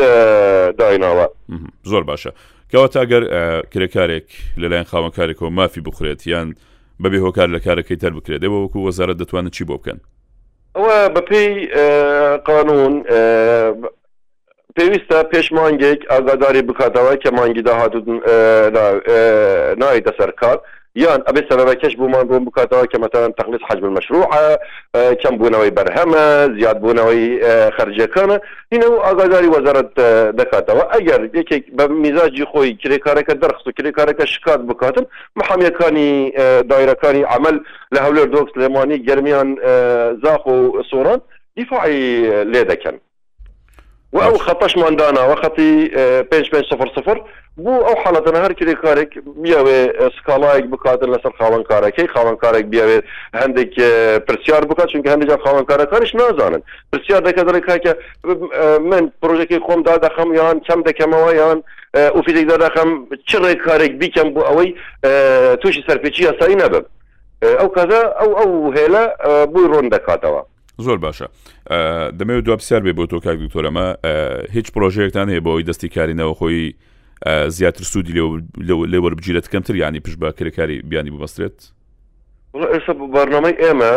دایناوە 0.81 1.27
زۆر 1.91 2.03
باشە 2.11 2.31
کەواتە 2.70 2.97
ئەگەر 3.03 3.23
کرێکارێک 3.73 4.27
لەلایەن 4.62 4.85
خاوەکارێکەوە 4.91 5.51
مافی 5.59 5.81
بخورێت 5.81 6.27
یان 6.27 6.49
بەبێ 7.03 7.18
هۆکار 7.27 7.49
لە 7.57 7.61
کارەکەی 7.66 7.97
تەر 8.03 8.12
بکرێتەوە 8.18 8.59
وەکو 8.62 8.79
وەزارە 8.87 9.14
دەتوانێت 9.20 9.53
چی 9.57 9.64
بۆ 9.68 9.75
بکەن 9.79 9.99
ئەوە 10.77 10.99
بەپی 11.16 11.49
قانون 12.51 12.95
پێویستە 14.77 15.18
پێشمانگێک 15.33 16.01
ئازاداری 16.12 16.62
بکاتەوە 16.68 17.14
کە 17.25 17.31
مانگی 17.37 17.62
داهاتوت 17.68 18.05
نایدە 19.83 20.12
سەرکار 20.18 20.59
یان 21.01 21.20
ئەبێ 21.28 21.43
سەرەکەش 21.49 21.95
بوومان 22.01 22.24
بۆم 22.30 22.45
بکاتەوە 22.49 22.84
کە 22.93 22.97
مەتەوان 23.05 23.32
تەخلیص 23.38 23.62
حجم 23.68 23.84
مەشروع 23.97 24.24
کەم 25.22 25.34
بوونەوەی 25.38 25.72
بەرهەمە 25.78 26.24
زیاد 26.59 26.78
بوونەوەی 26.82 27.22
خرجەکانە 27.76 28.36
هینە 28.72 28.86
و 28.93 28.97
ئاگاداری 29.07 29.53
وەزارت 29.57 29.90
دەکاتەوە 30.38 30.84
ئەگەر 30.95 31.20
یەکێک 31.38 31.64
بە 31.76 31.84
میزاجی 32.05 32.49
خۆی 32.51 32.76
کرێکارەکە 32.82 33.34
دەرخست 33.43 33.66
و 33.68 33.72
کرێکارەکە 33.78 34.24
شکات 34.34 34.61
بکاتن 34.70 35.05
محەمیەکانی 35.40 36.11
دایرەکانی 36.72 37.22
عمل 37.34 37.57
لە 37.95 37.99
هەولێر 38.05 38.28
دۆکس 38.34 38.53
لێمانی 38.61 38.99
گەرمیان 39.07 39.49
زاخ 40.24 40.43
و 40.47 40.59
سووران 40.90 41.20
دیفاعی 41.57 42.01
لێ 42.53 42.62
دەکەن 42.70 42.97
واو 44.13 44.39
خطاش 44.39 44.77
ماندانا 44.77 45.21
وخطي 45.25 45.91
5500 46.33 47.25
بو 47.57 47.77
او 47.81 47.95
حالت 47.97 48.37
هر 48.37 48.53
کلی 48.53 48.75
کارک 48.75 49.19
بیاوی 49.37 49.91
سکالایک 50.21 50.65
بکاتن 50.65 51.11
لسر 51.11 51.31
خاوان 51.39 51.63
کارا 51.63 51.91
کی 51.91 52.07
خاوان 52.07 52.37
کارک 52.37 52.65
بیاوی 52.65 53.03
هندک 53.35 53.81
پرسیار 54.29 54.65
بکات 54.65 54.87
چونکه 54.89 55.11
هندجا 55.13 55.37
خاوان 55.45 55.65
کارا 55.65 55.85
کارش 55.85 56.15
نازانن 56.15 56.63
پرسیار 56.93 57.21
دکدر 57.21 57.79
که 57.79 57.97
من 58.81 59.13
پروژه 59.23 59.45
کی 59.47 59.59
خوم 59.59 59.83
داده 59.83 60.09
خم 60.09 60.35
یان 60.35 60.61
کم 60.61 60.83
دکم 60.83 61.11
و 61.15 61.33
یان 61.35 61.63
اوفیدک 61.95 62.49
داده 62.49 62.69
خم 62.69 63.07
چره 63.27 63.55
کارک 63.55 63.91
بیکم 63.91 64.31
بو 64.35 64.45
اوی 64.45 64.75
توش 65.63 65.77
سرپیچی 65.89 66.27
اسایی 66.27 66.55
نبم 66.55 66.85
او 67.61 67.69
کذا 67.69 68.15
او 68.21 68.39
او 68.39 68.73
هلا 68.75 69.09
بو 69.47 69.61
رون 69.61 69.89
دکاتوا 69.89 70.43
زۆر 70.83 70.99
باشە 71.07 71.26
دەمەوێت 72.18 72.43
دو 72.47 72.57
بسیار 72.57 72.80
بێ 72.87 72.93
بۆ 72.99 73.05
تۆ 73.12 73.18
کاک 73.24 73.39
دکتۆرەمە 73.45 73.87
هیچ 74.57 74.66
پرۆژەیەکتان 74.74 75.26
هەیە 75.33 75.41
بۆەوەی 75.47 75.66
دەستی 75.70 75.89
کارینەوە 75.97 76.35
خۆی 76.41 76.68
زیاتر 77.57 77.85
سوودی 77.85 78.12
لێوەر 78.93 79.12
بگیرێت 79.18 79.47
کەمتر 79.53 79.74
ینی 79.83 80.01
پشت 80.05 80.18
بە 80.22 80.28
کرێکاری 80.39 80.76
بیانی 80.91 81.11
ببەسترێت 81.14 81.57
ئێستا 82.72 82.93
بەرنمەی 83.14 83.57
ئێمە 83.62 83.93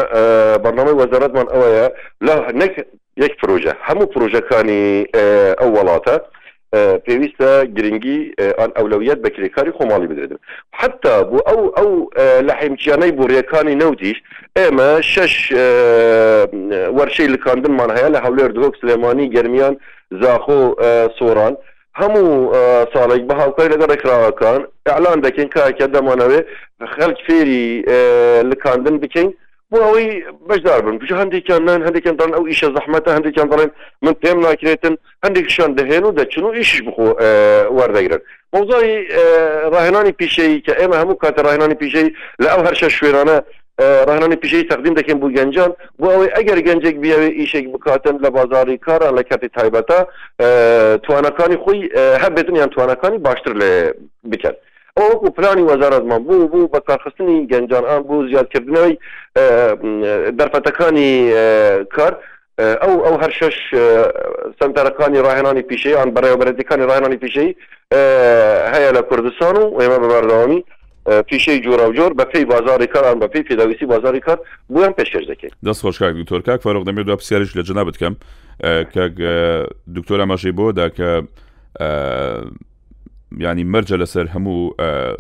بەرنمەی 0.64 0.96
وەزارەتمان 1.02 1.48
ئەوەیە 1.54 1.88
لە 2.26 2.36
نەک 2.62 2.74
یەک 3.24 3.34
پرۆژە 3.42 3.74
هەموو 3.88 4.06
پرۆژەکانی 4.14 5.06
ئەو 5.60 5.70
وڵاتە 5.78 6.18
پێویستە 7.06 7.52
گرنگی 7.76 8.20
ئەن 8.60 8.70
ئەولەویت 8.78 9.20
بە 9.24 9.30
کرێکاری 9.36 9.72
خۆماڵی 9.78 10.08
بدرێتم 10.12 10.38
حتا 10.80 11.16
بۆ 11.30 11.38
ئەو 11.48 11.62
ئەو 11.78 11.92
لە 12.48 12.54
حیمچیانەی 12.60 13.12
بۆڕیەکانی 13.18 13.76
نەوتیش 13.82 14.18
ئێمە 14.60 14.90
شش 15.12 15.34
پەرشەی 17.06 17.28
لکاندنمان 17.34 17.90
هەیە 17.98 18.10
لە 18.16 18.20
هەولێر 18.26 18.52
دۆک 18.58 18.74
سلێمانی 18.82 19.32
گەرمیان 19.36 19.74
زاخۆ 20.22 20.60
سۆران 21.18 21.54
هەموو 22.00 22.26
ساڵێک 22.94 23.24
بە 23.30 23.34
هاڵپەی 23.42 23.72
لەگە 23.74 23.86
ڕێکراوەکان 23.92 24.62
ئەعلان 24.88 25.18
دەکەین 25.26 25.50
کاکە 25.56 25.88
دەمانەوێ 25.96 26.40
خەلک 26.96 27.18
فێری 27.28 27.64
لکاندن 28.52 28.96
بکەین 29.04 29.30
بۆ 29.72 29.78
ئەوەی 29.86 30.08
بەشدار 30.50 30.82
بن 30.86 30.98
بژ 31.02 31.10
هەندێکیانان 31.22 31.80
هەندێکیاندان 31.88 32.32
ئەو 32.36 32.44
ئیشە 32.50 32.70
زەحمەتە 32.76 33.10
هەندێکیان 33.18 33.48
دەڵێن 33.52 33.72
من 34.06 34.14
پێم 34.22 34.38
ناکرێتن 34.48 34.94
هەندێکشان 35.26 35.70
دەهێن 35.80 36.04
و 36.06 36.12
دەچن 36.20 36.44
و 36.46 36.54
ئیشش 36.58 36.82
بخۆ 36.88 37.08
وەردەگرن 37.78 38.22
مۆزای 38.54 38.92
ڕاهێنانی 39.74 40.14
پیشەی 40.20 40.64
کە 40.66 40.74
ئێمە 40.80 40.96
هەموو 41.02 41.18
کاتە 41.24 41.42
ڕاهێنانی 41.46 41.80
پیشەی 41.82 42.08
لە 42.44 42.48
ئەو 42.54 42.62
هەرشە 42.68 42.90
شوێنانە 42.98 43.38
ڕانانی 43.80 44.36
پیشەی 44.42 44.64
تەقدیم 44.74 44.94
دەکەین 44.98 45.20
بۆ 45.20 45.30
گەنجان 45.38 45.72
بۆ 46.00 46.08
ئەوەی 46.12 46.32
ئەگەر 46.38 46.60
گەنجێک 46.68 46.96
بیاوێ 47.00 47.30
ئیشێک 47.40 47.68
بکاتن 47.74 48.18
لە 48.24 48.30
بازاری 48.30 48.78
کاران 48.78 49.16
لە 49.20 49.24
کاتی 49.30 49.48
تایبەتە 49.58 50.00
توانەکانی 51.06 51.58
خۆی 51.64 51.82
هەبێتن 52.24 52.56
یان 52.56 52.70
توانەکانی 52.76 53.18
باشتر 53.28 53.54
لێ 53.62 53.94
بکەن 54.32 54.56
ئەوکو 54.98 55.30
پلانی 55.30 55.68
وەزارەتمان 55.72 56.22
بوو 56.28 56.48
بوو 56.52 56.70
بە 56.74 56.80
کارخستنی 56.88 57.48
گەنجانان 57.52 58.02
بوو 58.08 58.28
زیادکردنەوەی 58.30 58.94
دەرفەتەکانی 60.40 61.08
کار 61.96 62.14
ئەو 62.82 62.96
ئەو 63.06 63.16
هەر 63.22 63.32
شش 63.40 63.56
سنتەرەکانی 64.60 65.20
ڕاهێنانی 65.26 65.64
پیشەی 65.70 65.98
ئەن 66.00 66.10
بەڕێوەبەرەتەکانی 66.16 66.88
ڕاهێنانی 66.90 67.18
پیشەی 67.24 67.52
هەیە 68.74 68.90
لە 68.98 69.02
کوردستان 69.10 69.56
و 69.58 69.80
ئێمە 69.82 69.98
بەبارداوامی 70.04 70.60
پیشەی 71.28 71.60
جوورا 71.60 71.90
و 71.90 71.94
جۆر 71.96 72.12
بەپی 72.22 72.38
بازاری 72.46 72.88
کاران 72.88 73.20
بەپی 73.20 73.40
پێداویستی 73.40 73.86
بازاری 73.86 74.20
کار 74.20 74.40
بۆیان 74.74 74.94
پێشێر 75.00 75.26
دەکەین 75.34 75.52
دەست 75.70 75.82
خۆشکاک 75.82 76.16
دکتۆرکک 76.16 76.62
فەرۆق 76.62 76.86
دەمێت 76.86 77.06
دو 77.06 77.16
پرسیارش 77.16 77.58
لە 77.58 77.62
جنا 77.62 77.84
بکەم 77.86 78.16
کە 78.94 79.12
دکتۆرە 79.96 80.26
مەشی 80.32 80.52
بۆدا 80.52 80.90
کە 80.98 81.24
ینی 83.38 83.64
مەرجە 83.64 83.96
لەسەر 84.02 84.26
هەموو 84.36 84.74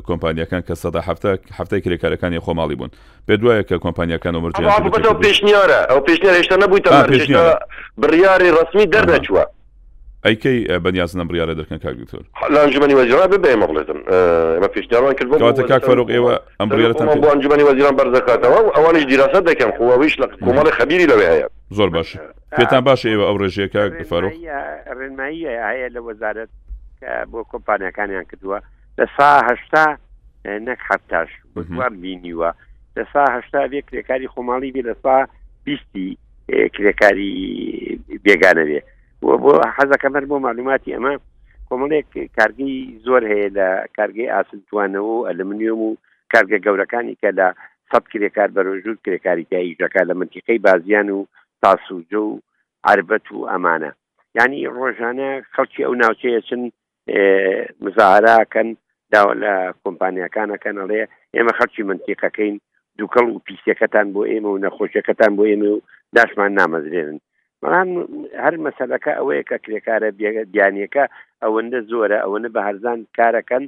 کۆمپانیەکان 0.07 0.61
کە 0.67 0.73
سەدا 0.73 1.01
هەفتەی 1.59 1.81
کرێکارەکانی 1.81 2.39
خۆماڵی 2.39 2.75
بوون 2.75 2.89
پێ 3.29 3.33
دوایە 3.41 3.63
کە 3.69 3.75
کۆمپانیەکان 3.86 4.36
مرج 4.38 4.53
پێشنیارە 5.25 5.79
ئەو 5.89 5.99
پێشنیار 6.07 6.36
هێشتا 6.39 6.55
نەبوویتە 6.63 7.59
بڕیاری 8.01 8.49
ڕسمی 8.57 8.88
دەرنەچوە 8.93 9.43
ئەیکەی 10.26 10.65
بەنیاز 10.80 11.11
نمبریارە 11.17 11.53
دەکەن 11.61 11.80
کاک 11.84 11.95
دکتۆر 11.97 12.21
لانجمنی 12.51 12.93
وەزیرا 12.93 13.28
ببێ 13.28 13.53
مە 13.61 13.67
بڵێتم 13.69 13.99
ئەمە 14.57 14.67
پێشداوان 14.76 15.13
کرداتە 15.19 15.63
کاک 15.71 15.84
فەرۆق 15.89 16.09
ئێوە 16.15 16.34
ئەمبریارەتانجمنی 16.59 17.63
وەزیران 17.69 17.95
بەرزەکاتەوە 17.99 18.59
ئەوانش 18.76 19.03
دیراست 19.09 19.43
دەکەم 19.49 19.71
خۆەوەیش 19.78 20.13
لە 20.21 20.28
کۆمەڵی 20.45 20.71
خەبیری 20.78 21.05
لەوێ 21.11 21.28
هەیە 21.34 21.47
زۆر 21.78 21.89
باش 21.95 22.17
پێتان 22.57 22.82
باشە 22.88 23.07
ئێوە 23.11 23.26
ئەو 23.28 23.38
ڕێژەیە 23.41 23.67
کاک 23.76 23.93
فەرۆق 24.11 24.34
ڕێنمایی 24.99 25.43
هەیە 25.71 25.88
لە 25.95 26.01
وەزارەت 26.07 26.49
بۆ 27.32 27.39
کۆمپانیەکانیان 27.51 28.23
کردووە 28.32 28.59
لە 28.99 29.05
ساهشتا 29.17 29.97
نەک 30.67 30.80
حتاش 30.89 31.30
وار 31.78 31.93
بینیوە 32.01 32.51
لە 32.97 33.03
ساهشتا 33.13 33.61
بێ 33.71 33.82
کرێکاری 33.89 34.28
خۆماڵی 34.34 34.71
بێ 34.76 34.82
لە 34.89 34.95
سا 35.03 35.28
بیستی 35.65 36.17
کرێکاری 36.73 37.53
بێگانە 38.26 38.65
بێ 38.69 38.80
بۆ 39.26 39.51
حەزەکەمەر 39.78 40.23
بۆ 40.32 40.36
معلوماتی 40.47 40.93
ئەمە 40.95 41.13
کۆمەڵێک 41.69 42.07
کارگەی 42.38 42.76
زۆر 43.05 43.21
هەیە 43.32 43.49
لە 43.57 43.67
کارگەی 43.97 44.34
ئاسنتوانەوە 44.36 45.11
و 45.13 45.26
ئەلمنیۆم 45.28 45.80
و 45.88 45.95
کارگە 46.34 46.57
گەورەکانی 46.65 47.15
کە 47.21 47.30
لە 47.39 47.47
سەد 47.89 48.03
کرێکار 48.11 48.49
بەرۆژوو 48.55 49.01
کرێکاریکایی 49.05 49.78
ژەکە 49.80 50.01
لە 50.09 50.13
منتیقەی 50.19 50.59
بازیان 50.67 51.09
و 51.17 51.19
تاسوجە 51.63 52.19
و 52.30 52.39
عربەت 52.91 53.26
و 53.32 53.47
ئەمانە 53.51 53.91
ینی 54.39 54.67
ڕۆژانە 54.78 55.30
خەڵکی 55.55 55.86
ئەو 55.86 55.93
ناوچەیەچن 56.01 56.61
مزاراکەن 57.84 58.69
داوا 59.13 59.34
لە 59.43 59.53
کۆمپانیەکانەکەن 59.84 60.76
ئەڵێ 60.82 61.01
ئێمە 61.36 61.53
خەرچی 61.57 61.84
منتیقەکەین 61.89 62.55
دووکەڵ 62.97 63.26
و 63.30 63.43
پیسەکەتان 63.47 64.07
بۆ 64.13 64.21
ئێمە 64.32 64.49
و 64.53 64.61
نەخۆشیەکەتان 64.65 65.32
بۆ 65.38 65.43
ئێمە 65.51 65.69
و 65.76 65.80
داشمان 66.15 66.51
نامەزرێنن 66.59 67.19
بەڵام 67.62 67.89
هەر 68.43 68.56
مەسەلەکە 68.66 69.12
ئەوەیە 69.18 69.43
کە 69.49 69.58
کرێکارە 69.64 70.10
بیانیەکە 70.53 71.06
ئەوەندە 71.43 71.80
زۆرە 71.89 72.18
ئەوەنە 72.24 72.49
بە 72.56 72.62
هەرزان 72.68 72.99
کارەکەن 73.18 73.64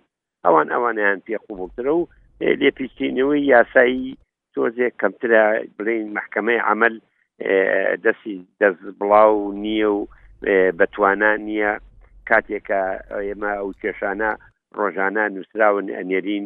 ئەوان 0.45 0.67
ئەوانیان 0.73 1.19
پێخوبووترە 1.27 1.93
و 1.97 2.03
لێ 2.59 2.69
پیشتینەوەی 2.77 3.47
یاسایی 3.53 4.09
تۆزێک 4.53 4.93
کەمترە 5.01 5.43
بڵین 5.77 6.05
محکمەی 6.17 6.63
عمل 6.71 6.93
دەستی 8.03 8.37
دەست 8.61 8.83
بڵاو 8.99 9.35
نییە 9.63 9.89
و 9.95 9.99
بەتوانان 10.79 11.37
نییە 11.49 11.71
کاتێکە 12.29 12.81
ئێمە 13.25 13.51
ئەو 13.57 13.69
کێشانە 13.81 14.31
ڕۆژانە 14.79 15.23
نووسراون 15.33 15.87
ئەنێرین 15.97 16.45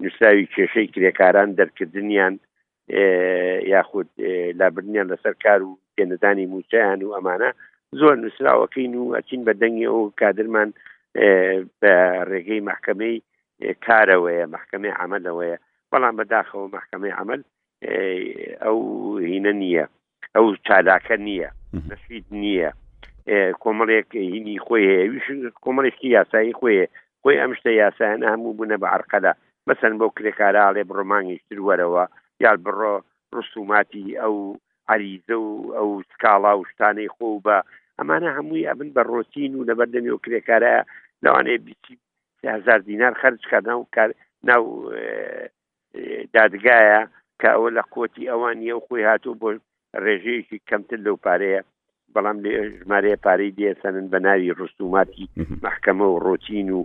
نووسراوی 0.00 0.50
کێشەی 0.54 0.90
کرێکاران 0.94 1.48
دەرکردنیان 1.58 2.34
یاخود 3.74 4.08
لابرنیان 4.58 5.06
لەسەر 5.12 5.34
کار 5.44 5.60
و 5.68 5.72
پێندەدانی 5.96 6.50
موچیان 6.52 6.98
و 7.06 7.14
ئەمانە 7.16 7.50
زۆر 8.00 8.14
نووسراوەکەین 8.22 8.92
و 8.96 9.12
ئەچین 9.16 9.40
بە 9.46 9.52
دەنگی 9.62 9.88
ئەو 9.90 10.00
کادرمان 10.20 10.68
بە 11.80 11.94
ڕێگەی 12.30 12.66
محکمەی 12.70 13.16
کارەوەیە 13.84 14.46
محکمەی 14.56 14.98
عملەوەیە 15.02 15.56
بەڵام 15.92 16.14
بەداخەوە 16.18 16.66
محکمەی 16.76 17.16
عمل 17.20 17.40
ئەو 18.64 18.78
هینە 19.30 19.52
نییە 19.62 19.86
ئەو 20.36 20.46
چالاکە 20.66 21.16
نییە 21.26 21.50
نەسوید 21.90 22.26
نییە 22.42 22.70
کۆمەڵێک 23.64 24.08
هینی 24.32 24.56
خۆی 24.66 24.86
کۆمەڵێکی 25.64 26.08
یاسایی 26.18 26.56
خۆیە 26.60 26.86
خۆی 27.22 27.40
ئەم 27.42 27.52
شتە 27.58 27.70
یاسایان 27.82 28.20
هەموو 28.32 28.56
بوونە 28.58 28.76
بە 28.82 28.88
عرقەدا 28.96 29.32
مەسەن 29.68 29.92
بۆ 30.00 30.06
کرێکارە 30.16 30.60
ئاڵێ 30.66 30.82
بڕۆمانگیشتر 30.88 31.58
وەرەوە 31.66 32.04
یال 32.44 32.56
بڕۆ 32.64 32.94
ڕسوماتی 33.36 34.06
ئەو 34.22 34.36
عریزە 34.90 35.36
و 35.40 35.46
ئەو 35.76 35.88
سکاڵا 36.10 36.52
و 36.58 36.64
شتانەی 36.70 37.12
خۆ 37.14 37.28
بە 37.46 37.56
ئەمانە 37.98 38.28
هەمووی 38.36 38.68
ئەبن 38.68 38.88
بە 38.96 39.02
ڕۆتین 39.12 39.52
و 39.56 39.66
لەبەردەمی 39.70 40.12
و 40.14 40.22
کرێکارە 40.24 40.74
لەوانێ 41.24 41.54
بیهزار 41.64 42.78
دینار 42.88 43.12
خرج 43.20 43.40
کردن 43.50 43.72
و 43.80 43.84
کار 43.94 44.10
ناو 44.48 44.62
دادگایە 46.36 47.00
کە 47.40 47.48
ئەوە 47.54 47.68
لە 47.76 47.82
قوتی 47.94 48.28
ئەوان 48.30 48.56
یە 48.68 48.74
و 48.76 48.84
خۆی 48.86 49.08
هاتوو 49.10 49.38
بۆ 49.40 49.48
ڕێژەیەکی 50.04 50.62
کەمتر 50.68 50.98
لەو 51.06 51.16
پارەیە 51.26 51.60
بەڵام 52.14 52.38
لێ 52.44 52.52
ژمارەیە 52.80 53.22
پارەی 53.26 53.54
دێسەنن 53.58 54.06
بە 54.12 54.18
ناوی 54.26 54.54
ڕستوماتی 54.60 55.24
محکەمە 55.66 56.06
و 56.10 56.22
ڕۆچین 56.26 56.68
و 56.76 56.80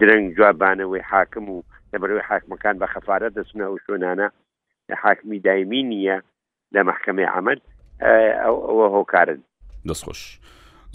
درەنگ 0.00 0.26
جوابانەوەی 0.38 1.06
حاکم 1.12 1.46
و 1.54 1.56
لەبەرەوەی 1.92 2.28
حاکمەکان 2.30 2.76
بە 2.80 2.86
خەفارە 2.92 3.28
دەستنە 3.36 3.66
و 3.72 3.80
شوۆنانە 3.86 4.26
حاکمی 5.04 5.38
دایمی 5.46 5.82
نییە 5.92 6.16
لە 6.74 6.82
محکمەی 6.88 7.24
عمل 7.36 7.58
ئەوە 8.44 8.86
هۆکارن 8.94 9.40
دەستخۆش 9.88 10.20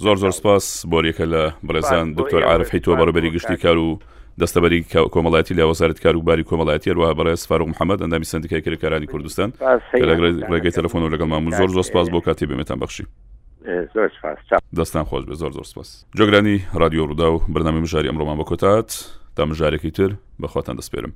زۆر 0.03 0.15
زۆر 0.23 0.31
سپاس 0.39 0.65
بۆریەکە 0.91 1.25
لە 1.33 1.43
بەڕێزان 1.67 2.05
دکتۆر 2.19 2.43
عرفی 2.43 2.79
تۆ 2.79 2.91
بەڕبەری 2.99 3.29
گشتی 3.35 3.57
کار 3.63 3.77
و 3.77 3.99
دەستەبەری 4.41 4.79
کۆمەڵاتی 5.13 5.53
لە 5.59 5.63
وەزارت 5.71 5.97
کار 6.03 6.15
و 6.17 6.21
باری 6.21 6.43
کۆمەڵاتی 6.43 6.89
هەروە 6.91 7.13
بەڕێز 7.19 7.41
فاروق 7.49 7.67
محەممەد 7.73 7.99
ئەندامی 8.01 8.25
سندیکای 8.31 8.61
کرێکارانی 8.65 9.05
کوردستان 9.11 9.49
ڕێگەی 10.51 10.71
تەلفۆن 10.77 11.01
و 11.03 11.09
لەگەڵ 11.13 11.27
مامون 11.33 11.51
زۆر 11.59 11.67
زۆر 11.67 11.81
سپاس 11.89 12.07
بۆ 12.09 12.21
کاتی 12.25 12.45
بێمێتان 12.45 12.79
بەخشی 12.83 13.05
دەستان 14.77 15.03
خۆش 15.05 15.23
بێ 15.27 15.35
زۆر 15.41 15.51
زۆر 15.51 15.63
سپاس 15.63 16.05
جۆگرانی 16.17 16.57
رادیۆ 16.81 17.03
ڕوودا 17.09 17.27
و 17.33 17.39
بەنامی 17.53 17.81
مژاری 17.85 18.09
ئەمڕۆمان 18.09 18.37
بە 18.39 18.45
کۆتات 18.49 18.89
تا 19.35 19.45
مژارێکی 19.45 19.91
تر 19.91 20.11
بەخواتان 20.39 20.75
دەسپێرم. 20.79 21.13